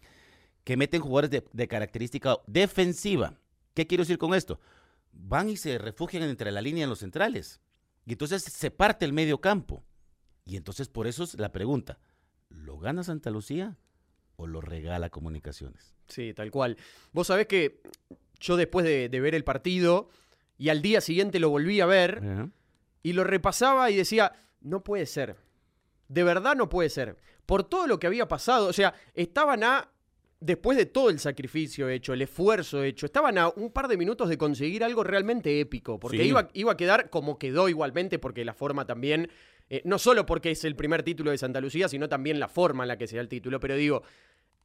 que 0.64 0.78
meten 0.78 1.02
jugadores 1.02 1.30
de, 1.30 1.44
de 1.52 1.68
característica 1.68 2.38
defensiva, 2.46 3.38
¿qué 3.74 3.86
quiero 3.86 4.04
decir 4.04 4.16
con 4.16 4.32
esto? 4.32 4.58
Van 5.12 5.50
y 5.50 5.58
se 5.58 5.76
refugian 5.76 6.22
entre 6.22 6.50
la 6.50 6.62
línea 6.62 6.86
y 6.86 6.88
los 6.88 7.00
centrales. 7.00 7.60
Y 8.06 8.12
entonces 8.12 8.42
se 8.42 8.70
parte 8.70 9.04
el 9.04 9.12
medio 9.12 9.38
campo. 9.38 9.84
Y 10.46 10.56
entonces 10.56 10.88
por 10.88 11.06
eso 11.06 11.24
es 11.24 11.34
la 11.34 11.52
pregunta, 11.52 11.98
¿lo 12.48 12.78
gana 12.78 13.04
Santa 13.04 13.28
Lucía 13.28 13.76
o 14.36 14.46
lo 14.46 14.62
regala 14.62 15.10
Comunicaciones? 15.10 15.94
Sí, 16.06 16.32
tal 16.32 16.50
cual. 16.50 16.78
Vos 17.12 17.26
sabés 17.26 17.48
que 17.48 17.82
yo 18.40 18.56
después 18.56 18.86
de, 18.86 19.10
de 19.10 19.20
ver 19.20 19.34
el 19.34 19.44
partido 19.44 20.08
y 20.56 20.70
al 20.70 20.80
día 20.80 21.02
siguiente 21.02 21.38
lo 21.38 21.50
volví 21.50 21.82
a 21.82 21.86
ver. 21.86 22.48
Y 23.02 23.12
lo 23.12 23.24
repasaba 23.24 23.90
y 23.90 23.96
decía, 23.96 24.32
no 24.60 24.82
puede 24.82 25.06
ser. 25.06 25.36
De 26.08 26.22
verdad 26.24 26.56
no 26.56 26.68
puede 26.68 26.88
ser. 26.90 27.16
Por 27.46 27.64
todo 27.64 27.86
lo 27.86 27.98
que 27.98 28.06
había 28.06 28.28
pasado, 28.28 28.66
o 28.66 28.72
sea, 28.72 28.94
estaban 29.14 29.62
a, 29.64 29.90
después 30.40 30.76
de 30.78 30.86
todo 30.86 31.10
el 31.10 31.18
sacrificio 31.18 31.88
hecho, 31.88 32.12
el 32.12 32.22
esfuerzo 32.22 32.82
hecho, 32.82 33.06
estaban 33.06 33.38
a 33.38 33.48
un 33.48 33.70
par 33.72 33.88
de 33.88 33.96
minutos 33.96 34.28
de 34.28 34.38
conseguir 34.38 34.84
algo 34.84 35.04
realmente 35.04 35.60
épico, 35.60 35.98
porque 35.98 36.18
Sí. 36.18 36.24
iba, 36.28 36.48
iba 36.52 36.72
a 36.72 36.76
quedar 36.76 37.10
como 37.10 37.38
quedó 37.38 37.68
igualmente, 37.68 38.18
porque 38.18 38.44
la 38.44 38.54
forma 38.54 38.86
también, 38.86 39.30
eh, 39.70 39.82
no 39.84 39.98
solo 39.98 40.26
porque 40.26 40.50
es 40.50 40.64
el 40.64 40.76
primer 40.76 41.02
título 41.02 41.30
de 41.30 41.38
Santa 41.38 41.60
Lucía, 41.60 41.88
sino 41.88 42.08
también 42.08 42.38
la 42.40 42.48
forma 42.48 42.84
en 42.84 42.88
la 42.88 42.98
que 42.98 43.06
se 43.06 43.16
da 43.16 43.22
el 43.22 43.28
título, 43.28 43.60
pero 43.60 43.74
digo, 43.76 44.02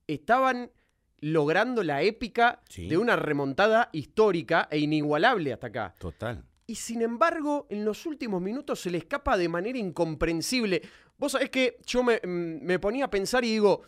estaban 0.08 0.72
logrando 1.20 1.84
la 1.84 2.02
épica 2.02 2.62
Sí. 2.68 2.88
de 2.90 2.98
una 2.98 3.16
remontada 3.16 3.90
histórica 3.94 4.68
e 4.70 4.80
inigualable 4.80 5.54
hasta 5.54 5.68
acá. 5.68 5.96
Total. 5.98 6.44
Y 6.66 6.76
sin 6.76 7.02
embargo, 7.02 7.68
en 7.70 7.84
los 7.84 8.06
últimos 8.06 8.42
minutos 8.42 8.80
se 8.80 8.90
le 8.90 8.98
escapa 9.00 9.38
de 9.38 9.50
manera 9.50 9.78
incomprensible. 9.78 10.82
Vos 11.18 11.34
sabés 11.34 11.50
que 11.50 11.78
yo 11.86 12.04
me, 12.04 12.18
mm, 12.24 12.64
me 12.66 12.80
ponía 12.80 13.06
a 13.06 13.10
pensar 13.10 13.44
y 13.44 13.52
digo, 13.52 13.82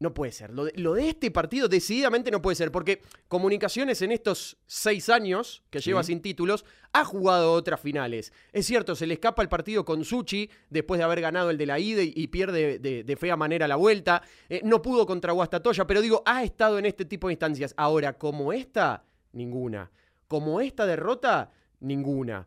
no 0.00 0.14
puede 0.14 0.30
ser. 0.32 0.52
Lo 0.52 0.64
de, 0.64 0.72
lo 0.76 0.94
de 0.94 1.08
este 1.08 1.30
partido 1.30 1.68
decididamente 1.68 2.30
no 2.30 2.40
puede 2.42 2.54
ser, 2.56 2.70
porque 2.70 3.02
Comunicaciones 3.28 4.00
en 4.02 4.12
estos 4.12 4.56
seis 4.66 5.08
años 5.08 5.62
que 5.70 5.80
Sí. 5.80 5.90
lleva 5.90 6.02
sin 6.02 6.20
títulos 6.22 6.64
ha 6.92 7.04
jugado 7.04 7.52
otras 7.52 7.80
finales. 7.80 8.32
Es 8.52 8.66
cierto, 8.66 8.94
se 8.96 9.06
le 9.06 9.14
escapa 9.14 9.42
el 9.42 9.48
partido 9.48 9.84
con 9.84 10.04
Suchi 10.04 10.50
después 10.70 10.98
de 10.98 11.04
haber 11.04 11.20
ganado 11.20 11.50
el 11.50 11.58
de 11.58 11.66
la 11.66 11.78
ida 11.78 12.02
y, 12.02 12.12
y 12.16 12.28
pierde 12.28 12.78
de, 12.78 13.04
de 13.04 13.16
fea 13.16 13.36
manera 13.36 13.68
la 13.68 13.76
vuelta. 13.76 14.22
Eh, 14.48 14.60
no 14.64 14.82
pudo 14.82 15.04
contra 15.06 15.32
Guastatoya, 15.32 15.86
pero 15.86 16.00
digo, 16.00 16.22
ha 16.26 16.42
estado 16.44 16.78
en 16.78 16.86
este 16.86 17.04
tipo 17.04 17.26
de 17.28 17.34
instancias. 17.34 17.74
Ahora, 17.76 18.16
como 18.18 18.52
esta, 18.52 19.04
ninguna. 19.32 19.90
Como 20.26 20.60
esta 20.60 20.86
derrota, 20.86 21.50
ninguna. 21.80 22.46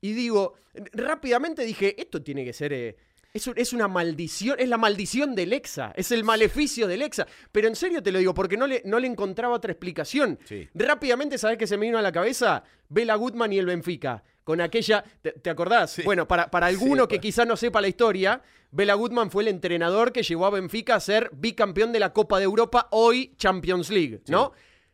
Y 0.00 0.12
digo, 0.12 0.54
rápidamente 0.92 1.62
dije, 1.64 2.00
esto 2.00 2.22
tiene 2.22 2.44
que 2.44 2.52
ser... 2.52 2.72
eh, 2.72 2.96
es, 3.32 3.46
un- 3.46 3.54
es 3.56 3.72
una 3.72 3.86
maldición, 3.86 4.56
es 4.58 4.68
la 4.68 4.76
maldición 4.78 5.36
del 5.36 5.52
Exa, 5.52 5.92
es 5.94 6.10
el 6.10 6.24
maleficio 6.24 6.88
del 6.88 7.02
Exa. 7.02 7.26
Pero 7.52 7.68
en 7.68 7.76
serio 7.76 8.02
te 8.02 8.10
lo 8.10 8.18
digo, 8.18 8.34
porque 8.34 8.56
no 8.56 8.66
le, 8.66 8.82
no 8.84 8.98
le 8.98 9.06
encontraba 9.06 9.54
otra 9.54 9.70
explicación. 9.70 10.38
Sí. 10.46 10.68
Rápidamente, 10.74 11.38
¿sabes 11.38 11.56
qué 11.56 11.66
se 11.68 11.76
me 11.76 11.86
vino 11.86 11.98
a 11.98 12.02
la 12.02 12.10
cabeza? 12.10 12.64
Bela 12.88 13.14
Goodman 13.14 13.52
y 13.52 13.58
el 13.58 13.66
Benfica. 13.66 14.24
Con 14.42 14.60
aquella. 14.60 15.04
¿Te, 15.22 15.30
te 15.32 15.48
acordás? 15.48 16.00
Bueno, 16.04 16.26
para, 16.26 16.50
para 16.50 16.66
alguno 16.66 17.06
que 17.06 17.16
pa- 17.16 17.20
quizá 17.20 17.44
no 17.44 17.56
sepa 17.56 17.80
la 17.80 17.86
historia, 17.86 18.42
Bela 18.72 18.94
Goodman 18.94 19.30
fue 19.30 19.44
el 19.44 19.48
entrenador 19.48 20.10
que 20.12 20.24
llevó 20.24 20.46
a 20.46 20.50
Benfica 20.50 20.96
a 20.96 21.00
ser 21.00 21.30
bicampeón 21.32 21.92
de 21.92 22.00
la 22.00 22.12
Copa 22.12 22.38
de 22.38 22.44
Europa, 22.46 22.88
hoy 22.90 23.32
Champions 23.36 23.90
League, 23.90 24.22
¿no? 24.26 24.50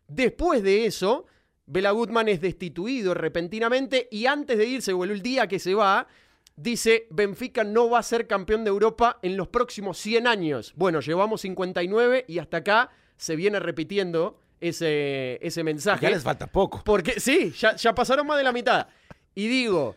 Después 0.08 0.62
de 0.62 0.84
eso, 0.84 1.24
Bela 1.66 1.90
Gutman 1.90 2.28
es 2.28 2.40
destituido 2.40 3.12
repentinamente 3.14 4.08
y 4.10 4.26
antes 4.26 4.56
de 4.56 4.66
irse, 4.66 4.92
o 4.92 5.04
el 5.04 5.20
día 5.20 5.48
que 5.48 5.58
se 5.58 5.74
va, 5.74 6.06
dice, 6.54 7.06
Benfica 7.10 7.64
no 7.64 7.90
va 7.90 7.98
a 7.98 8.02
ser 8.02 8.26
campeón 8.26 8.64
de 8.64 8.70
Europa 8.70 9.18
en 9.22 9.36
los 9.36 9.48
próximos 9.48 9.98
100 9.98 10.26
años. 10.26 10.72
Bueno, 10.76 11.00
llevamos 11.00 11.40
59 11.40 12.24
y 12.28 12.38
hasta 12.38 12.58
acá 12.58 12.90
se 13.16 13.34
viene 13.34 13.58
repitiendo 13.58 14.38
ese, 14.60 15.38
ese 15.42 15.64
mensaje. 15.64 16.02
Ya 16.02 16.10
les 16.10 16.22
falta 16.22 16.46
poco. 16.46 16.82
Porque 16.84 17.18
sí, 17.20 17.52
ya, 17.58 17.74
ya 17.76 17.94
pasaron 17.94 18.26
más 18.26 18.38
de 18.38 18.44
la 18.44 18.52
mitad. 18.52 18.86
Y 19.34 19.48
digo, 19.48 19.96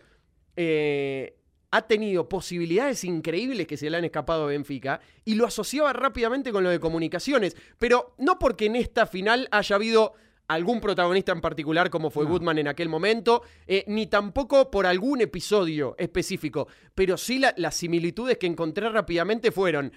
eh, 0.55 1.35
ha 1.71 1.83
tenido 1.83 2.27
posibilidades 2.27 3.03
increíbles 3.03 3.67
que 3.67 3.77
se 3.77 3.89
le 3.89 3.97
han 3.97 4.05
escapado 4.05 4.43
a 4.43 4.47
Benfica 4.47 5.01
y 5.23 5.35
lo 5.35 5.45
asociaba 5.45 5.93
rápidamente 5.93 6.51
con 6.51 6.63
lo 6.63 6.69
de 6.69 6.79
comunicaciones, 6.79 7.55
pero 7.77 8.15
no 8.17 8.39
porque 8.39 8.65
en 8.65 8.75
esta 8.75 9.05
final 9.05 9.47
haya 9.51 9.75
habido 9.75 10.13
algún 10.49 10.81
protagonista 10.81 11.31
en 11.31 11.41
particular 11.41 11.89
como 11.89 12.09
fue 12.09 12.25
Goodman 12.25 12.57
en 12.57 12.67
aquel 12.67 12.89
momento, 12.89 13.43
eh, 13.67 13.85
ni 13.87 14.07
tampoco 14.07 14.69
por 14.69 14.85
algún 14.85 15.21
episodio 15.21 15.95
específico, 15.97 16.67
pero 16.95 17.17
sí 17.17 17.39
las 17.55 17.75
similitudes 17.75 18.37
que 18.37 18.47
encontré 18.47 18.89
rápidamente 18.89 19.51
fueron 19.51 19.93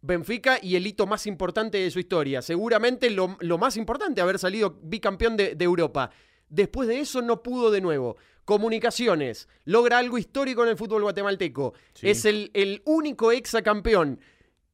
Benfica 0.00 0.60
y 0.62 0.76
el 0.76 0.86
hito 0.86 1.06
más 1.06 1.26
importante 1.26 1.78
de 1.78 1.90
su 1.90 1.98
historia, 1.98 2.40
seguramente 2.40 3.10
lo, 3.10 3.36
más 3.58 3.76
importante, 3.76 4.20
haber 4.20 4.38
salido 4.38 4.78
bicampeón 4.80 5.36
de, 5.36 5.56
de 5.56 5.64
Europa. 5.64 6.10
Después 6.48 6.86
de 6.86 7.00
eso 7.00 7.20
no 7.20 7.42
pudo 7.42 7.72
de 7.72 7.80
nuevo. 7.80 8.16
Comunicaciones, 8.44 9.48
logra 9.64 9.98
algo 9.98 10.18
histórico 10.18 10.62
en 10.62 10.68
el 10.68 10.76
fútbol 10.76 11.02
guatemalteco. 11.02 11.74
Es 12.00 12.24
el, 12.24 12.52
el 12.54 12.82
único 12.84 13.32
exacampeón 13.32 14.20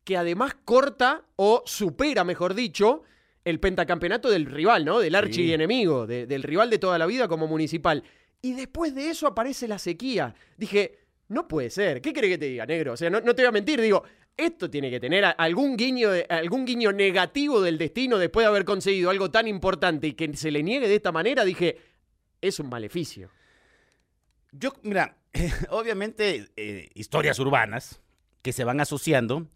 que 0.04 0.18
además 0.18 0.54
corta 0.66 1.24
o 1.36 1.62
supera, 1.64 2.24
mejor 2.24 2.52
dicho, 2.52 3.04
el 3.44 3.60
pentacampeonato 3.60 4.30
del 4.30 4.46
rival, 4.46 4.84
¿no? 4.84 5.00
Del 5.00 5.14
archienemigo, 5.14 6.06
del 6.06 6.42
rival 6.42 6.70
de 6.70 6.78
toda 6.78 6.98
la 6.98 7.06
vida 7.06 7.28
como 7.28 7.46
municipal. 7.46 8.02
Y 8.40 8.54
después 8.54 8.94
de 8.94 9.10
eso 9.10 9.26
aparece 9.26 9.68
la 9.68 9.78
sequía. 9.78 10.34
Dije, 10.56 10.98
no 11.28 11.48
puede 11.48 11.70
ser. 11.70 12.00
¿Qué 12.00 12.12
cree 12.12 12.30
que 12.30 12.38
te 12.38 12.46
diga, 12.46 12.66
negro? 12.66 12.92
O 12.92 12.96
sea, 12.96 13.10
no, 13.10 13.20
no, 13.20 13.34
te 13.34 13.42
voy 13.42 13.48
a 13.48 13.52
mentir. 13.52 13.80
Digo, 13.80 14.04
esto 14.36 14.70
tiene 14.70 14.90
que 14.90 15.00
tener 15.00 15.24
algún 15.36 15.76
guiño, 15.76 16.10
algún 16.28 16.64
guiño 16.64 16.92
negativo 16.92 17.60
del 17.60 17.78
destino 17.78 18.18
después 18.18 18.44
de 18.44 18.48
haber 18.48 18.64
conseguido 18.64 19.10
algo 19.10 19.30
tan 19.30 19.48
importante 19.48 20.08
y 20.08 20.12
que 20.12 20.36
se 20.36 20.50
le 20.50 20.62
niegue 20.62 20.88
de 20.88 20.96
esta 20.96 21.12
manera. 21.12 21.44
Dije, 21.44 21.78
es 22.40 22.58
un 22.58 22.68
maleficio. 22.68 23.30
Yo, 24.52 24.72
mira, 24.82 25.16
obviamente 25.70 26.48
eh, 26.56 26.90
historias 26.94 27.38
urbanas 27.38 28.00
que 28.42 28.52
se 28.52 28.64
van 28.64 28.80
asociando 28.80 29.48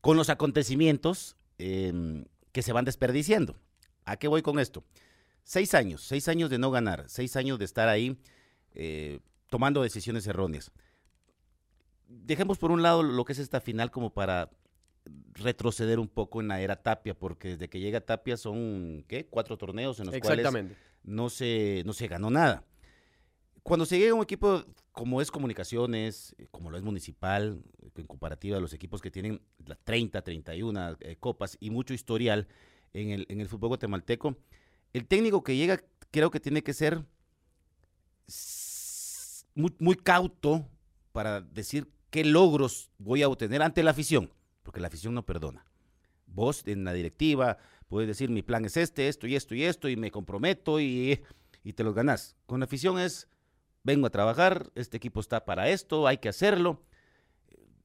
con 0.00 0.16
los 0.16 0.30
acontecimientos 0.30 1.36
em, 1.58 2.26
que 2.56 2.62
se 2.62 2.72
van 2.72 2.86
desperdiciando. 2.86 3.54
¿A 4.06 4.16
qué 4.16 4.28
voy 4.28 4.40
con 4.40 4.58
esto? 4.58 4.82
Seis 5.44 5.74
años, 5.74 6.00
seis 6.00 6.26
años 6.26 6.48
de 6.48 6.56
no 6.56 6.70
ganar, 6.70 7.04
seis 7.06 7.36
años 7.36 7.58
de 7.58 7.66
estar 7.66 7.86
ahí 7.86 8.18
eh, 8.72 9.20
tomando 9.50 9.82
decisiones 9.82 10.26
erróneas. 10.26 10.72
Dejemos 12.08 12.56
por 12.56 12.70
un 12.70 12.80
lado 12.80 13.02
lo 13.02 13.26
que 13.26 13.34
es 13.34 13.40
esta 13.40 13.60
final 13.60 13.90
como 13.90 14.14
para 14.14 14.48
retroceder 15.34 15.98
un 15.98 16.08
poco 16.08 16.40
en 16.40 16.48
la 16.48 16.62
era 16.62 16.76
Tapia, 16.76 17.12
porque 17.12 17.48
desde 17.48 17.68
que 17.68 17.78
llega 17.78 18.00
Tapia 18.00 18.38
son, 18.38 19.04
¿qué? 19.06 19.26
Cuatro 19.26 19.58
torneos 19.58 20.00
en 20.00 20.06
los 20.06 20.18
cuales 20.18 20.48
no 21.04 21.28
se, 21.28 21.82
no 21.84 21.92
se 21.92 22.08
ganó 22.08 22.30
nada. 22.30 22.64
Cuando 23.66 23.84
se 23.84 23.98
llega 23.98 24.12
a 24.12 24.14
un 24.14 24.22
equipo 24.22 24.64
como 24.92 25.20
es 25.20 25.32
Comunicaciones, 25.32 26.36
como 26.52 26.70
lo 26.70 26.76
es 26.76 26.84
Municipal, 26.84 27.60
en 27.96 28.06
comparativa 28.06 28.58
a 28.58 28.60
los 28.60 28.72
equipos 28.72 29.02
que 29.02 29.10
tienen 29.10 29.42
las 29.66 29.76
30, 29.82 30.22
31 30.22 30.96
eh, 31.00 31.16
copas 31.18 31.56
y 31.58 31.70
mucho 31.70 31.92
historial 31.92 32.46
en 32.92 33.10
el, 33.10 33.26
en 33.28 33.40
el 33.40 33.48
fútbol 33.48 33.70
guatemalteco, 33.70 34.36
el 34.92 35.08
técnico 35.08 35.42
que 35.42 35.56
llega 35.56 35.82
creo 36.12 36.30
que 36.30 36.38
tiene 36.38 36.62
que 36.62 36.74
ser 36.74 37.04
muy, 39.56 39.74
muy 39.80 39.96
cauto 39.96 40.68
para 41.10 41.40
decir 41.40 41.90
qué 42.10 42.24
logros 42.24 42.92
voy 42.98 43.24
a 43.24 43.28
obtener 43.28 43.62
ante 43.62 43.82
la 43.82 43.90
afición, 43.90 44.32
porque 44.62 44.78
la 44.78 44.86
afición 44.86 45.12
no 45.12 45.26
perdona. 45.26 45.66
Vos 46.28 46.62
en 46.66 46.84
la 46.84 46.92
directiva 46.92 47.58
puedes 47.88 48.06
decir 48.06 48.30
mi 48.30 48.42
plan 48.42 48.64
es 48.64 48.76
este, 48.76 49.08
esto 49.08 49.26
y 49.26 49.34
esto 49.34 49.56
y 49.56 49.64
esto 49.64 49.88
y 49.88 49.96
me 49.96 50.12
comprometo 50.12 50.78
y, 50.78 51.20
y 51.64 51.72
te 51.72 51.82
los 51.82 51.96
ganás. 51.96 52.36
Con 52.46 52.60
la 52.60 52.66
afición 52.66 53.00
es 53.00 53.26
vengo 53.86 54.08
a 54.08 54.10
trabajar, 54.10 54.70
este 54.74 54.96
equipo 54.96 55.20
está 55.20 55.44
para 55.44 55.68
esto, 55.68 56.08
hay 56.08 56.18
que 56.18 56.28
hacerlo. 56.28 56.82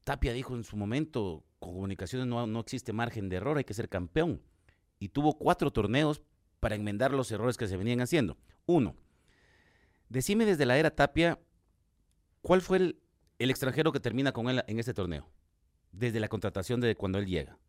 Tapia 0.04 0.34
dijo 0.34 0.56
en 0.56 0.64
su 0.64 0.76
momento, 0.76 1.46
con 1.60 1.74
comunicaciones 1.74 2.28
no, 2.28 2.48
no 2.48 2.60
existe 2.60 2.92
margen 2.92 3.30
de 3.30 3.36
error, 3.36 3.58
hay 3.58 3.64
que 3.64 3.76
ser 3.76 3.88
campeón. 3.88 4.42
Y 4.98 5.10
tuvo 5.10 5.38
cuatro 5.38 5.72
torneos 5.72 6.24
para 6.60 6.74
enmendar 6.74 7.12
los 7.12 7.32
errores 7.32 7.56
que 7.56 7.68
se 7.68 7.78
venían 7.78 8.02
haciendo. 8.02 8.36
Uno, 8.66 8.96
decime 10.10 10.46
desde 10.46 10.66
la 10.66 10.76
era 10.78 10.90
Tapia, 10.90 11.40
¿cuál 12.42 12.62
fue 12.62 12.78
el, 12.78 12.98
extranjero 13.38 13.92
que 13.92 14.00
termina 14.00 14.32
con 14.32 14.50
él 14.50 14.64
en 14.68 14.80
este 14.80 14.96
torneo? 14.96 15.30
Desde 15.92 16.20
la 16.20 16.30
contratación 16.30 16.82
de 16.82 16.96
cuando 16.96 17.20
él 17.20 17.28
llega. 17.28 17.60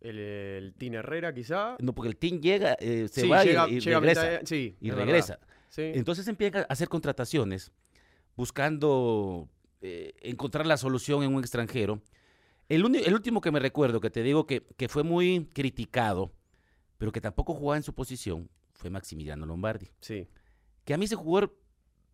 El, 0.00 0.18
el 0.18 0.94
Herrera, 0.94 1.32
quizá. 1.32 1.76
No, 1.78 1.94
porque 1.94 2.08
el 2.08 2.16
Team 2.16 2.40
llega, 2.40 2.76
eh, 2.80 3.06
se 3.08 3.28
va 3.28 3.44
y, 3.44 3.78
regresa. 3.78 4.40
sí, 4.44 4.76
y 4.80 4.90
regresa. 4.90 5.38
Entonces 5.76 6.26
empieza 6.28 6.60
a 6.60 6.62
hacer 6.62 6.88
contrataciones 6.88 7.72
buscando 8.36 9.48
eh, 9.80 10.14
encontrar 10.22 10.66
la 10.66 10.76
solución 10.76 11.22
en 11.22 11.34
un 11.34 11.40
extranjero. 11.40 12.02
El, 12.68 12.84
último 12.84 13.40
que 13.40 13.50
me 13.50 13.58
recuerdo, 13.58 14.00
que 14.00 14.10
te 14.10 14.22
digo 14.22 14.46
que, 14.46 14.62
fue 14.88 15.02
muy 15.02 15.48
criticado, 15.52 16.32
pero 16.98 17.10
que 17.12 17.20
tampoco 17.20 17.54
jugaba 17.54 17.76
en 17.76 17.82
su 17.82 17.94
posición, 17.94 18.48
fue 18.72 18.90
Maximiliano 18.90 19.44
Lombardi. 19.44 19.88
Sí. 20.00 20.28
Que 20.84 20.94
a 20.94 20.96
mí 20.96 21.06
ese 21.06 21.16
jugador 21.16 21.58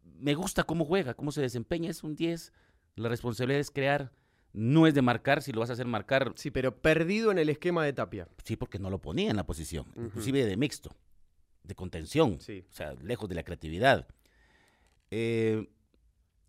me 0.02 0.34
gusta 0.34 0.62
cómo 0.62 0.84
juega, 0.84 1.14
cómo 1.14 1.30
se 1.30 1.42
desempeña, 1.42 1.90
es 1.90 2.02
un 2.02 2.16
10. 2.16 2.52
La 2.94 3.10
responsabilidad 3.10 3.60
es 3.60 3.70
crear, 3.70 4.12
no 4.54 4.86
es 4.86 4.94
de 4.94 5.02
marcar, 5.02 5.42
si 5.42 5.52
lo 5.52 5.60
vas 5.60 5.68
a 5.68 5.74
hacer 5.74 5.86
marcar. 5.86 6.32
Sí, 6.36 6.50
pero 6.50 6.80
perdido 6.80 7.30
en 7.30 7.38
el 7.38 7.50
esquema 7.50 7.84
de 7.84 7.92
Tapia. 7.92 8.26
Sí, 8.44 8.56
porque 8.56 8.78
no 8.78 8.88
lo 8.88 8.98
ponía 8.98 9.30
en 9.30 9.36
la 9.36 9.44
posición, 9.44 9.86
inclusive 9.94 10.46
de 10.46 10.56
mixto 10.56 10.96
de 11.66 11.74
contención, 11.74 12.38
o 12.40 12.72
sea, 12.72 12.94
lejos 13.02 13.28
de 13.28 13.34
la 13.34 13.42
creatividad. 13.42 14.06
Eh, 15.10 15.68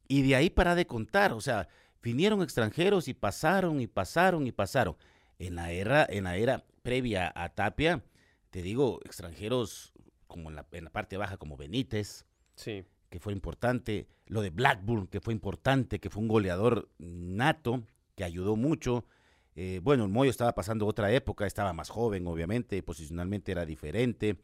y 0.07 0.21
de 0.21 0.35
ahí 0.35 0.49
para 0.49 0.75
de 0.75 0.87
contar, 0.87 1.33
o 1.33 1.41
sea, 1.41 1.67
vinieron 2.01 2.41
extranjeros 2.41 3.07
y 3.07 3.13
pasaron 3.13 3.81
y 3.81 3.87
pasaron 3.87 4.47
y 4.47 4.51
pasaron. 4.51 4.95
En 5.39 5.55
la 5.55 5.71
era, 5.71 6.05
en 6.09 6.23
la 6.23 6.37
era 6.37 6.65
previa 6.81 7.31
a 7.35 7.49
Tapia, 7.49 8.03
te 8.49 8.61
digo, 8.61 8.99
extranjeros 9.05 9.93
como 10.27 10.49
en 10.49 10.55
la, 10.55 10.91
parte 10.91 11.17
baja, 11.17 11.37
como 11.37 11.57
Benítez, 11.57 12.25
sí. 12.55 12.85
que 13.09 13.19
fue 13.19 13.33
importante, 13.33 14.07
lo 14.25 14.41
de 14.41 14.49
Blackburn, 14.49 15.07
que 15.07 15.21
fue 15.21 15.33
importante, 15.33 15.99
que 15.99 16.09
fue 16.09 16.21
un 16.21 16.27
goleador 16.27 16.89
nato, 16.97 17.83
que 18.15 18.23
ayudó 18.23 18.55
mucho. 18.55 19.05
Eh, 19.55 19.79
bueno, 19.83 20.03
el 20.03 20.11
Moyo 20.11 20.29
estaba 20.29 20.53
pasando 20.53 20.85
otra 20.85 21.11
época, 21.11 21.45
estaba 21.45 21.73
más 21.73 21.89
joven, 21.89 22.27
obviamente, 22.27 22.81
posicionalmente 22.83 23.51
era 23.51 23.65
diferente 23.65 24.37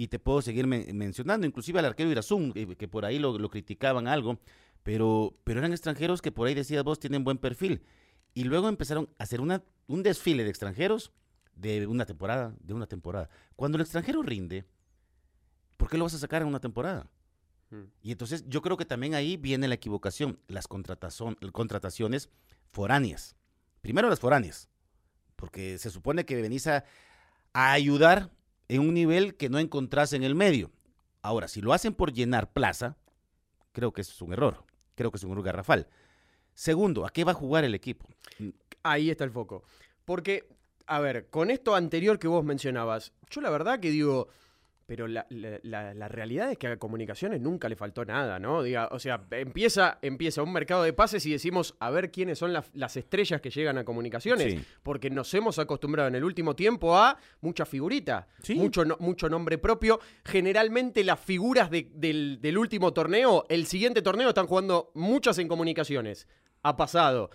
y 0.00 0.08
te 0.08 0.18
puedo 0.18 0.40
seguir 0.40 0.66
mencionando, 0.66 1.46
inclusive 1.46 1.78
al 1.78 1.84
arquero 1.84 2.10
Irazún, 2.10 2.54
que, 2.54 2.88
por 2.88 3.04
ahí 3.04 3.18
lo, 3.18 3.36
criticaban 3.50 4.08
algo, 4.08 4.40
pero, 4.82 5.38
pero 5.44 5.58
eran 5.58 5.72
extranjeros 5.72 6.22
que 6.22 6.32
por 6.32 6.48
ahí 6.48 6.54
decías 6.54 6.82
vos 6.82 6.98
tienen 6.98 7.22
buen 7.22 7.36
perfil. 7.36 7.82
Y 8.32 8.44
luego 8.44 8.70
empezaron 8.70 9.10
a 9.18 9.24
hacer 9.24 9.42
una, 9.42 9.62
un 9.88 10.02
desfile 10.02 10.42
de 10.42 10.48
extranjeros 10.48 11.12
de 11.54 11.86
una 11.86 12.06
temporada, 12.06 12.54
de 12.60 12.72
una 12.72 12.86
temporada. 12.86 13.28
Cuando 13.56 13.76
el 13.76 13.82
extranjero 13.82 14.22
rinde, 14.22 14.64
¿por 15.76 15.90
qué 15.90 15.98
lo 15.98 16.04
vas 16.04 16.14
a 16.14 16.18
sacar 16.18 16.40
en 16.40 16.48
una 16.48 16.60
temporada? 16.60 17.10
Hmm. 17.68 17.84
Y 18.00 18.12
entonces 18.12 18.48
yo 18.48 18.62
creo 18.62 18.78
que 18.78 18.86
también 18.86 19.12
ahí 19.12 19.36
viene 19.36 19.68
la 19.68 19.74
equivocación, 19.74 20.38
las 20.48 20.66
contrataciones 20.66 22.30
foráneas. 22.72 23.36
Primero 23.82 24.08
las 24.08 24.20
foráneas, 24.20 24.70
porque 25.36 25.76
se 25.76 25.90
supone 25.90 26.24
que 26.24 26.40
venís 26.40 26.68
a, 26.68 26.86
a 27.52 27.72
ayudar 27.72 28.30
en 28.70 28.82
un 28.82 28.94
nivel 28.94 29.34
que 29.34 29.48
no 29.48 29.58
encontrás 29.58 30.12
en 30.12 30.22
el 30.22 30.36
medio. 30.36 30.70
Ahora, 31.22 31.48
si 31.48 31.60
lo 31.60 31.72
hacen 31.72 31.92
por 31.92 32.12
llenar 32.12 32.52
plaza, 32.52 32.96
creo 33.72 33.92
que 33.92 34.02
es 34.02 34.22
un 34.22 34.32
error. 34.32 34.64
Creo 34.94 35.10
que 35.10 35.16
es 35.16 35.24
un 35.24 35.32
error 35.32 35.42
garrafal. 35.42 35.88
Segundo, 36.54 37.04
¿a 37.04 37.10
qué 37.10 37.24
va 37.24 37.32
a 37.32 37.34
jugar 37.34 37.64
el 37.64 37.74
equipo? 37.74 38.06
Ahí 38.84 39.10
está 39.10 39.24
el 39.24 39.32
foco. 39.32 39.64
Porque, 40.04 40.48
a 40.86 41.00
ver, 41.00 41.28
con 41.30 41.50
esto 41.50 41.74
anterior 41.74 42.20
que 42.20 42.28
vos 42.28 42.44
mencionabas, 42.44 43.12
yo 43.28 43.40
la 43.40 43.50
verdad 43.50 43.80
que 43.80 43.90
digo, 43.90 44.28
pero 44.90 45.06
la, 45.06 46.08
realidad 46.08 46.50
es 46.50 46.58
que 46.58 46.66
a 46.66 46.76
comunicaciones 46.76 47.40
nunca 47.40 47.68
le 47.68 47.76
faltó 47.76 48.04
nada, 48.04 48.40
¿no? 48.40 48.60
Diga, 48.60 48.88
o 48.90 48.98
sea, 48.98 49.24
empieza, 49.30 50.00
empieza 50.02 50.42
un 50.42 50.52
mercado 50.52 50.82
de 50.82 50.92
pases 50.92 51.24
y 51.26 51.30
decimos 51.30 51.76
a 51.78 51.90
ver 51.90 52.10
quiénes 52.10 52.40
son 52.40 52.52
las 52.52 52.96
estrellas 52.96 53.40
que 53.40 53.50
llegan 53.50 53.78
a 53.78 53.84
comunicaciones, 53.84 54.60
porque 54.82 55.08
nos 55.08 55.32
hemos 55.32 55.60
acostumbrado 55.60 56.08
en 56.08 56.16
el 56.16 56.24
último 56.24 56.56
tiempo 56.56 56.96
a 56.96 57.16
mucha 57.40 57.66
figurita, 57.66 58.26
mucho, 58.56 58.82
mucho 58.98 59.28
nombre 59.28 59.58
propio. 59.58 60.00
Generalmente 60.24 61.04
las 61.04 61.20
figuras 61.20 61.70
del, 61.70 62.40
del 62.40 62.58
último 62.58 62.92
torneo, 62.92 63.46
el 63.48 63.66
siguiente 63.66 64.02
torneo 64.02 64.30
están 64.30 64.48
jugando 64.48 64.90
muchas 64.94 65.38
en 65.38 65.46
comunicaciones. 65.46 66.26
Ha 66.64 66.76
pasado. 66.76 67.30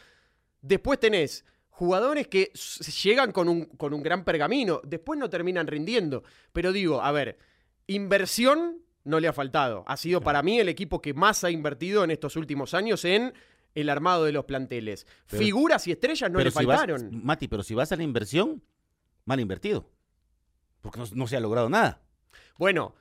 Después 0.61 0.99
tenés 0.99 1.45
jugadores 1.75 2.29
que 2.29 2.53
llegan 3.03 3.33
con 3.33 3.49
un, 3.49 3.65
con 3.65 3.93
un 3.93 4.01
gran 4.01 4.23
pergamino, 4.23 4.79
después 4.85 5.19
no 5.19 5.29
terminan 5.29 5.67
rindiendo. 5.67 6.23
Pero 6.53 6.71
digo, 6.71 7.01
a 7.01 7.11
ver, 7.11 7.37
inversión 7.85 8.81
no 9.03 9.19
le 9.19 9.27
ha 9.27 9.33
faltado. 9.33 9.83
Ha 9.85 9.97
sido 9.97 10.21
para 10.21 10.41
mí 10.41 10.57
el 10.57 10.69
equipo 10.69 11.01
que 11.01 11.13
más 11.13 11.43
ha 11.43 11.51
invertido 11.51 12.05
en 12.05 12.11
estos 12.11 12.37
últimos 12.37 12.73
años 12.73 13.03
en 13.03 13.33
el 13.73 13.89
armado 13.89 14.23
de 14.23 14.31
los 14.31 14.45
planteles. 14.45 15.05
Figuras 15.25 15.85
y 15.87 15.91
estrellas 15.91 16.31
no 16.31 16.39
le 16.39 16.49
faltaron. 16.49 17.09
Mati, 17.23 17.49
pero 17.49 17.61
si 17.61 17.75
vas 17.75 17.91
a 17.91 17.97
la 17.97 18.03
inversión, 18.03 18.63
mal 19.25 19.41
invertido. 19.41 19.89
Porque 20.81 21.01
no, 21.13 21.27
se 21.27 21.35
ha 21.35 21.41
logrado 21.41 21.69
nada. 21.69 22.01
Bueno, 22.57 22.95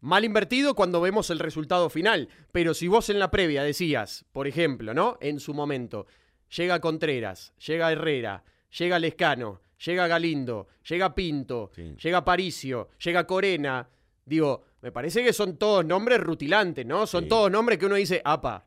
mal 0.00 0.24
invertido 0.24 0.74
cuando 0.74 1.00
vemos 1.00 1.30
el 1.30 1.38
resultado 1.38 1.90
final. 1.90 2.28
Pero 2.50 2.74
si 2.74 2.88
vos 2.88 3.08
en 3.08 3.20
la 3.20 3.30
previa 3.30 3.62
decías, 3.62 4.24
por 4.32 4.48
ejemplo, 4.48 4.94
¿no? 4.94 5.16
En 5.20 5.38
su 5.38 5.54
momento, 5.54 6.06
llega 6.54 6.80
Contreras, 6.80 7.52
llega 7.64 7.92
Herrera, 7.92 8.44
llega 8.78 8.98
Lescano, 8.98 9.60
llega 9.84 10.06
Galindo, 10.06 10.68
llega 10.88 11.14
Pinto, 11.14 11.70
llega 12.02 12.24
Paricio, 12.24 12.90
llega 13.02 13.26
Corena. 13.26 13.88
Digo, 14.24 14.64
me 14.82 14.92
parece 14.92 15.22
que 15.22 15.32
son 15.32 15.56
todos 15.56 15.84
nombres 15.84 16.20
rutilantes, 16.20 16.84
¿no? 16.84 17.06
Son 17.06 17.28
todos 17.28 17.50
nombres 17.50 17.78
que 17.78 17.86
uno 17.86 17.94
dice, 17.94 18.20
apa, 18.24 18.66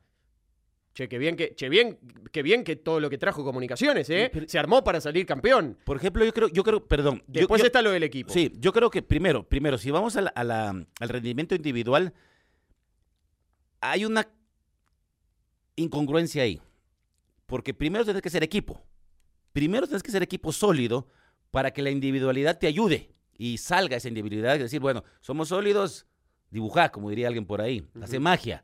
Che, 0.93 1.07
qué 1.07 1.17
bien 1.17 1.35
que, 1.35 1.55
che, 1.55 1.69
bien, 1.69 1.99
qué 2.31 2.41
bien 2.41 2.63
que 2.63 2.75
todo 2.75 2.99
lo 2.99 3.09
que 3.09 3.17
trajo 3.17 3.43
comunicaciones, 3.43 4.09
¿eh? 4.09 4.31
Se 4.47 4.57
armó 4.57 4.83
para 4.83 4.99
salir 4.99 5.25
campeón. 5.25 5.77
Por 5.85 5.97
ejemplo, 5.97 6.25
yo 6.25 6.33
creo, 6.33 6.47
yo 6.49 6.63
creo, 6.63 6.85
perdón. 6.85 7.23
Después 7.27 7.63
está 7.63 7.81
lo 7.81 7.91
del 7.91 8.03
equipo. 8.03 8.33
Sí, 8.33 8.51
yo 8.57 8.73
creo 8.73 8.89
que 8.89 9.01
primero, 9.01 9.47
primero, 9.47 9.77
si 9.77 9.91
vamos 9.91 10.17
al 10.17 10.87
rendimiento 10.99 11.55
individual, 11.55 12.13
hay 13.81 14.03
una 14.03 14.27
incongruencia 15.75 16.43
ahí. 16.43 16.59
Porque 17.49 17.73
primero 17.73 18.05
tienes 18.05 18.21
que 18.21 18.29
ser 18.29 18.43
equipo. 18.43 18.81
Primero 19.51 19.87
tienes 19.87 20.03
que 20.03 20.11
ser 20.11 20.21
equipo 20.21 20.53
sólido 20.53 21.07
para 21.51 21.71
que 21.71 21.81
la 21.81 21.89
individualidad 21.89 22.59
te 22.59 22.67
ayude 22.67 23.15
y 23.37 23.57
salga 23.57 23.97
esa 23.97 24.07
individualidad. 24.07 24.55
Es 24.55 24.61
decir, 24.61 24.79
bueno, 24.79 25.03
somos 25.19 25.49
sólidos, 25.49 26.05
dibujar, 26.51 26.91
como 26.91 27.09
diría 27.09 27.27
alguien 27.27 27.45
por 27.45 27.59
ahí, 27.59 27.85
hace 28.01 28.19
magia. 28.19 28.63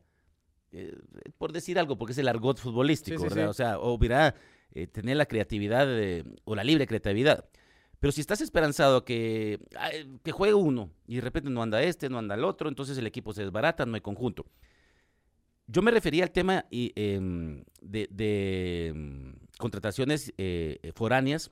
Eh, 0.71 0.95
por 1.37 1.51
decir 1.51 1.79
algo, 1.79 1.97
porque 1.97 2.11
es 2.11 2.17
el 2.19 2.27
argot 2.27 2.59
futbolístico, 2.59 3.23
¿verdad? 3.23 3.49
O 3.49 3.53
sea, 3.53 3.79
o 3.79 3.97
mira, 3.97 4.35
eh, 4.71 4.85
tener 4.85 5.17
la 5.17 5.25
creatividad 5.25 5.87
o 6.43 6.55
la 6.55 6.63
libre 6.63 6.85
creatividad. 6.85 7.45
Pero 7.99 8.11
si 8.11 8.21
estás 8.21 8.41
esperanzado 8.41 9.03
que, 9.03 9.59
que 10.21 10.31
juegue 10.31 10.53
uno 10.53 10.91
y 11.07 11.15
de 11.15 11.21
repente 11.21 11.49
no 11.49 11.63
anda 11.63 11.81
este, 11.81 12.07
no 12.07 12.19
anda 12.19 12.35
el 12.35 12.43
otro, 12.43 12.69
entonces 12.69 12.97
el 12.99 13.07
equipo 13.07 13.33
se 13.33 13.41
desbarata, 13.41 13.85
no 13.87 13.95
hay 13.95 14.01
conjunto. 14.01 14.45
Yo 15.67 15.81
me 15.81 15.91
refería 15.91 16.23
al 16.23 16.31
tema 16.31 16.65
em, 16.69 17.63
de, 17.81 18.87
em, 18.87 19.35
contrataciones 19.57 20.33
eh, 20.37 20.91
foráneas, 20.95 21.51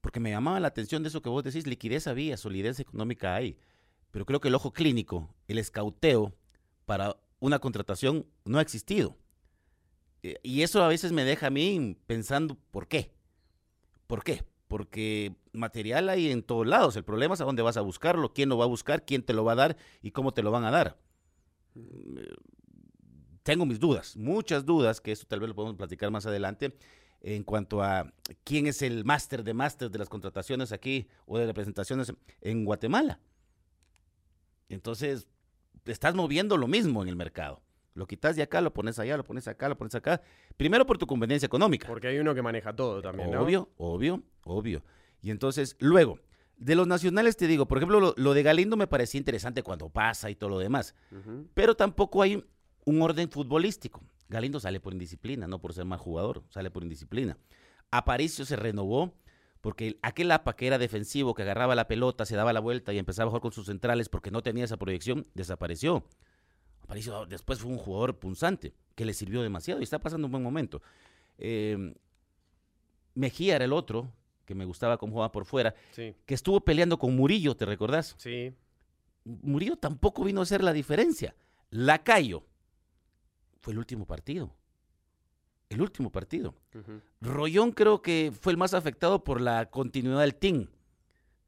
porque 0.00 0.20
me 0.20 0.30
llamaba 0.30 0.60
la 0.60 0.68
atención 0.68 1.02
de 1.02 1.08
eso 1.08 1.22
que 1.22 1.28
vos 1.28 1.44
decís, 1.44 1.66
liquidez 1.66 2.06
había, 2.06 2.36
solidez 2.36 2.80
económica 2.80 3.34
hay, 3.34 3.58
pero 4.10 4.26
creo 4.26 4.40
que 4.40 4.48
el 4.48 4.54
ojo 4.54 4.72
clínico, 4.72 5.32
el 5.46 5.58
escauteo 5.58 6.34
para 6.84 7.16
una 7.38 7.58
contratación 7.58 8.26
no 8.44 8.58
ha 8.58 8.62
existido. 8.62 9.16
Eh, 10.22 10.36
y 10.42 10.62
eso 10.62 10.82
a 10.82 10.88
veces 10.88 11.12
me 11.12 11.24
deja 11.24 11.46
a 11.46 11.50
mí 11.50 11.96
pensando, 12.06 12.56
¿por 12.70 12.88
qué? 12.88 13.12
¿Por 14.06 14.24
qué? 14.24 14.44
Porque 14.68 15.36
material 15.52 16.08
hay 16.08 16.30
en 16.30 16.42
todos 16.42 16.66
lados. 16.66 16.96
El 16.96 17.04
problema 17.04 17.34
es 17.34 17.40
a 17.40 17.44
dónde 17.44 17.62
vas 17.62 17.76
a 17.76 17.80
buscarlo, 17.80 18.32
quién 18.32 18.48
lo 18.48 18.58
va 18.58 18.64
a 18.64 18.68
buscar, 18.68 19.04
quién 19.04 19.22
te 19.22 19.32
lo 19.32 19.44
va 19.44 19.52
a 19.52 19.56
dar 19.56 19.76
y 20.02 20.10
cómo 20.10 20.32
te 20.32 20.42
lo 20.42 20.50
van 20.50 20.64
a 20.64 20.70
dar. 20.70 20.98
Tengo 23.42 23.66
mis 23.66 23.80
dudas, 23.80 24.16
muchas 24.16 24.64
dudas, 24.66 25.00
que 25.00 25.12
eso 25.12 25.26
tal 25.26 25.40
vez 25.40 25.48
lo 25.48 25.54
podemos 25.54 25.76
platicar 25.76 26.10
más 26.10 26.26
adelante, 26.26 26.76
en 27.22 27.42
cuanto 27.44 27.82
a 27.82 28.12
quién 28.44 28.66
es 28.66 28.82
el 28.82 29.04
máster 29.04 29.44
de 29.44 29.54
máster 29.54 29.90
de 29.90 29.98
las 29.98 30.08
contrataciones 30.08 30.72
aquí 30.72 31.08
o 31.26 31.38
de 31.38 31.46
representaciones 31.46 32.12
en 32.40 32.64
Guatemala. 32.64 33.20
Entonces, 34.68 35.26
estás 35.84 36.14
moviendo 36.14 36.56
lo 36.56 36.66
mismo 36.66 37.02
en 37.02 37.08
el 37.08 37.16
mercado. 37.16 37.62
Lo 37.94 38.06
quitas 38.06 38.36
de 38.36 38.42
acá, 38.42 38.60
lo 38.60 38.72
pones 38.72 38.98
allá, 38.98 39.16
lo 39.16 39.24
pones 39.24 39.48
acá, 39.48 39.68
lo 39.68 39.76
pones 39.76 39.94
acá. 39.94 40.22
Primero 40.56 40.86
por 40.86 40.96
tu 40.96 41.06
conveniencia 41.06 41.46
económica. 41.46 41.88
Porque 41.88 42.08
hay 42.08 42.18
uno 42.18 42.34
que 42.34 42.42
maneja 42.42 42.74
todo 42.74 43.02
también, 43.02 43.30
¿no? 43.30 43.42
Obvio, 43.42 43.68
obvio, 43.76 44.22
obvio. 44.44 44.84
Y 45.20 45.30
entonces, 45.30 45.76
luego, 45.80 46.20
de 46.56 46.76
los 46.76 46.86
nacionales 46.86 47.36
te 47.36 47.46
digo, 47.46 47.66
por 47.66 47.78
ejemplo, 47.78 48.14
lo, 48.16 48.34
de 48.34 48.42
Galindo 48.42 48.76
me 48.76 48.86
parecía 48.86 49.18
interesante 49.18 49.62
cuando 49.62 49.88
pasa 49.88 50.30
y 50.30 50.36
todo 50.36 50.50
lo 50.50 50.58
demás. 50.58 50.94
Pero 51.54 51.74
tampoco 51.74 52.22
hay 52.22 52.44
un 52.90 53.02
orden 53.02 53.30
futbolístico. 53.30 54.02
Galindo 54.28 54.58
sale 54.58 54.80
por 54.80 54.92
indisciplina, 54.92 55.46
no 55.46 55.60
por 55.60 55.72
ser 55.72 55.84
mal 55.84 55.98
jugador, 55.98 56.42
sale 56.50 56.70
por 56.70 56.82
indisciplina. 56.82 57.38
Aparicio 57.90 58.44
se 58.44 58.56
renovó 58.56 59.14
porque 59.60 59.98
aquel 60.02 60.30
APA 60.32 60.56
que 60.56 60.66
era 60.66 60.78
defensivo, 60.78 61.34
que 61.34 61.42
agarraba 61.42 61.74
la 61.74 61.86
pelota, 61.86 62.24
se 62.26 62.34
daba 62.34 62.52
la 62.52 62.60
vuelta 62.60 62.92
y 62.92 62.98
empezaba 62.98 63.28
a 63.28 63.30
jugar 63.30 63.42
con 63.42 63.52
sus 63.52 63.66
centrales 63.66 64.08
porque 64.08 64.30
no 64.30 64.42
tenía 64.42 64.64
esa 64.64 64.76
proyección, 64.76 65.26
desapareció. 65.34 66.04
Aparicio 66.82 67.26
después 67.26 67.60
fue 67.60 67.70
un 67.70 67.78
jugador 67.78 68.18
punzante 68.18 68.72
que 68.96 69.04
le 69.04 69.14
sirvió 69.14 69.42
demasiado 69.42 69.80
y 69.80 69.84
está 69.84 70.00
pasando 70.00 70.26
un 70.26 70.32
buen 70.32 70.42
momento. 70.42 70.82
Em, 71.38 71.94
Mejía 73.14 73.56
era 73.56 73.64
el 73.64 73.72
otro 73.72 74.12
que 74.46 74.54
me 74.54 74.64
gustaba 74.64 74.96
cómo 74.96 75.12
jugaba 75.12 75.30
por 75.30 75.44
fuera, 75.44 75.74
que 75.94 76.34
estuvo 76.34 76.60
peleando 76.60 76.98
con 76.98 77.14
Murillo, 77.14 77.56
¿te 77.56 77.66
recordás? 77.66 78.16
Sí. 78.18 78.52
Murillo 79.24 79.76
tampoco 79.76 80.24
vino 80.24 80.40
a 80.40 80.46
ser 80.46 80.64
la 80.64 80.72
diferencia. 80.72 81.36
Lacayo 81.70 82.44
fue 83.60 83.72
el 83.72 83.78
último 83.78 84.06
partido 84.06 84.54
el 85.70 85.80
último 85.80 86.10
partido. 86.10 86.54
Rollón 87.20 87.70
creo 87.72 88.02
que 88.02 88.32
fue 88.38 88.52
el 88.52 88.58
más 88.58 88.74
afectado 88.74 89.24
por 89.24 89.40
la 89.40 89.70
continuidad 89.70 90.20
del 90.20 90.34
team. 90.34 90.68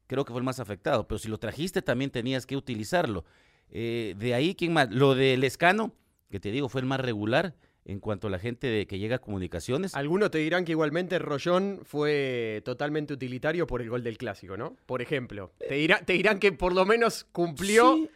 Creo 0.07 0.25
que 0.25 0.33
fue 0.33 0.41
el 0.41 0.45
más 0.45 0.61
afectado, 0.61 1.07
pero 1.07 1.19
si 1.19 1.29
lo 1.29 1.39
trajiste 1.39 1.83
también 1.83 2.11
tenías 2.11 2.47
que 2.47 2.57
utilizarlo. 2.57 3.25
Eh, 3.71 4.15
de 4.17 4.35
ahí, 4.35 4.55
¿quién 4.55 4.73
más? 4.73 4.91
Lo 4.91 5.15
del 5.15 5.43
Escano, 5.45 5.93
que 6.31 6.39
te 6.39 6.51
digo, 6.51 6.69
fue 6.69 6.81
el 6.83 6.87
más 6.87 7.01
regular 7.01 7.55
en 7.85 7.99
cuanto 7.99 8.29
a 8.29 8.31
la 8.31 8.39
gente 8.39 8.69
de 8.69 8.87
que 8.87 8.99
llega 9.01 9.17
a 9.17 9.19
comunicaciones. 9.19 9.97
Algunos 9.97 10.31
te 10.31 10.39
dirán 10.39 10.65
que 10.65 10.73
igualmente 10.73 11.19
Rollón 11.19 11.81
fue 11.83 12.63
totalmente 12.65 13.15
utilitario 13.15 13.67
por 13.67 13.83
el 13.83 13.91
gol 13.91 14.05
del 14.05 14.19
clásico, 14.19 14.57
¿no? 14.57 14.77
Por 14.87 15.03
ejemplo. 15.03 15.53
Te, 15.59 15.89
te 15.89 16.13
dirán 16.13 16.39
que 16.39 16.53
por 16.53 16.75
lo 16.75 16.87
menos 16.87 17.25
cumplió 17.33 18.09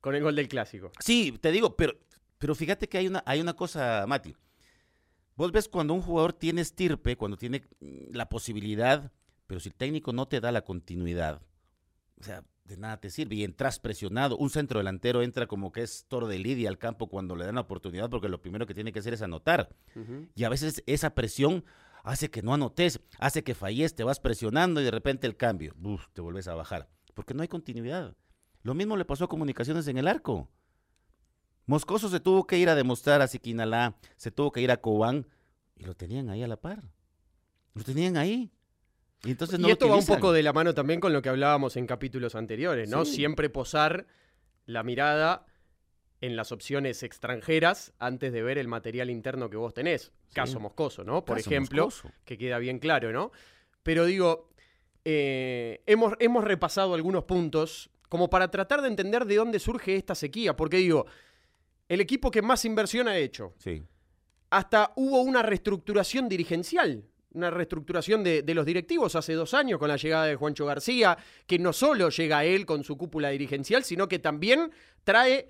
con 0.00 0.14
el 0.14 0.22
gol 0.22 0.36
del 0.36 0.46
clásico. 0.46 0.92
Sí, 1.00 1.36
te 1.40 1.50
digo, 1.50 1.74
pero, 1.76 1.96
pero 2.38 2.54
fíjate 2.54 2.88
que 2.88 2.98
hay 2.98 3.06
una, 3.06 3.22
hay 3.26 3.40
una 3.40 3.54
cosa, 3.54 4.04
Mati. 4.06 4.34
Vos 5.36 5.52
ves 5.52 5.68
cuando 5.68 5.94
un 5.94 6.02
jugador 6.02 6.32
tiene 6.32 6.60
estirpe, 6.60 7.16
cuando 7.16 7.36
tiene 7.36 7.62
mm, 7.80 8.12
la 8.12 8.28
posibilidad, 8.28 9.12
pero 9.46 9.60
si 9.60 9.68
el 9.68 9.74
técnico 9.74 10.12
no 10.12 10.26
te 10.26 10.40
da 10.40 10.50
la 10.52 10.62
continuidad, 10.62 11.40
o 12.20 12.24
sea, 12.24 12.44
de 12.68 12.76
nada 12.76 12.98
te 13.00 13.10
sirve. 13.10 13.34
Y 13.36 13.44
entras 13.44 13.80
presionado. 13.80 14.36
Un 14.36 14.50
centro 14.50 14.78
delantero 14.78 15.22
entra 15.22 15.46
como 15.46 15.72
que 15.72 15.82
es 15.82 16.04
toro 16.06 16.28
de 16.28 16.38
lidia 16.38 16.68
al 16.68 16.78
campo 16.78 17.08
cuando 17.08 17.34
le 17.34 17.44
dan 17.44 17.56
la 17.56 17.62
oportunidad, 17.62 18.10
porque 18.10 18.28
lo 18.28 18.40
primero 18.40 18.66
que 18.66 18.74
tiene 18.74 18.92
que 18.92 19.00
hacer 19.00 19.14
es 19.14 19.22
anotar. 19.22 19.74
Y 20.34 20.44
a 20.44 20.48
veces 20.48 20.82
esa 20.86 21.14
presión 21.14 21.64
hace 22.04 22.30
que 22.30 22.42
no 22.42 22.54
anotes, 22.54 23.00
hace 23.18 23.42
que 23.42 23.54
falles, 23.54 23.94
te 23.94 24.04
vas 24.04 24.20
presionando 24.20 24.80
y 24.80 24.84
de 24.84 24.90
repente 24.90 25.26
el 25.26 25.36
cambio, 25.36 25.74
te 26.12 26.20
vuelves 26.20 26.46
a 26.46 26.54
bajar. 26.54 26.88
Porque 27.14 27.34
no 27.34 27.42
hay 27.42 27.48
continuidad. 27.48 28.16
Lo 28.62 28.74
mismo 28.74 28.96
le 28.96 29.04
pasó 29.04 29.24
a 29.24 29.28
Comunicaciones 29.28 29.88
en 29.88 29.98
el 29.98 30.06
arco. 30.06 30.48
Moscoso 31.68 32.08
se 32.08 32.18
tuvo 32.18 32.46
que 32.46 32.56
ir 32.56 32.70
a 32.70 32.74
demostrar 32.74 33.20
a 33.20 33.28
Siquinalá, 33.28 33.94
se 34.16 34.30
tuvo 34.30 34.50
que 34.52 34.62
ir 34.62 34.70
a 34.70 34.78
Cobán 34.78 35.26
y 35.76 35.84
lo 35.84 35.94
tenían 35.94 36.30
ahí 36.30 36.42
a 36.42 36.48
la 36.48 36.56
par. 36.56 36.82
Lo 37.74 37.84
tenían 37.84 38.16
ahí. 38.16 38.50
Y, 39.22 39.32
entonces 39.32 39.60
no 39.60 39.68
y 39.68 39.72
esto 39.72 39.86
va 39.86 39.96
un 39.96 40.06
poco 40.06 40.32
de 40.32 40.42
la 40.42 40.54
mano 40.54 40.72
también 40.72 40.98
con 40.98 41.12
lo 41.12 41.20
que 41.20 41.28
hablábamos 41.28 41.76
en 41.76 41.86
capítulos 41.86 42.34
anteriores, 42.36 42.88
¿no? 42.88 43.04
Siempre 43.04 43.50
posar 43.50 44.06
la 44.64 44.82
mirada 44.82 45.44
en 46.22 46.36
las 46.36 46.52
opciones 46.52 47.02
extranjeras 47.02 47.92
antes 47.98 48.32
de 48.32 48.42
ver 48.42 48.56
el 48.56 48.66
material 48.66 49.10
interno 49.10 49.50
que 49.50 49.58
vos 49.58 49.74
tenés. 49.74 50.10
Caso 50.32 50.60
Moscoso, 50.60 51.04
¿no? 51.04 51.26
Por 51.26 51.38
ejemplo, 51.38 51.90
que 52.24 52.38
queda 52.38 52.58
bien 52.58 52.78
claro, 52.78 53.12
¿no? 53.12 53.30
Pero 53.82 54.06
digo, 54.06 54.48
eh, 55.04 55.82
hemos, 55.84 56.14
hemos 56.18 56.44
repasado 56.44 56.94
algunos 56.94 57.24
puntos 57.24 57.90
como 58.08 58.30
para 58.30 58.50
tratar 58.50 58.80
de 58.80 58.88
entender 58.88 59.26
de 59.26 59.36
dónde 59.36 59.58
surge 59.58 59.96
esta 59.96 60.14
sequía, 60.14 60.56
porque 60.56 60.78
digo, 60.78 61.04
el 61.88 62.00
equipo 62.00 62.30
que 62.30 62.42
más 62.42 62.64
inversión 62.64 63.08
ha 63.08 63.16
hecho. 63.16 63.54
Sí. 63.58 63.82
Hasta 64.50 64.92
hubo 64.96 65.22
una 65.22 65.42
reestructuración 65.42 66.28
dirigencial, 66.28 67.04
una 67.32 67.50
reestructuración 67.50 68.24
de, 68.24 68.42
los 68.54 68.64
directivos 68.64 69.14
hace 69.14 69.34
dos 69.34 69.54
años 69.54 69.78
con 69.78 69.88
la 69.88 69.96
llegada 69.96 70.24
de 70.24 70.36
Juancho 70.36 70.66
García, 70.66 71.18
que 71.46 71.58
no 71.58 71.72
solo 71.72 72.08
llega 72.08 72.38
a 72.38 72.44
él 72.44 72.64
con 72.64 72.84
su 72.84 72.96
cúpula 72.96 73.30
dirigencial, 73.30 73.84
sino 73.84 74.08
que 74.08 74.18
también 74.18 74.70
trae 75.04 75.48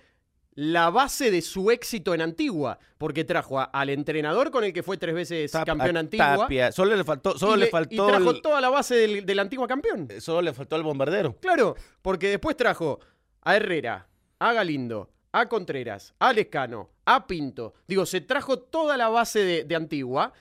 la 0.55 0.91
base 0.91 1.31
de 1.31 1.41
su 1.41 1.71
éxito 1.71 2.15
en 2.15 2.21
Antigua, 2.21 2.81
porque 2.99 3.23
trajo 3.23 3.61
al 3.73 3.91
entrenador 3.91 4.51
con 4.51 4.65
el 4.65 4.73
que 4.73 4.83
fue 4.83 4.97
tres 4.97 5.15
veces 5.15 5.53
campeón 5.53 5.97
Antigua. 5.97 6.49
Solo 6.73 6.97
le 6.97 7.05
faltó, 7.05 7.39
solo 7.39 7.55
le 7.55 7.67
faltó. 7.69 8.05
Y 8.05 8.09
trajo 8.09 8.41
toda 8.41 8.61
la 8.61 8.69
base 8.69 8.97
del, 8.97 9.25
del 9.25 9.39
Antigua 9.39 9.69
campeón. 9.69 10.09
Solo 10.19 10.43
le 10.43 10.53
faltó 10.53 10.75
al 10.75 10.83
bombardero. 10.83 11.37
Claro, 11.41 11.77
porque 12.03 12.29
después 12.29 12.57
trajo 12.57 12.99
a 13.43 13.55
Herrera, 13.55 14.09
a 14.41 14.53
Galindo, 14.53 15.11
a 15.33 15.49
Contreras, 15.49 16.15
a 16.19 16.33
Lescano, 16.33 16.91
a 17.05 17.27
Pinto. 17.27 17.75
Digo, 17.87 18.07
se 18.07 18.21
trajo 18.21 18.59
toda 18.59 18.97
la 18.97 19.09
base 19.09 19.65
de, 19.65 19.77
Antigua 19.77 20.33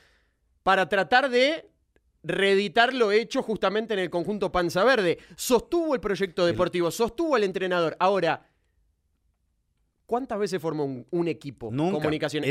para 0.64 0.90
tratar 0.90 1.30
de 1.30 1.70
reeditar 2.24 2.94
lo 2.94 3.12
hecho 3.12 3.42
justamente 3.42 3.94
en 3.94 4.00
el 4.00 4.10
conjunto 4.10 4.52
Panza 4.52 4.84
Verde. 4.84 5.20
Sostuvo 5.36 5.94
el 5.94 6.02
proyecto 6.02 6.46
deportivo, 6.46 6.92
sostuvo 6.92 7.36
al 7.36 7.44
entrenador. 7.44 7.96
Ahora, 8.00 8.47
¿cuántas 10.08 10.40
veces 10.40 10.60
formó 10.60 11.06
un, 11.12 11.28
equipo? 11.28 11.70
Nunca. 11.72 11.98
Comunicación. 11.98 12.44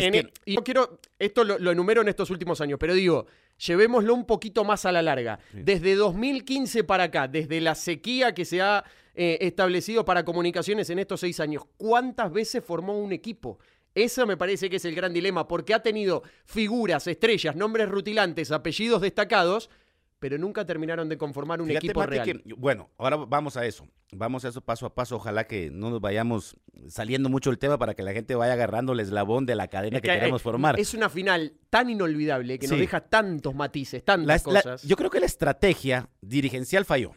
y 0.45 0.55
yo 0.55 0.62
quiero, 0.62 1.01
esto 1.19 1.42
lo, 1.42 1.73
enumero 1.73 2.03
en 2.03 2.09
estos 2.09 2.31
últimos 2.31 2.61
años, 2.61 2.79
pero 2.79 2.95
digo, 2.95 3.27
llevémoslo 3.66 4.14
un 4.14 4.25
poquito 4.25 4.62
más 4.62 4.87
a 4.87 4.92
la 4.92 5.03
larga. 5.03 5.40
Desde 5.53 5.97
2015 5.97 6.85
para 6.85 7.05
acá, 7.05 7.27
desde 7.27 7.61
la 7.61 7.75
sequía 7.75 8.33
que 8.33 8.45
se 8.45 8.62
ha 8.62 8.85
eh, 9.14 9.38
establecido 9.40 10.05
para 10.05 10.25
comunicaciones 10.25 10.88
en 10.90 11.01
estos 11.01 11.21
seis 11.21 11.40
años, 11.40 11.64
¿cuántas 11.77 12.31
veces 12.31 12.62
formó 12.62 12.97
un 12.97 13.12
equipo? 13.12 13.59
Eso 13.95 14.27
me 14.27 14.37
parece 14.37 14.69
que 14.69 14.77
es 14.77 14.85
el 14.85 14.95
gran 14.95 15.14
dilema, 15.14 15.49
porque 15.49 15.73
ha 15.73 15.83
tenido 15.83 16.23
figuras, 16.45 17.07
estrellas, 17.07 17.57
nombres 17.57 17.88
rutilantes, 17.88 18.53
apellidos 18.53 19.01
destacados, 19.01 19.71
pero 20.18 20.38
nunca 20.38 20.64
terminaron 20.64 21.09
de 21.09 21.18
conformar 21.18 21.61
un 21.61 21.70
equipo 21.70 22.05
real. 22.05 22.42
bueno, 22.57 22.90
ahora 22.96 23.16
vamos 23.16 23.57
a 23.57 23.66
eso. 23.66 23.87
Vamos 24.12 24.44
a 24.44 24.48
eso 24.48 24.61
paso 24.61 24.87
a 24.87 24.94
paso. 24.94 25.16
Ojalá 25.16 25.46
que 25.46 25.70
no 25.70 25.90
nos 25.90 26.00
vayamos 26.00 26.57
saliendo 26.88 27.29
mucho 27.29 27.50
el 27.50 27.59
tema 27.59 27.79
para 27.79 27.94
que 27.94 28.02
la 28.02 28.12
gente 28.12 28.35
vaya 28.35 28.55
agarrando 28.55 28.92
el 28.92 29.00
eslabón 29.00 29.46
de 29.46 29.57
la 29.57 29.68
cadena 29.68 30.00
que, 30.00 30.09
queremos 30.09 30.42
formar. 30.42 30.81
Es 30.81 30.94
una 30.94 31.11
final 31.11 31.55
tan 31.68 31.90
inolvidable 31.90 32.59
que 32.59 32.68
nos 32.68 32.79
deja 32.79 33.00
tantos 33.00 33.55
matices, 33.55 34.05
tantas 34.05 34.42
cosas. 34.42 34.83
yo 34.83 34.96
creo 34.96 35.11
que 35.11 35.20
la 35.20 35.26
estrategia 35.26 36.09
dirigencial 36.20 36.85
falló. 36.85 37.12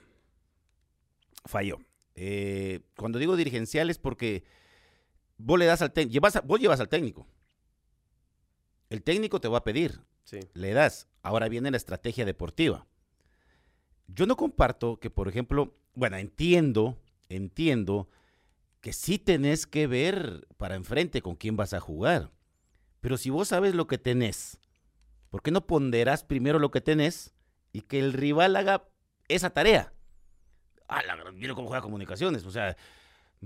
Falló. 1.45 1.77
Eh, 2.15 2.81
cuando 2.97 3.17
digo 3.17 3.38
dirigencial 3.38 3.89
es 3.89 3.97
porque 3.97 4.43
vos 5.38 5.57
le 5.57 5.65
das 5.65 5.81
al 5.81 5.93
técnico, 5.93 6.27
vos 6.43 6.59
llevas 6.59 6.81
al 6.81 6.89
técnico. 6.89 7.25
El 8.89 9.03
técnico 9.03 9.39
te 9.39 9.47
va 9.47 9.59
a 9.59 9.63
pedir, 9.63 10.01
le 10.53 10.73
das. 10.73 11.07
Ahora 11.21 11.49
viene 11.49 11.71
la 11.71 11.77
estrategia 11.77 12.25
deportiva. 12.25 12.85
Yo 14.07 14.25
no 14.25 14.35
comparto 14.35 14.99
que, 14.99 15.09
por 15.09 15.27
ejemplo, 15.27 15.75
bueno, 15.93 16.17
entiendo, 16.17 16.97
entiendo 17.29 18.09
que 18.81 18.93
sí 18.93 19.19
tenés 19.19 19.67
que 19.67 19.87
ver 19.87 20.47
para 20.57 20.75
enfrente 20.75 21.21
con 21.21 21.35
quién 21.35 21.55
vas 21.57 21.73
a 21.73 21.79
jugar. 21.79 22.31
Pero 23.01 23.17
si 23.17 23.29
vos 23.29 23.49
sabes 23.49 23.75
lo 23.75 23.87
que 23.87 23.97
tenés, 23.97 24.59
¿por 25.29 25.41
qué 25.41 25.51
no 25.51 25.67
ponderás 25.67 26.23
primero 26.23 26.59
lo 26.59 26.71
que 26.71 26.81
tenés 26.81 27.33
y 27.71 27.81
que 27.81 27.99
el 27.99 28.13
rival 28.13 28.55
haga 28.55 28.87
esa 29.27 29.51
tarea? 29.51 29.93
Mira 31.33 31.53
cómo 31.53 31.67
juega 31.67 31.81
comunicaciones. 31.81 32.45
O 32.45 32.51
sea, 32.51 32.75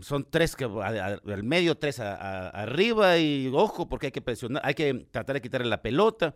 son 0.01 0.27
tres 0.29 0.55
al 0.81 1.43
medio, 1.43 1.77
tres 1.77 1.99
arriba 1.99 3.17
y 3.17 3.51
ojo 3.53 3.87
porque 3.89 4.07
hay 4.07 4.11
que 4.11 4.21
presionar, 4.21 4.61
hay 4.65 4.73
que 4.73 4.93
tratar 5.11 5.35
de 5.35 5.41
quitarle 5.41 5.67
la 5.67 5.81
pelota. 5.81 6.35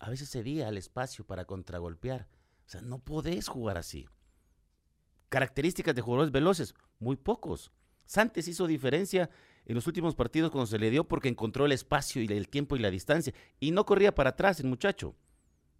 A 0.00 0.10
veces 0.10 0.28
sería 0.28 0.68
el 0.68 0.78
espacio 0.78 1.24
para 1.24 1.44
contragolpear. 1.44 2.26
O 2.66 2.70
sea, 2.70 2.80
no 2.80 2.98
podés 2.98 3.48
jugar 3.48 3.76
así. 3.76 4.08
Características 5.28 5.94
de 5.94 6.02
jugadores 6.02 6.32
veloces, 6.32 6.74
muy 6.98 7.16
pocos. 7.16 7.70
Santos 8.06 8.48
hizo 8.48 8.66
diferencia 8.66 9.30
en 9.66 9.74
los 9.74 9.86
últimos 9.86 10.16
partidos 10.16 10.50
cuando 10.50 10.66
se 10.66 10.78
le 10.78 10.90
dio 10.90 11.04
porque 11.04 11.28
encontró 11.28 11.66
el 11.66 11.72
espacio 11.72 12.22
y 12.22 12.26
el 12.26 12.48
tiempo 12.48 12.74
y 12.74 12.80
la 12.80 12.90
distancia. 12.90 13.34
Y 13.60 13.70
no 13.70 13.84
corría 13.84 14.14
para 14.14 14.30
atrás 14.30 14.58
el 14.58 14.66
muchacho, 14.66 15.14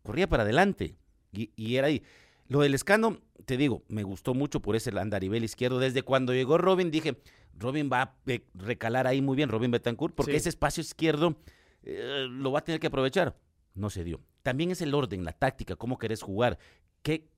corría 0.02 0.28
para 0.28 0.44
adelante. 0.44 0.96
Y, 1.33 1.50
y 1.56 1.76
era 1.76 1.88
ahí. 1.88 2.02
Lo 2.46 2.61
del 2.61 2.74
escano, 2.74 3.20
te 3.46 3.56
digo, 3.56 3.85
me 3.88 4.02
gustó 4.02 4.35
mucho 4.35 4.61
por 4.61 4.76
ese 4.76 4.90
andarivel 4.98 5.44
izquierdo. 5.44 5.78
Desde 5.78 6.02
cuando 6.02 6.35
llegó 6.35 6.59
Robin 6.59 6.90
dije, 6.90 7.20
Robin 7.54 7.88
va 7.90 8.02
a 8.02 8.16
recalar 8.54 9.06
ahí 9.06 9.22
muy 9.22 9.37
bien, 9.37 9.48
Robin 9.48 9.70
Betancourt, 9.70 10.14
porque 10.14 10.37
ese 10.37 10.48
espacio 10.50 10.83
izquierdo 10.83 11.37
eh, 11.83 12.26
lo 12.28 12.52
va 12.52 12.59
a 12.59 12.64
tener 12.64 12.80
que 12.80 12.88
aprovechar. 12.88 13.37
No 13.74 13.90
se 13.90 14.04
dio. 14.04 14.20
También 14.42 14.70
es 14.70 14.80
el 14.83 14.94
orden, 14.94 15.24
la 15.24 15.33
táctica, 15.33 15.76
cómo 15.76 15.98
querés 15.98 16.22
jugar. 16.22 16.59
¿Qué? 17.02 17.28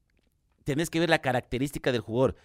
Tenés 0.64 0.90
que 0.90 1.00
ver 1.00 1.10
la 1.10 1.20
característica 1.20 1.92
del 1.92 2.00
jugador. 2.00 2.36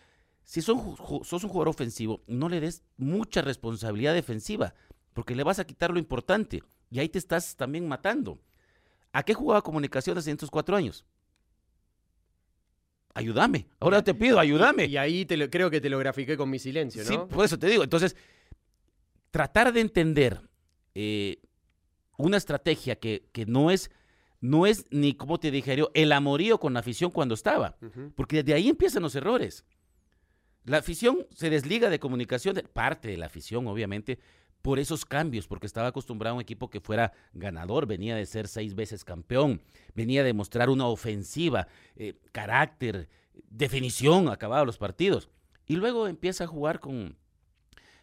Si 0.44 0.62
sos 0.62 0.78
un 0.78 1.50
jugador 1.50 1.68
ofensivo, 1.68 2.22
no 2.28 2.50
le 2.50 2.60
des 2.60 2.84
mucha 2.98 3.42
responsabilidad 3.42 4.14
defensiva, 4.14 4.74
porque 5.14 5.36
le 5.36 5.44
vas 5.44 5.60
a 5.60 5.66
quitar 5.66 5.92
lo 5.92 6.00
importante. 6.00 6.64
Y 6.90 7.00
ahí 7.00 7.10
te 7.10 7.20
estás 7.20 7.56
también 7.56 7.88
matando. 7.88 8.40
¿A 9.12 9.24
qué 9.24 9.34
jugaba 9.34 9.62
comunicaciones 9.62 10.26
en 10.28 10.34
estos 10.34 10.50
cuatro 10.50 10.76
años? 10.76 11.06
ayúdame. 13.18 13.68
Ahora 13.80 14.04
te 14.04 14.14
pido, 14.14 14.40
ayúdame. 14.40 14.86
Y 14.86 14.98
ahí 14.98 15.26
te 15.26 15.50
creo 15.50 15.70
que 15.72 15.82
te 15.82 15.90
lo 15.90 15.98
grafiqué 15.98 16.38
con 16.38 16.50
mi 16.50 16.60
silencio, 16.60 17.04
¿no? 17.04 17.10
Sí, 17.10 17.18
por 17.30 17.46
eso 17.46 17.58
te 17.58 17.68
digo. 17.68 17.84
Entonces, 17.84 18.16
tratar 19.32 19.74
de 19.74 19.82
entender 19.82 20.42
eh, 20.94 21.42
una 22.18 22.38
estrategia 22.38 22.98
que, 22.98 23.30
que, 23.32 23.46
no 23.46 23.72
es 23.72 23.90
no 24.40 24.66
es 24.66 24.86
ni, 24.92 25.14
como 25.14 25.40
te 25.40 25.52
dije 25.52 25.76
yo, 25.76 25.90
el 25.94 26.12
amorío 26.12 26.60
con 26.60 26.74
la 26.74 26.80
afición 26.80 27.12
cuando 27.12 27.34
estaba. 27.34 27.78
Porque 28.16 28.38
desde 28.38 28.54
ahí 28.54 28.70
empiezan 28.70 29.04
los 29.04 29.16
errores. 29.16 29.66
La 30.64 30.78
afición 30.78 31.26
se 31.34 31.50
desliga 31.50 31.90
de 31.90 32.00
comunicación, 32.00 32.62
parte 32.74 33.08
de 33.08 33.18
la 33.18 33.28
afición, 33.28 33.68
obviamente, 33.68 34.20
por 34.62 34.80
esos 34.80 35.06
cambios, 35.06 35.48
porque 35.48 35.66
estaba 35.66 35.88
acostumbrado 35.88 36.34
a 36.34 36.36
un 36.36 36.42
equipo 36.42 36.70
que 36.70 36.82
fuera 36.82 37.14
ganador, 37.34 37.86
venía 37.86 38.16
de 38.16 38.26
ser 38.26 38.48
seis 38.48 38.76
veces 38.76 39.06
campeón, 39.06 39.62
venía 39.96 40.24
de 40.24 40.34
mostrar 40.34 40.70
una 40.70 40.88
ofensiva, 40.88 41.68
eh, 41.96 42.20
carácter, 42.32 43.08
definición, 43.50 44.28
acababa 44.30 44.66
los 44.66 44.78
partidos. 44.78 45.30
Y 45.66 45.78
luego 45.78 46.08
empieza 46.08 46.44
a 46.44 46.48
jugar 46.48 46.80
con, 46.80 47.16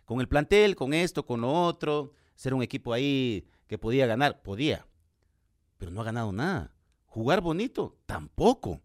con 0.04 0.20
el 0.20 0.28
plantel, 0.28 0.74
con 0.74 0.94
esto, 0.94 1.26
con 1.26 1.42
lo 1.42 1.52
otro, 1.52 2.12
ser 2.34 2.54
un 2.54 2.62
equipo 2.62 2.92
ahí 2.92 3.46
que 3.66 3.78
podía 3.78 4.06
ganar, 4.06 4.42
podía, 4.42 4.86
pero 5.78 5.90
no 5.90 6.00
ha 6.00 6.04
ganado 6.04 6.32
nada. 6.32 6.74
Jugar 7.06 7.40
bonito, 7.40 7.98
tampoco. 8.06 8.80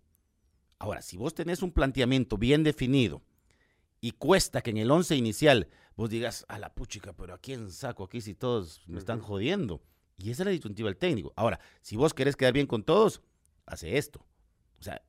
Ahora, 0.78 1.02
si 1.02 1.18
vos 1.18 1.34
tenés 1.34 1.62
un 1.62 1.72
planteamiento 1.72 2.38
bien 2.38 2.64
definido 2.64 3.24
y 4.02 4.12
cuesta 4.12 4.62
que 4.62 4.70
en 4.70 4.78
el 4.78 4.92
once 4.92 5.16
inicial 5.16 5.70
vos 6.00 6.10
digas, 6.10 6.46
a 6.48 6.58
la 6.60 6.74
puchica, 6.74 7.12
pero 7.12 7.34
¿a 7.34 7.38
quién 7.40 7.72
saco 7.72 8.06
aquí 8.06 8.22
si 8.22 8.34
todos 8.34 8.82
me 8.88 9.00
están 9.00 9.20
jodiendo? 9.20 9.84
Y 10.18 10.32
esa 10.32 10.44
es 10.44 10.46
la 10.46 10.52
disyuntiva 10.52 10.88
del 10.88 10.98
técnico. 10.98 11.34
Ahora, 11.36 11.60
si 11.82 11.98
vos 11.98 12.14
querés 12.14 12.38
quedar 12.38 12.54
bien 12.54 12.68
con 12.68 12.84
todos, 12.84 13.22
hace 13.66 13.98
esto. 13.98 14.26
O 14.80 14.84
sea. 14.84 15.02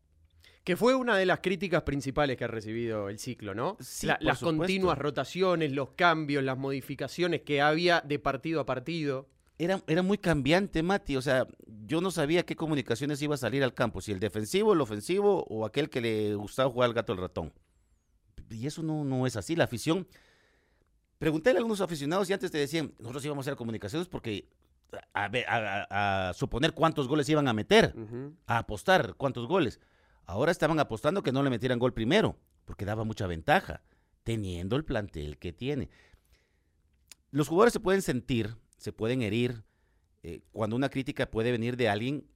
Que 0.64 0.76
fue 0.76 0.96
una 0.96 1.16
de 1.16 1.26
las 1.26 1.40
críticas 1.40 1.83
principales 1.83 2.37
que 2.37 2.44
ha 2.44 2.48
recibido 2.48 3.09
el 3.09 3.18
ciclo, 3.18 3.54
¿no? 3.54 3.78
las 4.20 4.40
continuas 4.40 4.98
rotaciones, 4.98 5.72
los 5.72 5.90
cambios, 5.92 6.44
las 6.44 6.59
modificaciones 6.59 7.42
que 7.42 7.61
había 7.61 8.00
de 8.00 8.18
partido 8.18 8.61
a 8.61 8.66
partido. 8.66 9.28
Era, 9.62 9.83
era, 9.87 10.03
muy 10.03 10.16
cambiante, 10.16 10.83
Mati. 10.83 11.16
O 11.16 11.23
sea, 11.23 11.46
yo 11.87 12.01
no 12.01 12.11
sabía 12.11 12.44
qué 12.44 12.57
comunicaciones 12.57 13.20
iba 13.20 13.35
a 13.35 13.38
salir 13.38 13.62
al 13.62 13.75
campo, 13.75 14.01
si 14.01 14.11
el 14.11 14.20
defensivo, 14.20 14.73
el 14.73 14.81
ofensivo 14.81 15.44
o 15.49 15.66
aquel 15.66 15.90
que 15.90 16.01
le 16.01 16.35
gustaba 16.35 16.70
jugar 16.70 16.88
al 16.88 16.94
gato 16.94 17.12
al 17.12 17.18
ratón. 17.18 17.53
Y 18.49 18.66
eso 18.66 18.83
no, 18.83 19.05
no 19.05 19.27
es 19.27 19.37
así. 19.37 19.55
La 19.55 19.64
afición 19.64 20.07
Pregunté 21.20 21.51
a 21.51 21.53
algunos 21.59 21.83
aficionados 21.83 22.31
y 22.31 22.33
antes 22.33 22.51
te 22.51 22.57
decían, 22.57 22.94
nosotros 22.99 23.23
íbamos 23.27 23.46
a 23.46 23.51
hacer 23.51 23.57
comunicaciones 23.59 24.09
porque 24.09 24.49
a, 25.12 26.33
suponer 26.35 26.73
cuántos 26.73 27.09
goles 27.09 27.29
iban 27.29 27.46
a 27.46 27.53
meter, 27.53 27.94
a 28.46 28.57
apostar 28.57 29.16
cuántos 29.18 29.46
goles. 29.46 29.81
Ahora 30.25 30.51
estaban 30.51 30.81
apostando 30.81 31.23
que 31.23 31.31
no 31.31 31.42
le 31.42 31.51
metieran 31.51 31.79
gol 31.79 31.92
primero, 31.92 32.37
porque 32.64 32.87
daba 32.87 33.05
mucha 33.05 33.27
ventaja, 33.27 33.83
teniendo 34.23 34.77
el 34.77 34.87
plantel 34.87 35.37
que 35.37 35.53
tiene. 35.53 35.90
Los 37.33 37.49
jugadores 37.49 37.75
se 37.75 37.81
pueden 37.81 38.01
sentir, 38.01 38.57
se 38.81 38.93
pueden 38.93 39.21
herir, 39.21 39.62
eh, 40.23 40.40
cuando 40.53 40.75
una 40.75 40.88
crítica 40.88 41.31
puede 41.31 41.53
venir 41.53 41.77
de 41.77 41.90
alguien 41.90 42.27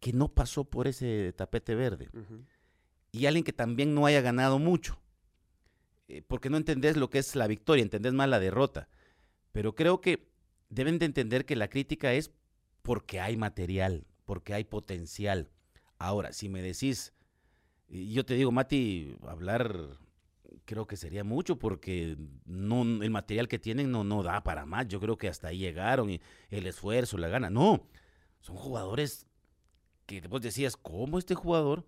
que 0.00 0.14
no 0.14 0.28
pasó 0.28 0.64
por 0.64 0.88
ese 0.88 1.34
tapete 1.36 1.74
verde 1.74 2.08
y 3.12 3.26
alguien 3.26 3.44
que 3.44 3.52
también 3.52 3.94
no 3.94 4.06
haya 4.06 4.22
ganado 4.22 4.58
mucho. 4.58 4.98
Eh, 6.08 6.22
porque 6.26 6.48
no 6.48 6.56
entendés 6.56 6.96
lo 6.96 7.10
que 7.10 7.18
es 7.18 7.36
la 7.36 7.46
victoria, 7.46 7.82
entendés 7.82 8.14
más 8.14 8.28
la 8.28 8.40
derrota. 8.40 8.88
Pero 9.52 9.74
creo 9.74 10.00
que 10.00 10.30
deben 10.70 10.98
de 10.98 11.04
entender 11.04 11.44
que 11.44 11.56
la 11.56 11.68
crítica 11.68 12.14
es 12.14 12.30
porque 12.80 13.20
hay 13.20 13.36
material, 13.36 14.06
porque 14.24 14.54
hay 14.54 14.64
potencial. 14.64 15.50
Ahora, 15.98 16.32
si 16.32 16.48
me 16.48 16.62
decís, 16.62 17.12
yo 17.88 18.24
te 18.24 18.32
digo, 18.32 18.50
Mati, 18.50 19.14
hablar 19.26 19.98
creo 20.68 20.86
que 20.86 20.98
sería 20.98 21.24
mucho 21.24 21.58
porque 21.58 22.18
no 22.44 22.82
el 22.82 23.10
material 23.10 23.48
que 23.48 23.58
tienen 23.58 23.90
no, 23.90 24.04
no 24.04 24.22
da 24.22 24.44
para 24.44 24.66
más. 24.66 24.86
Yo 24.86 25.00
creo 25.00 25.16
que 25.16 25.26
hasta 25.26 25.48
ahí 25.48 25.58
llegaron 25.58 26.10
y 26.10 26.20
el 26.50 26.66
esfuerzo, 26.66 27.16
la 27.16 27.28
gana. 27.28 27.48
No, 27.48 27.88
son 28.40 28.56
jugadores 28.56 29.26
que 30.04 30.20
vos 30.28 30.42
decías, 30.42 30.76
¿cómo 30.76 31.18
este 31.18 31.34
jugador? 31.34 31.86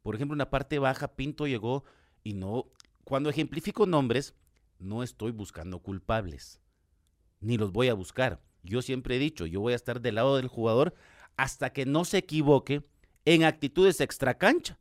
Por 0.00 0.14
ejemplo, 0.14 0.34
en 0.34 0.38
la 0.38 0.48
parte 0.48 0.78
baja, 0.78 1.14
Pinto 1.14 1.46
llegó 1.46 1.84
y 2.24 2.32
no 2.32 2.72
cuando 3.04 3.28
ejemplifico 3.28 3.84
nombres, 3.84 4.34
no 4.78 5.02
estoy 5.02 5.30
buscando 5.30 5.80
culpables, 5.80 6.58
ni 7.40 7.58
los 7.58 7.70
voy 7.70 7.88
a 7.88 7.94
buscar. 7.94 8.40
Yo 8.62 8.80
siempre 8.80 9.16
he 9.16 9.18
dicho, 9.18 9.44
yo 9.44 9.60
voy 9.60 9.74
a 9.74 9.76
estar 9.76 10.00
del 10.00 10.14
lado 10.14 10.38
del 10.38 10.48
jugador 10.48 10.94
hasta 11.36 11.70
que 11.74 11.84
no 11.84 12.06
se 12.06 12.16
equivoque 12.16 12.82
en 13.26 13.44
actitudes 13.44 14.00
extracancha 14.00 14.78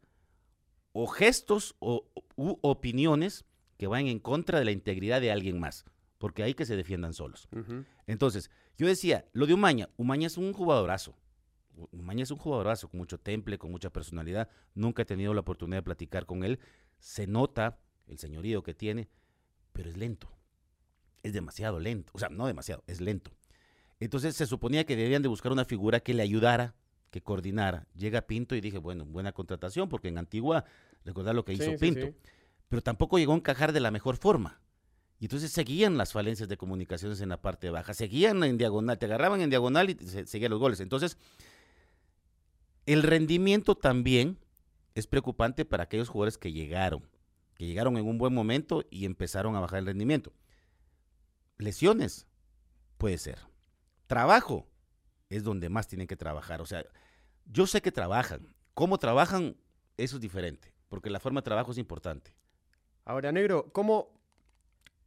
o 0.94 1.08
gestos 1.08 1.76
o 1.80 2.08
u 2.42 2.60
opiniones 2.62 3.46
que 3.78 3.88
vayan 3.88 4.08
en 4.08 4.20
contra 4.20 4.60
de 4.60 4.66
la 4.66 4.72
integridad 4.72 5.22
de 5.22 5.32
alguien 5.32 5.60
más, 5.60 5.86
porque 6.18 6.44
hay 6.44 6.54
que 6.54 6.66
se 6.66 6.76
defiendan 6.76 7.14
solos. 7.14 7.50
Entonces, 8.08 8.52
yo 8.78 8.88
decía, 8.88 9.26
lo 9.34 9.46
de 9.48 9.54
Umaña, 9.54 9.90
Umaña 9.98 10.28
es 10.28 10.38
un 10.38 10.54
jugadorazo, 10.54 11.16
Umaña 11.92 12.24
es 12.24 12.32
un 12.32 12.38
jugadorazo 12.38 12.90
con 12.90 13.00
mucho 13.00 13.18
temple, 13.20 13.58
con 13.58 13.72
mucha 13.72 13.90
personalidad. 13.92 14.50
Nunca 14.76 15.02
he 15.04 15.06
tenido 15.06 15.34
la 15.34 15.42
oportunidad 15.42 15.80
de 15.80 15.84
platicar 15.84 16.26
con 16.26 16.44
él. 16.44 16.60
Se 17.00 17.28
nota 17.28 17.80
el 18.08 18.20
señorío 18.20 18.64
que 18.64 18.74
tiene, 18.74 19.10
pero 19.74 19.90
es 19.90 19.98
lento. 19.98 20.32
Es 21.24 21.34
demasiado 21.34 21.80
lento. 21.80 22.12
O 22.14 22.20
sea, 22.20 22.30
no 22.30 22.48
demasiado, 22.48 22.84
es 22.88 23.02
lento. 23.02 23.32
Entonces 24.00 24.36
se 24.36 24.46
suponía 24.46 24.86
que 24.86 24.96
debían 24.96 25.22
de 25.22 25.30
buscar 25.30 25.52
una 25.52 25.66
figura 25.66 26.00
que 26.00 26.14
le 26.14 26.24
ayudara, 26.24 26.76
que 27.10 27.22
coordinara. 27.22 27.88
Llega 27.94 28.22
Pinto 28.22 28.56
y 28.56 28.62
dije, 28.62 28.78
bueno, 28.80 29.06
buena 29.06 29.32
contratación, 29.32 29.90
porque 29.90 30.08
en 30.08 30.18
Antigua, 30.18 30.66
recordar 31.06 31.36
lo 31.36 31.46
que 31.46 31.54
hizo 31.54 31.76
Pinto. 31.78 32.14
Pero 32.68 32.82
tampoco 32.82 33.18
llegó 33.18 33.34
a 33.34 33.38
encajar 33.38 33.74
de 33.74 33.80
la 33.80 33.92
mejor 33.92 34.18
forma. 34.18 34.62
Y 35.20 35.26
entonces 35.26 35.52
seguían 35.52 35.98
las 35.98 36.14
falencias 36.14 36.50
de 36.50 36.58
comunicaciones 36.58 37.22
en 37.22 37.30
la 37.30 37.42
parte 37.42 37.70
baja, 37.70 37.94
seguían 37.94 38.44
en 38.44 38.58
diagonal, 38.58 38.98
te 38.98 39.06
agarraban 39.06 39.42
en 39.42 39.52
diagonal 39.52 39.92
y 39.92 39.94
se, 39.94 40.26
seguían 40.26 40.50
los 40.50 40.60
goles. 40.60 40.80
Entonces, 40.80 41.18
el 42.88 43.04
rendimiento 43.04 43.76
también 43.76 44.40
es 44.96 45.08
preocupante 45.08 45.64
para 45.64 45.84
aquellos 45.84 46.10
jugadores 46.10 46.38
que 46.38 46.52
llegaron, 46.52 47.08
que 47.54 47.66
llegaron 47.66 47.98
en 47.98 48.08
un 48.08 48.18
buen 48.18 48.34
momento 48.34 48.84
y 48.90 49.06
empezaron 49.06 49.56
a 49.56 49.60
bajar 49.60 49.80
el 49.80 49.86
rendimiento. 49.86 50.34
Lesiones, 51.58 52.26
puede 52.98 53.18
ser. 53.18 53.38
Trabajo 54.08 54.68
es 55.30 55.44
donde 55.44 55.70
más 55.70 55.88
tienen 55.88 56.08
que 56.08 56.16
trabajar. 56.16 56.62
O 56.62 56.66
sea, 56.66 56.84
yo 57.46 57.68
sé 57.68 57.82
que 57.82 57.92
trabajan. 57.92 58.56
¿Cómo 58.74 58.98
trabajan? 58.98 59.56
Eso 59.98 60.16
es 60.16 60.22
diferente, 60.22 60.71
porque 60.92 61.10
la 61.10 61.22
forma 61.22 61.40
de 61.40 61.46
trabajo 61.46 61.72
es 61.72 61.78
importante. 61.78 62.36
Ahora, 63.06 63.32
negro, 63.32 63.72
¿cómo, 63.72 64.12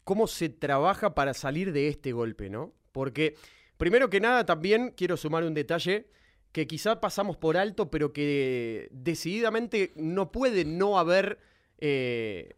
cómo 0.02 0.26
se 0.26 0.48
trabaja 0.48 1.14
para 1.14 1.34
salir 1.34 1.74
de 1.74 1.88
este 1.88 2.12
golpe, 2.12 2.48
¿no? 2.48 2.72
Porque, 2.90 3.36
primero 3.76 4.08
que 4.08 4.18
nada, 4.18 4.46
también 4.46 4.94
quiero 4.96 5.18
sumar 5.18 5.44
un 5.44 5.52
detalle 5.52 6.08
que 6.52 6.66
quizá 6.66 7.02
pasamos 7.02 7.36
por 7.36 7.58
alto, 7.58 7.90
pero 7.90 8.14
que 8.14 8.88
decididamente 8.92 9.92
no 9.96 10.32
puede 10.32 10.64
no 10.64 10.98
haber 10.98 11.38
eh, 11.76 12.54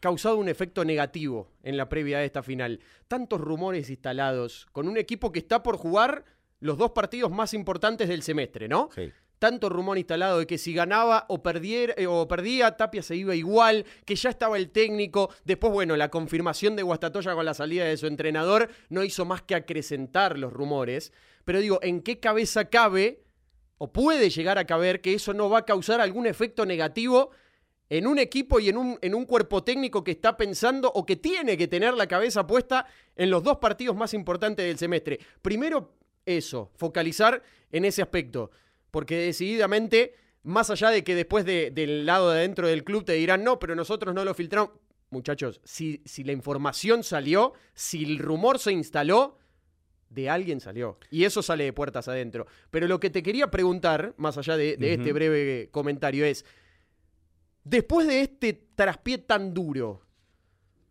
causado 0.00 0.36
un 0.36 0.48
efecto 0.48 0.84
negativo 0.84 1.52
en 1.62 1.76
la 1.76 1.88
previa 1.88 2.18
de 2.18 2.24
esta 2.24 2.42
final. 2.42 2.80
Tantos 3.06 3.40
rumores 3.40 3.88
instalados 3.88 4.66
con 4.72 4.88
un 4.88 4.96
equipo 4.96 5.30
que 5.30 5.38
está 5.38 5.62
por 5.62 5.76
jugar 5.76 6.24
los 6.58 6.76
dos 6.76 6.90
partidos 6.90 7.30
más 7.30 7.54
importantes 7.54 8.08
del 8.08 8.24
semestre, 8.24 8.66
¿no? 8.66 8.88
Sí 8.92 9.12
tanto 9.44 9.68
rumor 9.68 9.98
instalado 9.98 10.38
de 10.38 10.46
que 10.46 10.56
si 10.56 10.72
ganaba 10.72 11.26
o, 11.28 11.42
perdiera, 11.42 11.92
eh, 11.98 12.06
o 12.06 12.26
perdía, 12.26 12.78
Tapia 12.78 13.02
se 13.02 13.14
iba 13.14 13.34
igual, 13.34 13.84
que 14.06 14.16
ya 14.16 14.30
estaba 14.30 14.56
el 14.56 14.70
técnico. 14.70 15.28
Después, 15.44 15.70
bueno, 15.70 15.98
la 15.98 16.08
confirmación 16.08 16.76
de 16.76 16.82
Guastatoya 16.82 17.34
con 17.34 17.44
la 17.44 17.52
salida 17.52 17.84
de 17.84 17.98
su 17.98 18.06
entrenador 18.06 18.70
no 18.88 19.04
hizo 19.04 19.26
más 19.26 19.42
que 19.42 19.54
acrecentar 19.54 20.38
los 20.38 20.50
rumores. 20.50 21.12
Pero 21.44 21.60
digo, 21.60 21.78
¿en 21.82 22.00
qué 22.00 22.20
cabeza 22.20 22.70
cabe 22.70 23.20
o 23.76 23.92
puede 23.92 24.30
llegar 24.30 24.56
a 24.56 24.64
caber 24.64 25.02
que 25.02 25.12
eso 25.12 25.34
no 25.34 25.50
va 25.50 25.58
a 25.58 25.66
causar 25.66 26.00
algún 26.00 26.26
efecto 26.26 26.64
negativo 26.64 27.28
en 27.90 28.06
un 28.06 28.18
equipo 28.18 28.60
y 28.60 28.70
en 28.70 28.78
un, 28.78 28.98
en 29.02 29.14
un 29.14 29.26
cuerpo 29.26 29.62
técnico 29.62 30.02
que 30.02 30.12
está 30.12 30.38
pensando 30.38 30.90
o 30.90 31.04
que 31.04 31.16
tiene 31.16 31.58
que 31.58 31.68
tener 31.68 31.92
la 31.92 32.06
cabeza 32.06 32.46
puesta 32.46 32.86
en 33.14 33.28
los 33.28 33.42
dos 33.42 33.58
partidos 33.58 33.94
más 33.94 34.14
importantes 34.14 34.64
del 34.64 34.78
semestre? 34.78 35.18
Primero, 35.42 35.92
eso, 36.24 36.70
focalizar 36.76 37.42
en 37.70 37.84
ese 37.84 38.00
aspecto 38.00 38.50
porque 38.94 39.16
decididamente, 39.16 40.14
más 40.44 40.70
allá 40.70 40.88
de 40.90 41.02
que 41.02 41.16
después 41.16 41.44
del 41.44 42.06
lado 42.06 42.30
de 42.30 42.38
adentro 42.38 42.68
del 42.68 42.84
club 42.84 43.04
te 43.04 43.14
dirán, 43.14 43.42
no, 43.42 43.58
pero 43.58 43.74
nosotros 43.74 44.14
no 44.14 44.24
lo 44.24 44.34
filtramos. 44.34 44.70
Muchachos, 45.10 45.60
si, 45.64 46.00
si 46.04 46.22
la 46.22 46.30
información 46.30 47.02
salió, 47.02 47.54
si 47.74 48.04
el 48.04 48.20
rumor 48.20 48.60
se 48.60 48.70
instaló, 48.70 49.36
de 50.10 50.30
alguien 50.30 50.60
salió. 50.60 51.00
Y 51.10 51.24
eso 51.24 51.42
sale 51.42 51.64
de 51.64 51.72
puertas 51.72 52.06
adentro. 52.06 52.46
Pero 52.70 52.86
lo 52.86 53.00
que 53.00 53.10
te 53.10 53.24
quería 53.24 53.50
preguntar, 53.50 54.14
más 54.16 54.38
allá 54.38 54.56
de, 54.56 54.76
este 54.78 55.12
breve 55.12 55.70
comentario, 55.72 56.24
es, 56.24 56.44
después 57.64 58.06
de 58.06 58.20
este 58.20 58.52
traspié 58.76 59.18
tan 59.18 59.54
duro, 59.54 60.02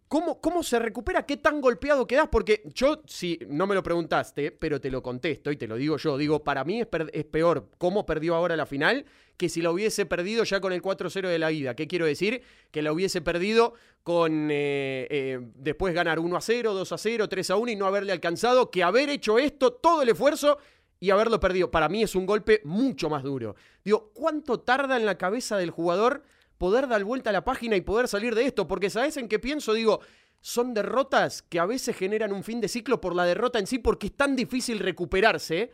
¿Cómo, 0.08 0.62
se 0.62 0.78
recupera? 0.78 1.26
¿Qué 1.26 1.38
tan 1.38 1.60
golpeado 1.60 2.06
quedas? 2.06 2.28
Porque 2.32 2.62
yo, 2.74 3.01
si 3.08 3.39
no 3.47 3.66
me 3.66 3.74
lo 3.74 3.82
preguntaste, 3.82 4.51
pero 4.51 4.80
te 4.80 4.91
lo 4.91 5.01
contesto 5.01 5.51
y 5.51 5.58
te 5.58 5.68
lo 5.68 5.76
digo 5.76 5.97
yo, 5.97 6.18
digo, 6.18 6.43
para 6.43 6.64
mí 6.64 6.82
es, 6.82 7.26
peor 7.26 7.70
cómo 7.80 8.06
perdió 8.06 8.36
ahora 8.36 8.56
la 8.56 8.68
final 8.68 9.06
que 9.38 9.49
si 9.49 9.64
la 9.64 9.72
hubiese 9.72 10.06
perdido 10.06 10.43
ya 10.43 10.62
con 10.62 10.72
el 10.72 10.84
4-0 10.84 11.28
de 11.28 11.39
la 11.39 11.51
ida. 11.51 11.76
¿Qué 11.76 11.88
quiero 11.88 12.06
decir? 12.06 12.43
Que 12.70 12.84
la 12.84 12.93
hubiese 12.93 13.22
perdido 13.22 13.74
con 14.04 14.49
eh, 14.51 15.08
eh, 15.10 15.39
después 15.56 15.95
ganar 15.95 16.20
1-0, 16.20 16.64
2-0, 16.64 17.28
3-1 17.28 17.72
y 17.72 17.76
no 17.76 17.88
haberle 17.88 18.12
alcanzado, 18.12 18.70
que 18.70 18.84
haber 18.84 19.10
hecho 19.10 19.39
esto, 19.39 19.74
todo 19.74 20.04
el 20.04 20.10
esfuerzo 20.10 20.60
y 20.99 21.10
haberlo 21.10 21.39
perdido. 21.39 21.72
Para 21.72 21.89
mí 21.89 22.04
es 22.04 22.14
un 22.16 22.26
golpe 22.28 22.62
mucho 22.64 23.10
más 23.10 23.24
duro. 23.24 23.56
Digo, 23.84 24.12
¿cuánto 24.14 24.60
tarda 24.60 24.95
en 24.95 25.06
la 25.06 25.18
cabeza 25.18 25.58
del 25.58 25.72
jugador 25.72 26.24
poder 26.58 26.88
dar 26.88 27.04
vuelta 27.04 27.30
a 27.30 27.34
la 27.34 27.43
página 27.43 27.76
y 27.76 27.82
poder 27.82 28.08
salir 28.08 28.36
de 28.36 28.45
esto, 28.45 28.68
porque 28.68 28.89
¿sabes 28.89 29.18
en 29.18 29.28
qué 29.28 29.39
pienso? 29.39 29.74
Digo, 29.74 29.99
son 30.41 30.74
derrotas 30.74 31.41
que 31.41 31.60
a 31.60 31.66
veces 31.66 31.95
generan 31.95 32.34
un 32.34 32.43
fin 32.43 32.60
de 32.62 32.68
ciclo 32.68 32.99
por 32.99 33.16
la 33.16 33.26
derrota 33.26 33.60
en 33.60 33.68
sí, 33.68 33.80
porque 33.80 34.08
es 34.08 34.16
tan 34.16 34.36
difícil 34.36 34.80
recuperarse 34.80 35.72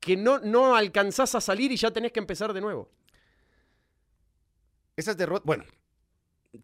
que 0.00 0.16
no, 0.16 0.38
no 0.40 0.74
alcanzás 0.74 1.34
a 1.34 1.40
salir 1.40 1.72
y 1.72 1.76
ya 1.76 1.90
tenés 1.90 2.12
que 2.12 2.20
empezar 2.20 2.52
de 2.52 2.60
nuevo. 2.60 2.90
Esas 4.96 5.16
derrotas, 5.16 5.44
bueno, 5.44 5.64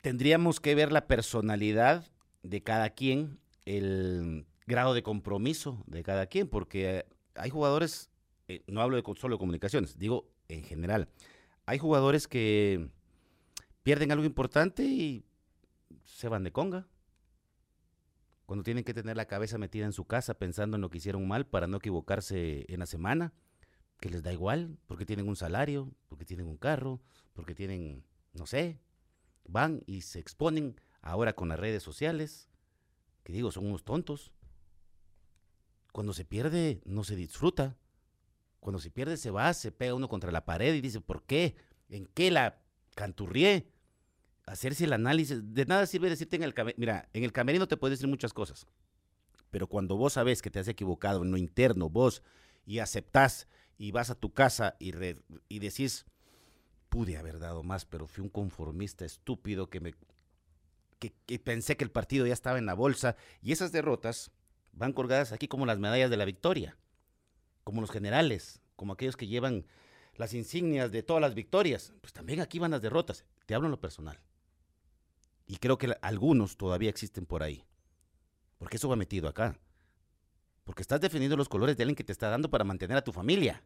tendríamos 0.01 0.61
que 0.61 0.75
ver 0.75 0.93
la 0.93 1.07
personalidad 1.07 2.07
de 2.43 2.63
cada 2.63 2.91
quien, 2.91 3.39
el 3.65 4.47
grado 4.67 4.95
de 4.95 5.03
compromiso 5.03 5.83
de 5.87 6.03
cada 6.03 6.27
quien, 6.27 6.49
porque 6.49 7.07
hay 7.35 7.51
jugadores, 7.51 8.11
eh, 8.49 8.63
no 8.67 8.81
hablo 8.81 8.97
de 8.97 9.03
solo 9.19 9.39
comunicaciones, 9.39 9.99
digo 9.99 10.29
en 10.49 10.63
general, 10.63 11.09
hay 11.67 11.79
jugadores 11.79 12.29
que 12.29 12.89
pierden 13.83 14.13
algo 14.13 14.25
importante 14.25 14.85
y 14.85 15.25
se 16.05 16.29
van 16.29 16.45
de 16.45 16.53
conga. 16.53 16.89
Cuando 18.47 18.65
tienen 18.65 18.85
que 18.85 18.95
tener 18.95 19.17
la 19.17 19.27
cabeza 19.27 19.59
metida 19.59 19.85
en 19.85 19.93
su 19.93 20.07
casa 20.07 20.35
pensando 20.35 20.77
en 20.77 20.81
lo 20.81 20.91
que 20.91 20.99
hicieron 20.99 21.27
mal 21.29 21.47
para 21.47 21.67
no 21.67 21.77
equivocarse 21.77 22.67
en 22.69 22.81
la 22.81 22.87
semana, 22.87 23.33
que 24.01 24.11
les 24.11 24.23
da 24.23 24.33
igual, 24.33 24.77
porque 24.87 25.07
tienen 25.07 25.29
un 25.29 25.37
salario, 25.37 25.95
porque 26.09 26.25
tienen 26.25 26.47
un 26.47 26.57
carro, 26.57 27.01
porque 27.33 27.55
tienen, 27.55 28.05
no 28.33 28.47
sé, 28.47 28.81
van 29.45 29.83
y 29.87 30.01
se 30.01 30.19
exponen 30.19 30.81
ahora 31.03 31.35
con 31.35 31.49
las 31.49 31.61
redes 31.61 31.83
sociales, 31.83 32.49
que 33.23 33.33
digo, 33.33 33.53
son 33.53 33.67
unos 33.67 33.85
tontos. 33.85 34.33
Cuando 35.93 36.13
se 36.13 36.25
pierde, 36.25 36.81
no 36.85 37.05
se 37.05 37.17
disfruta. 37.17 37.77
Cuando 38.59 38.79
se 38.79 38.91
pierde, 38.91 39.17
se 39.17 39.31
va, 39.31 39.53
se 39.55 39.73
pega 39.73 39.95
uno 39.95 40.09
contra 40.09 40.33
la 40.33 40.45
pared 40.45 40.75
y 40.75 40.81
dice, 40.81 41.01
¿por 41.01 41.23
qué? 41.25 41.57
¿En 41.89 42.07
qué 42.07 42.31
la 42.31 42.60
canturrié, 43.01 43.67
hacerse 44.45 44.85
el 44.85 44.93
análisis. 44.93 45.55
De 45.55 45.65
nada 45.65 45.87
sirve 45.87 46.11
decirte 46.11 46.37
en 46.37 46.43
el 46.43 46.53
camerino. 46.53 46.79
Mira, 46.79 47.09
en 47.15 47.25
el 47.25 47.33
camerino 47.33 47.67
te 47.67 47.79
puedes 47.79 47.99
decir 47.99 48.09
muchas 48.09 48.35
cosas. 48.35 48.67
Pero 49.51 49.67
cuando 49.67 49.97
vos 49.97 50.13
sabes 50.13 50.43
que 50.43 50.51
te 50.51 50.59
has 50.59 50.69
equivocado 50.69 51.23
en 51.23 51.31
lo 51.31 51.39
interno, 51.39 51.89
vos, 51.89 52.23
y 52.67 52.79
aceptás 52.79 53.49
y 53.79 53.91
vas 53.91 54.11
a 54.11 54.15
tu 54.15 54.33
casa 54.35 54.77
y, 54.79 54.93
y 55.49 55.59
decís, 55.59 56.05
pude 56.91 57.17
haber 57.17 57.39
dado 57.39 57.63
más, 57.63 57.87
pero 57.87 58.07
fui 58.07 58.23
un 58.23 58.29
conformista 58.29 59.07
estúpido 59.07 59.71
que 59.71 59.81
me 59.81 59.95
que, 60.99 61.39
pensé 61.39 61.79
que 61.79 61.85
el 61.85 61.91
partido 61.91 62.27
ya 62.27 62.35
estaba 62.35 62.59
en 62.59 62.67
la 62.67 62.75
bolsa. 62.75 63.17
Y 63.41 63.53
esas 63.53 63.73
derrotas 63.73 64.31
van 64.73 64.93
colgadas 64.93 65.33
aquí 65.33 65.49
como 65.49 65.65
las 65.65 65.79
medallas 65.79 66.11
de 66.11 66.19
la 66.19 66.27
victoria, 66.27 66.77
como 67.65 67.81
los 67.81 67.91
generales, 67.91 68.61
como 68.77 68.93
aquellos 68.93 69.17
que 69.17 69.27
llevan 69.27 69.67
las 70.21 70.35
insignias 70.35 70.93
de 70.93 71.03
todas 71.03 71.23
las 71.23 71.35
victorias, 71.35 71.95
pues 72.03 72.13
también 72.13 72.41
aquí 72.41 72.59
van 72.59 72.73
las 72.73 72.83
derrotas. 72.83 73.25
Te 73.47 73.55
hablo 73.55 73.69
en 73.69 73.71
lo 73.71 73.81
personal. 73.81 74.21
Y 75.47 75.57
creo 75.57 75.79
que 75.79 75.97
algunos 76.03 76.59
todavía 76.59 76.91
existen 76.91 77.25
por 77.25 77.43
ahí. 77.43 77.65
Porque 78.59 78.77
eso 78.77 78.91
va 78.91 78.97
metido 78.97 79.29
acá. 79.29 79.59
Porque 80.65 80.83
estás 80.83 81.01
defendiendo 81.01 81.39
los 81.39 81.49
colores 81.49 81.75
de 81.75 81.85
alguien 81.85 81.97
que 81.97 82.05
te 82.05 82.13
está 82.13 82.29
dando 82.29 82.51
para 82.51 82.65
mantener 82.65 82.99
a 82.99 83.03
tu 83.03 83.13
familia. 83.13 83.65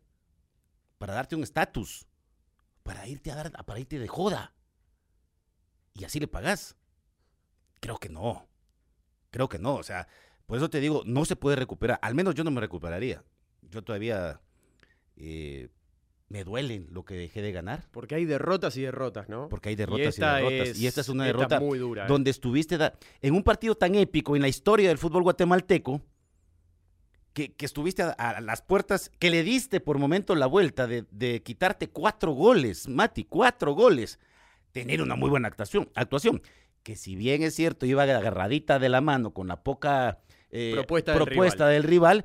Para 0.99 1.15
darte 1.15 1.35
un 1.35 1.43
estatus. 1.43 2.07
Para 2.85 3.09
irte 3.09 3.33
a 3.33 3.35
dar, 3.35 3.65
para 3.65 3.81
irte 3.81 3.99
de 3.99 4.07
joda. 4.07 4.55
Y 5.93 6.05
así 6.05 6.21
le 6.21 6.29
pagas. 6.29 6.77
Creo 7.81 7.99
que 7.99 8.11
no. 8.11 8.47
Creo 9.33 9.49
que 9.49 9.59
no. 9.59 9.75
O 9.75 9.83
sea, 9.83 10.07
por 10.47 10.57
eso 10.57 10.71
te 10.71 10.79
digo, 10.79 11.03
no 11.05 11.25
se 11.25 11.35
puede 11.35 11.57
recuperar. 11.57 11.99
Al 12.01 12.15
menos 12.15 12.37
yo 12.37 12.45
no 12.45 12.53
me 12.53 12.61
recuperaría. 12.61 13.25
Yo 13.63 13.83
todavía 13.83 14.41
eh, 15.17 15.69
me 16.35 16.43
duelen 16.43 16.89
lo 16.91 17.05
que 17.05 17.15
dejé 17.15 17.43
de 17.43 17.53
ganar. 17.53 17.87
Porque 17.93 18.17
hay 18.17 18.25
derrotas 18.25 18.77
y 18.77 18.83
derrotas, 18.83 19.29
¿no? 19.29 19.49
Porque 19.49 19.69
hay 19.69 19.77
derrotas 19.77 20.19
y, 20.19 20.21
derrotas. 20.21 20.77
y 20.77 20.89
esta 20.89 21.01
es 21.03 21.09
una 21.09 21.27
derrota 21.27 21.61
muy 21.61 21.79
dura, 21.79 22.07
¿eh? 22.07 22.09
donde 22.09 22.33
estuviste 22.33 22.77
en 23.23 23.35
un 23.35 23.45
partido 23.45 23.77
tan 23.77 23.95
épico 23.95 24.35
en 24.35 24.43
la 24.43 24.49
historia 24.49 24.89
del 24.89 24.99
fútbol 24.99 25.23
guatemalteco, 25.23 26.03
que, 27.35 27.55
estuviste 27.61 28.03
a, 28.03 28.41
las 28.41 28.63
puertas, 28.63 29.13
que 29.21 29.31
le 29.31 29.45
diste 29.45 29.79
por 29.79 29.99
momento 29.99 30.35
la 30.35 30.47
vuelta 30.47 30.89
de, 30.89 31.43
quitarte 31.45 31.91
cuatro 31.91 32.33
goles, 32.33 32.89
Mati, 32.89 33.23
cuatro 33.25 33.73
goles. 33.75 34.19
Tener 34.73 35.03
una 35.03 35.15
muy 35.15 35.31
buena 35.31 35.47
actuación, 35.47 35.89
actuación. 35.95 36.43
Que 36.83 36.97
si 36.97 37.15
bien 37.15 37.45
es 37.45 37.55
cierto, 37.55 37.87
iba 37.87 38.03
agarradita 38.03 38.81
de 38.81 38.89
la 38.89 39.01
mano 39.01 39.33
con 39.33 39.47
la 39.47 39.63
poca 39.63 40.19
eh, 40.51 40.75
propuesta, 40.85 41.69
del 41.69 41.85
rival 41.85 42.25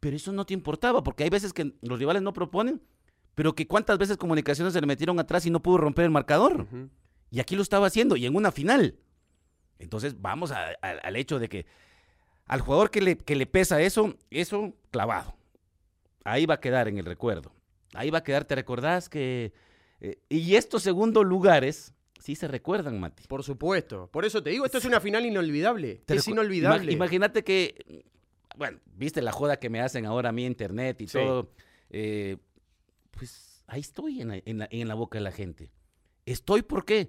Pero 0.00 0.16
eso 0.16 0.32
no 0.32 0.44
te 0.44 0.52
importaba, 0.52 1.02
porque 1.02 1.24
hay 1.24 1.30
veces 1.30 1.54
que 1.54 1.72
los 1.80 1.98
rivales 1.98 2.20
no 2.20 2.34
proponen, 2.34 2.82
pero 3.38 3.54
que 3.54 3.68
cuántas 3.68 3.98
veces 3.98 4.16
comunicaciones 4.16 4.72
se 4.72 4.80
le 4.80 4.88
metieron 4.88 5.20
atrás 5.20 5.46
y 5.46 5.50
no 5.50 5.62
pudo 5.62 5.78
romper 5.78 6.06
el 6.06 6.10
marcador. 6.10 6.66
Y 7.30 7.38
aquí 7.38 7.54
lo 7.54 7.62
estaba 7.62 7.86
haciendo, 7.86 8.16
y 8.16 8.26
en 8.26 8.34
una 8.34 8.50
final. 8.50 8.96
Entonces 9.78 10.20
vamos 10.20 10.50
al 10.50 11.14
hecho 11.14 11.38
de 11.38 11.48
que 11.48 11.64
al 12.46 12.62
jugador 12.62 12.90
que 12.90 13.00
le, 13.00 13.16
que 13.16 13.36
le 13.36 13.46
pesa 13.46 13.80
eso, 13.80 14.16
eso 14.30 14.74
clavado. 14.90 15.36
Ahí 16.24 16.46
va 16.46 16.54
a 16.54 16.60
quedar 16.60 16.88
en 16.88 16.98
el 16.98 17.04
recuerdo. 17.04 17.52
Ahí 17.94 18.10
va 18.10 18.18
a 18.18 18.24
quedar, 18.24 18.44
¿te 18.44 18.56
recordás 18.56 19.08
que... 19.08 19.52
Eh, 20.00 20.18
y 20.28 20.56
estos 20.56 20.82
segundos 20.82 21.24
lugares 21.24 21.94
sí 22.18 22.34
se 22.34 22.48
recuerdan, 22.48 22.98
Mati. 22.98 23.28
Por 23.28 23.44
supuesto. 23.44 24.08
Por 24.10 24.24
eso 24.24 24.42
te 24.42 24.50
digo, 24.50 24.64
esto 24.64 24.78
es 24.78 24.84
una 24.84 24.98
final 24.98 25.24
inolvidable. 25.24 26.02
Es 26.08 26.26
inolvidable. 26.26 26.90
Imagínate 26.90 27.44
que, 27.44 28.04
bueno, 28.56 28.80
viste 28.96 29.22
la 29.22 29.30
joda 29.30 29.60
que 29.60 29.70
me 29.70 29.80
hacen 29.80 30.06
ahora 30.06 30.30
a 30.30 30.32
mí 30.32 30.44
internet 30.44 31.00
y 31.02 31.06
todo. 31.06 31.52
Eh, 31.90 32.36
pues 33.18 33.64
ahí 33.66 33.80
estoy 33.80 34.20
en 34.20 34.88
la, 34.88 34.94
boca 34.94 35.18
de 35.18 35.24
la 35.24 35.32
gente. 35.32 35.72
Estoy, 36.24 36.62
¿por 36.62 36.84
qué? 36.84 37.08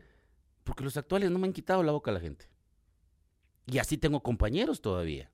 Porque 0.63 0.83
los 0.83 0.97
actuales 0.97 1.29
no 1.29 1.37
me 1.37 1.45
han 1.45 1.53
quitado 1.53 1.83
la 1.83 1.91
boca 1.91 2.09
a 2.09 2.15
la 2.15 2.19
gente. 2.19 2.49
Y 3.67 3.77
así 3.77 3.97
tengo 3.97 4.23
compañeros 4.23 4.81
todavía. 4.81 5.29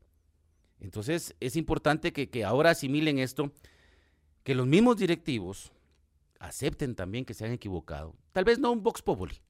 Entonces 0.81 1.33
es 1.39 1.55
importante 1.55 2.11
que, 2.11 2.43
ahora 2.43 2.71
asimilen 2.71 3.19
esto, 3.19 3.53
que 4.43 4.53
los 4.53 4.67
mismos 4.67 4.97
directivos 4.97 5.71
acepten 6.39 6.93
también 6.93 7.23
que 7.23 7.33
se 7.33 7.45
han 7.45 7.53
equivocado. 7.53 8.13
Tal 8.33 8.43
vez 8.43 8.59
no 8.59 8.73
un 8.73 8.83
Vox 8.83 9.01
Populi, 9.01 9.41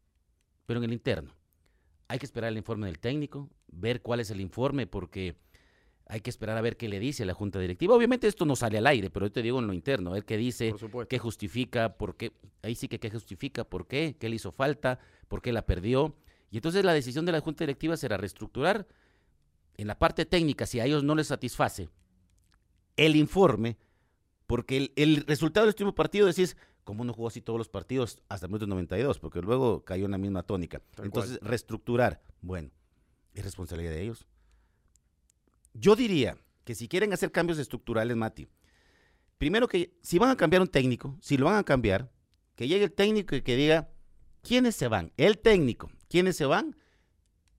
pero 0.68 0.80
en 0.80 0.84
el 0.84 0.94
interno. 0.94 1.36
Hay 2.08 2.20
que 2.20 2.28
esperar 2.28 2.52
el 2.52 2.58
informe 2.58 2.86
del 2.86 3.00
técnico, 3.00 3.50
ver 3.68 4.04
cuál 4.04 4.20
es 4.20 4.30
el 4.30 4.42
informe, 4.42 4.86
porque 4.86 5.36
hay 6.08 6.22
que 6.22 6.30
esperar 6.30 6.58
a 6.58 6.62
ver 6.62 6.78
qué 6.78 6.88
le 6.88 7.00
dice 7.00 7.26
la 7.26 7.34
junta 7.34 7.60
directiva. 7.60 7.96
Obviamente 7.96 8.28
esto 8.28 8.46
no 8.46 8.56
sale 8.56 8.78
al 8.78 8.88
aire, 8.88 9.10
pero 9.10 9.26
yo 9.26 9.32
te 9.32 9.42
digo 9.42 9.60
en 9.60 9.68
lo 9.68 9.74
interno, 9.74 10.12
a 10.12 10.14
ver 10.14 10.26
qué 10.26 10.38
dice, 10.38 10.74
qué 11.10 11.20
justifica, 11.20 11.98
por 11.98 12.16
qué, 12.16 12.34
ahí 12.62 12.76
sí 12.76 12.88
que 12.88 13.00
qué 13.00 13.10
justifica, 13.10 13.64
por 13.64 13.88
qué, 13.88 14.16
qué 14.20 14.30
le 14.30 14.36
hizo 14.36 14.52
falta, 14.52 15.00
por 15.28 15.42
qué 15.42 15.52
la 15.52 15.66
perdió. 15.66 16.16
Y 16.52 16.58
entonces 16.58 16.86
la 16.86 16.94
decisión 16.94 17.26
de 17.26 17.32
la 17.32 17.42
junta 17.42 17.64
directiva 17.64 17.98
será 17.98 18.18
reestructurar 18.18 18.88
en 19.78 19.88
la 19.88 19.98
parte 19.98 20.26
técnica, 20.26 20.66
si 20.66 20.80
a 20.80 20.86
ellos 20.86 21.04
no 21.04 21.16
les 21.16 21.28
satisface 21.28 21.90
el 22.98 23.16
informe, 23.16 23.78
porque 24.48 24.92
el, 24.96 25.26
resultado 25.26 25.66
del 25.66 25.74
último 25.74 25.96
partido 25.96 26.28
decís, 26.28 26.56
¿cómo 26.84 27.04
no 27.04 27.14
jugó 27.14 27.28
así 27.28 27.42
todos 27.42 27.58
los 27.58 27.68
partidos 27.68 28.22
hasta 28.30 28.46
el 28.46 28.52
minuto 28.52 28.68
92? 28.68 29.20
Porque 29.20 29.42
luego 29.42 29.84
cayó 29.84 30.06
en 30.06 30.12
la 30.12 30.18
misma 30.18 30.44
tónica. 30.44 30.82
Entonces, 31.02 31.40
reestructurar, 31.42 32.22
bueno, 32.42 32.70
es 33.34 33.44
responsabilidad 33.44 33.92
de 33.92 34.04
ellos. 34.04 34.28
Yo 35.78 35.96
diría 35.96 36.38
que 36.64 36.74
si 36.74 36.88
quieren 36.88 37.14
hacer 37.14 37.32
cambios 37.32 37.60
estructurales, 37.60 38.18
Mati, 38.18 38.48
primero 39.38 39.68
que 39.68 39.94
si 40.02 40.18
van 40.18 40.32
a 40.32 40.38
cambiar 40.38 40.62
un 40.62 40.68
técnico, 40.68 41.18
si 41.22 41.38
lo 41.38 41.46
van 41.46 41.58
a 41.58 41.64
cambiar, 41.64 42.10
que 42.56 42.68
llegue 42.68 42.86
el 42.86 42.92
técnico 42.92 43.36
y 43.36 43.42
que 43.42 43.56
diga 43.56 43.90
quiénes 44.42 44.76
se 44.76 44.88
van, 44.88 45.12
el 45.18 45.38
técnico, 45.38 45.92
quiénes 46.10 46.38
se 46.38 46.46
van 46.46 46.76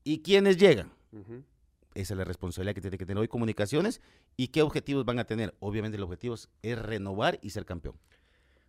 y 0.02 0.22
quiénes 0.22 0.56
llegan. 0.56 0.92
Esa 1.94 2.14
es 2.14 2.18
la 2.18 2.24
responsabilidad 2.24 2.74
que 2.74 2.80
tiene 2.80 2.98
que 2.98 3.06
tener 3.06 3.20
hoy 3.20 3.28
comunicaciones 3.28 4.00
y 4.36 4.48
qué 4.48 4.62
objetivos 4.62 5.04
van 5.04 5.18
a 5.18 5.24
tener. 5.24 5.54
Obviamente 5.60 5.96
el 5.96 6.02
objetivo 6.02 6.34
es 6.34 6.78
renovar 6.78 7.38
y 7.42 7.50
ser 7.50 7.64
campeón. 7.64 7.96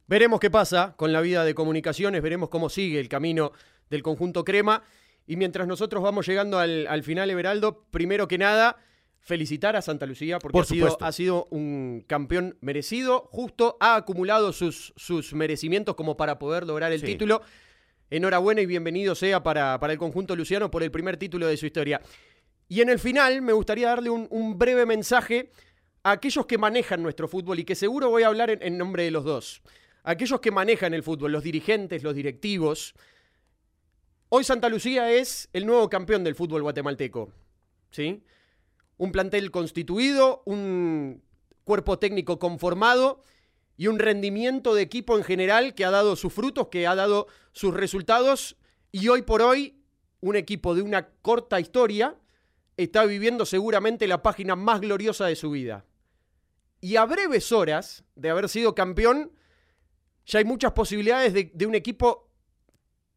Veremos 0.07 0.39
qué 0.39 0.49
pasa 0.49 0.93
con 0.95 1.11
la 1.11 1.19
vida 1.19 1.43
de 1.43 1.53
comunicaciones, 1.53 2.21
veremos 2.21 2.49
cómo 2.49 2.69
sigue 2.69 2.99
el 2.99 3.09
camino 3.09 3.51
del 3.89 4.03
conjunto 4.03 4.45
Crema. 4.45 4.83
Y 5.25 5.35
mientras 5.35 5.67
nosotros 5.67 6.01
vamos 6.01 6.25
llegando 6.25 6.59
al, 6.59 7.03
final, 7.03 7.29
Everaldo, 7.29 7.83
primero 7.91 8.29
que 8.29 8.37
nada, 8.37 8.77
felicitar 9.27 9.75
a 9.75 9.81
Santa 9.81 10.05
Lucía 10.05 10.39
porque 10.39 10.57
ha, 11.01 11.11
sido, 11.11 11.47
un 11.51 12.05
campeón 12.07 12.57
merecido, 12.61 13.27
justo, 13.29 13.75
ha 13.81 13.97
acumulado 13.97 14.53
sus, 14.53 14.93
sus 14.95 15.33
merecimientos 15.33 15.95
como 15.95 16.15
para 16.15 16.39
poder 16.39 16.65
lograr 16.65 16.93
el 16.93 17.03
título. 17.03 17.41
Enhorabuena 18.09 18.61
y 18.61 18.65
bienvenido 18.65 19.15
sea 19.15 19.43
para, 19.43 19.81
para 19.81 19.91
el 19.91 19.99
conjunto 19.99 20.33
luciano 20.33 20.71
por 20.71 20.81
el 20.81 20.91
primer 20.91 21.17
título 21.17 21.45
de 21.45 21.57
su 21.57 21.65
historia. 21.65 22.01
Y 22.69 22.79
en 22.79 22.87
el 22.87 22.99
final 22.99 23.41
me 23.41 23.51
gustaría 23.51 23.89
darle 23.89 24.09
un, 24.09 24.57
breve 24.57 24.85
mensaje 24.85 25.51
a 26.03 26.11
aquellos 26.11 26.45
que 26.45 26.57
manejan 26.57 27.03
nuestro 27.03 27.27
fútbol 27.27 27.59
y 27.59 27.65
que 27.65 27.75
seguro 27.75 28.09
voy 28.09 28.23
a 28.23 28.27
hablar 28.27 28.49
en, 28.49 28.77
nombre 28.77 29.03
de 29.03 29.11
los 29.11 29.25
dos. 29.25 29.61
aquellos 30.03 30.39
que 30.39 30.51
manejan 30.51 30.93
el 30.93 31.03
fútbol, 31.03 31.33
los 31.33 31.43
dirigentes, 31.43 32.01
los 32.01 32.15
directivos. 32.15 32.95
Hoy 34.29 34.45
Santa 34.45 34.69
Lucía 34.69 35.11
es 35.11 35.49
el 35.51 35.65
nuevo 35.65 35.89
campeón 35.89 36.23
del 36.23 36.35
fútbol 36.35 36.61
guatemalteco. 36.61 37.33
¿Sí? 37.91 38.23
Un 38.97 39.11
plantel 39.11 39.51
constituido, 39.51 40.41
un 40.45 41.23
cuerpo 41.63 41.99
técnico 41.99 42.39
conformado 42.39 43.23
y 43.77 43.87
un 43.87 43.99
rendimiento 43.99 44.73
de 44.73 44.81
equipo 44.81 45.17
en 45.17 45.23
general 45.23 45.75
que 45.75 45.85
ha 45.85 45.91
dado 45.91 46.15
sus 46.15 46.33
frutos, 46.33 46.69
que 46.69 46.87
ha 46.87 46.95
dado 46.95 47.27
sus 47.51 47.73
resultados. 47.73 48.57
Y 48.91 49.07
hoy 49.09 49.21
por 49.21 49.41
hoy, 49.41 49.79
un 50.19 50.35
equipo 50.35 50.73
de 50.73 50.81
una 50.81 51.09
corta 51.21 51.59
historia 51.59 52.15
está 52.77 53.05
viviendo 53.05 53.45
seguramente 53.45 54.07
la 54.07 54.21
página 54.23 54.55
más 54.55 54.81
gloriosa 54.81 55.25
de 55.25 55.35
su 55.35 55.51
vida. 55.51 55.85
Y 56.79 56.95
a 56.95 57.05
breves 57.05 57.51
horas 57.51 58.03
de 58.15 58.29
haber 58.29 58.49
sido 58.49 58.75
campeón, 58.75 59.31
ya 60.25 60.39
hay 60.39 60.45
muchas 60.45 60.73
posibilidades 60.73 61.33
de, 61.33 61.65
un 61.65 61.75
equipo 61.75 62.29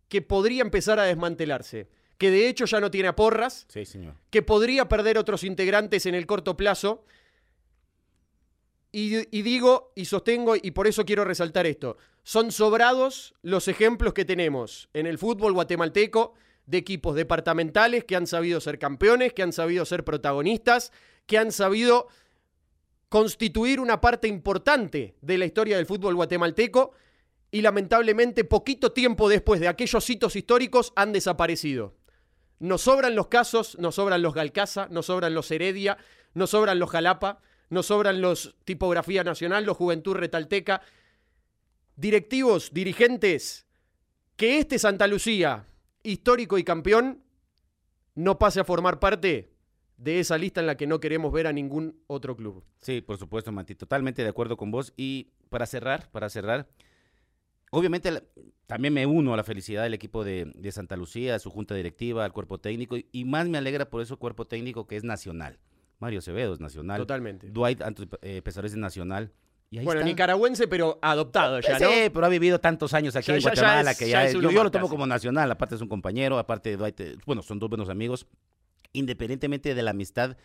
que 0.09 0.23
podría 0.23 0.63
empezar 0.63 0.99
a 0.99 1.05
desmantelarse. 1.05 1.89
Que 2.21 2.31
de 2.31 2.51
hecho 2.51 2.67
ya 2.67 2.81
no 2.81 2.91
tiene 2.91 3.09
a 3.09 3.17
porras. 3.17 3.65
Sí, 3.71 3.87
señor. 3.87 4.13
Que 4.29 4.43
podría 4.43 4.91
perder 4.91 5.17
otros 5.17 5.43
integrantes 5.43 6.05
en 6.05 6.15
el 6.15 6.27
corto 6.27 6.55
plazo. 6.55 7.03
Y, 8.93 9.35
y, 9.35 9.41
digo 9.41 9.95
y 9.97 10.05
sostengo, 10.05 10.55
y 10.55 10.73
por 10.73 10.87
eso 10.87 11.07
quiero 11.07 11.25
resaltar 11.25 11.67
esto, 11.67 11.97
son 12.23 12.53
sobrados 12.53 13.33
los 13.41 13.69
ejemplos 13.69 14.13
que 14.13 14.27
tenemos 14.27 14.91
en 14.93 15.07
el 15.07 15.17
fútbol 15.17 15.55
guatemalteco 15.55 16.35
de 16.67 16.77
equipos 16.77 17.15
departamentales 17.17 18.05
que 18.05 18.17
han 18.17 18.27
sabido 18.27 18.61
ser 18.61 18.79
campeones, 18.79 19.33
que 19.33 19.43
han 19.43 19.55
sabido 19.55 19.87
ser 19.87 20.05
protagonistas, 20.05 20.93
que 21.25 21.39
han 21.39 21.53
sabido 21.53 22.09
constituir 23.09 23.81
una 23.81 24.03
parte 24.03 24.29
importante 24.29 25.17
de 25.23 25.39
la 25.39 25.47
historia 25.47 25.79
del 25.79 25.87
fútbol 25.87 26.17
guatemalteco 26.17 26.93
y 27.51 27.63
lamentablemente 27.63 28.45
poquito 28.45 28.93
tiempo 28.93 29.27
después 29.31 29.59
de 29.59 29.69
aquellos 29.69 30.11
hitos 30.11 30.37
históricos 30.37 30.93
han 30.97 31.15
desaparecido. 31.15 31.95
Nos 32.61 32.83
sobran 32.83 33.17
los 33.17 33.27
casos, 33.27 33.77
nos 33.79 33.97
sobran 33.97 34.23
los 34.23 34.35
Galcaza, 34.35 34.87
nos 34.91 35.07
sobran 35.07 35.35
los 35.35 35.51
Heredia, 35.51 35.99
nos 36.35 36.51
sobran 36.51 36.79
los 36.79 36.91
Jalapa, 36.91 37.41
nos 37.71 37.87
sobran 37.87 38.21
los 38.21 38.55
Tipografía 38.65 39.25
Nacional, 39.25 39.65
los 39.65 39.77
Juventud 39.77 40.15
Retalteca. 40.15 40.83
Directivos, 41.97 42.73
dirigentes, 42.73 43.67
que 44.37 44.59
este 44.59 44.79
Santa 44.79 45.07
Lucía 45.07 45.67
histórico 46.03 46.59
y 46.59 46.65
campeón 46.65 47.23
no 48.15 48.39
pase 48.39 48.61
a 48.61 48.65
formar 48.65 49.01
parte 49.01 49.53
de 49.97 50.21
esa 50.21 50.39
lista 50.39 50.61
en 50.61 50.67
la 50.67 50.77
que 50.77 50.87
no 50.87 51.01
queremos 51.01 51.33
ver 51.33 51.47
a 51.47 51.53
ningún 51.53 52.03
otro 52.07 52.37
club. 52.37 52.65
Sí, 52.81 53.01
por 53.01 53.19
supuesto, 53.19 53.53
Mati, 53.53 53.75
totalmente 53.75 54.23
de 54.23 54.29
acuerdo 54.29 54.57
con 54.57 54.71
vos. 54.71 54.93
Y 54.97 55.31
para 55.49 55.67
cerrar, 55.67 56.11
para 56.11 56.31
cerrar, 56.31 56.69
obviamente 57.71 58.23
también 58.67 58.95
me 58.95 59.07
uno 59.07 59.35
a 59.35 59.37
la 59.37 59.45
felicidad 59.45 59.83
del 59.83 59.95
equipo 59.95 60.25
de, 60.25 60.53
Santa 60.73 60.97
Lucía, 60.97 61.35
a 61.35 61.39
su 61.39 61.51
junta 61.51 61.75
directiva, 61.75 62.25
al 62.25 62.33
cuerpo 62.33 62.59
técnico, 62.59 62.97
y, 62.97 63.25
más 63.25 63.49
me 63.49 63.59
alegra 63.59 63.91
por 63.91 64.03
eso 64.03 64.19
cuerpo 64.19 64.47
técnico 64.47 64.87
que 64.87 64.97
es 64.97 65.05
nacional. 65.05 65.59
Mario 65.99 66.21
Acevedo 66.21 66.55
es 66.55 66.61
nacional. 66.61 66.99
Totalmente. 66.99 67.51
Dwight 67.51 67.83
eh, 68.23 68.41
Pesares 68.43 68.73
es 68.73 68.79
nacional 68.79 69.33
bueno, 69.85 70.03
nicaragüense, 70.03 70.67
pero 70.67 70.99
adoptado 71.01 71.61
ya, 71.61 71.79
¿no? 71.79 71.91
Sí, 71.91 72.11
pero 72.13 72.27
ha 72.27 72.29
vivido 72.29 72.59
tantos 72.59 72.93
años 72.93 73.15
aquí 73.15 73.31
en 73.31 73.41
Guatemala 73.41 73.95
que 73.95 74.09
ya, 74.09 74.29
yo, 74.29 74.41
lo 74.41 74.71
tomo 74.71 74.89
como 74.89 75.07
nacional, 75.07 75.51
aparte 75.51 75.77
es 75.77 75.81
un 75.81 75.89
compañero, 75.89 76.39
aparte 76.39 76.77
Dwight, 76.77 77.25
bueno, 77.25 77.43
son 77.43 77.59
dos 77.59 77.69
buenos 77.69 77.89
amigos. 77.89 78.27
Independientemente 78.93 79.73
de 79.77 79.83
la 79.83 79.93
amistad, 79.93 80.37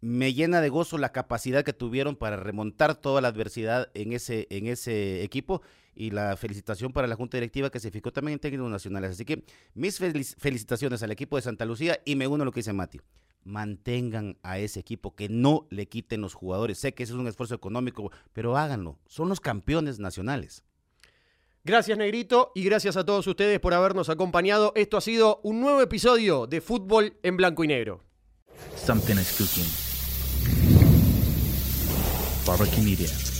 me 0.00 0.32
llena 0.34 0.60
de 0.60 0.68
gozo 0.68 0.98
la 0.98 1.12
capacidad 1.12 1.64
que 1.64 1.72
tuvieron 1.72 2.16
para 2.16 2.36
remontar 2.36 2.94
toda 2.94 3.20
la 3.20 3.28
adversidad 3.28 3.90
en 3.94 4.12
ese, 4.12 4.46
en 4.50 4.66
ese 4.66 5.22
equipo 5.22 5.62
y 5.94 6.10
la 6.10 6.36
felicitación 6.36 6.92
para 6.92 7.08
la 7.08 7.16
Junta 7.16 7.36
Directiva 7.36 7.70
que 7.70 7.80
se 7.80 7.90
fijó 7.90 8.12
también 8.12 8.34
en 8.34 8.38
técnicos 8.40 8.70
nacionales. 8.70 9.12
Así 9.12 9.24
que 9.24 9.44
mis 9.74 9.98
felicitaciones 9.98 11.02
al 11.02 11.10
equipo 11.10 11.36
de 11.36 11.42
Santa 11.42 11.64
Lucía 11.64 12.00
y 12.04 12.14
me 12.14 12.26
uno 12.26 12.42
a 12.42 12.44
lo 12.44 12.52
que 12.52 12.60
dice 12.60 12.72
Mati 12.72 13.00
mantengan 13.44 14.36
a 14.42 14.58
ese 14.58 14.78
equipo, 14.78 15.14
que 15.14 15.28
no 15.28 15.66
le 15.70 15.88
quiten 15.88 16.20
los 16.20 16.34
jugadores. 16.34 16.78
Sé 16.78 16.94
que 16.94 17.02
ese 17.02 17.14
es 17.14 17.18
un 17.18 17.26
esfuerzo 17.26 17.54
económico, 17.54 18.12
pero 18.32 18.56
háganlo. 18.56 18.98
Son 19.06 19.28
los 19.28 19.40
campeones 19.40 19.98
nacionales. 19.98 20.64
Gracias 21.64 21.98
Negrito 21.98 22.52
y 22.54 22.62
gracias 22.62 22.96
a 22.96 23.04
todos 23.04 23.26
ustedes 23.26 23.58
por 23.60 23.74
habernos 23.74 24.08
acompañado. 24.08 24.72
Esto 24.76 24.96
ha 24.96 25.00
sido 25.00 25.40
un 25.42 25.60
nuevo 25.60 25.82
episodio 25.82 26.46
de 26.46 26.60
Fútbol 26.60 27.18
en 27.22 27.36
Blanco 27.36 27.64
y 27.64 27.68
Negro. 27.68 28.04
Something 28.76 29.16
is 29.16 29.36
cooking. 29.36 29.87
Barbara 32.48 32.80
Media. 32.80 33.37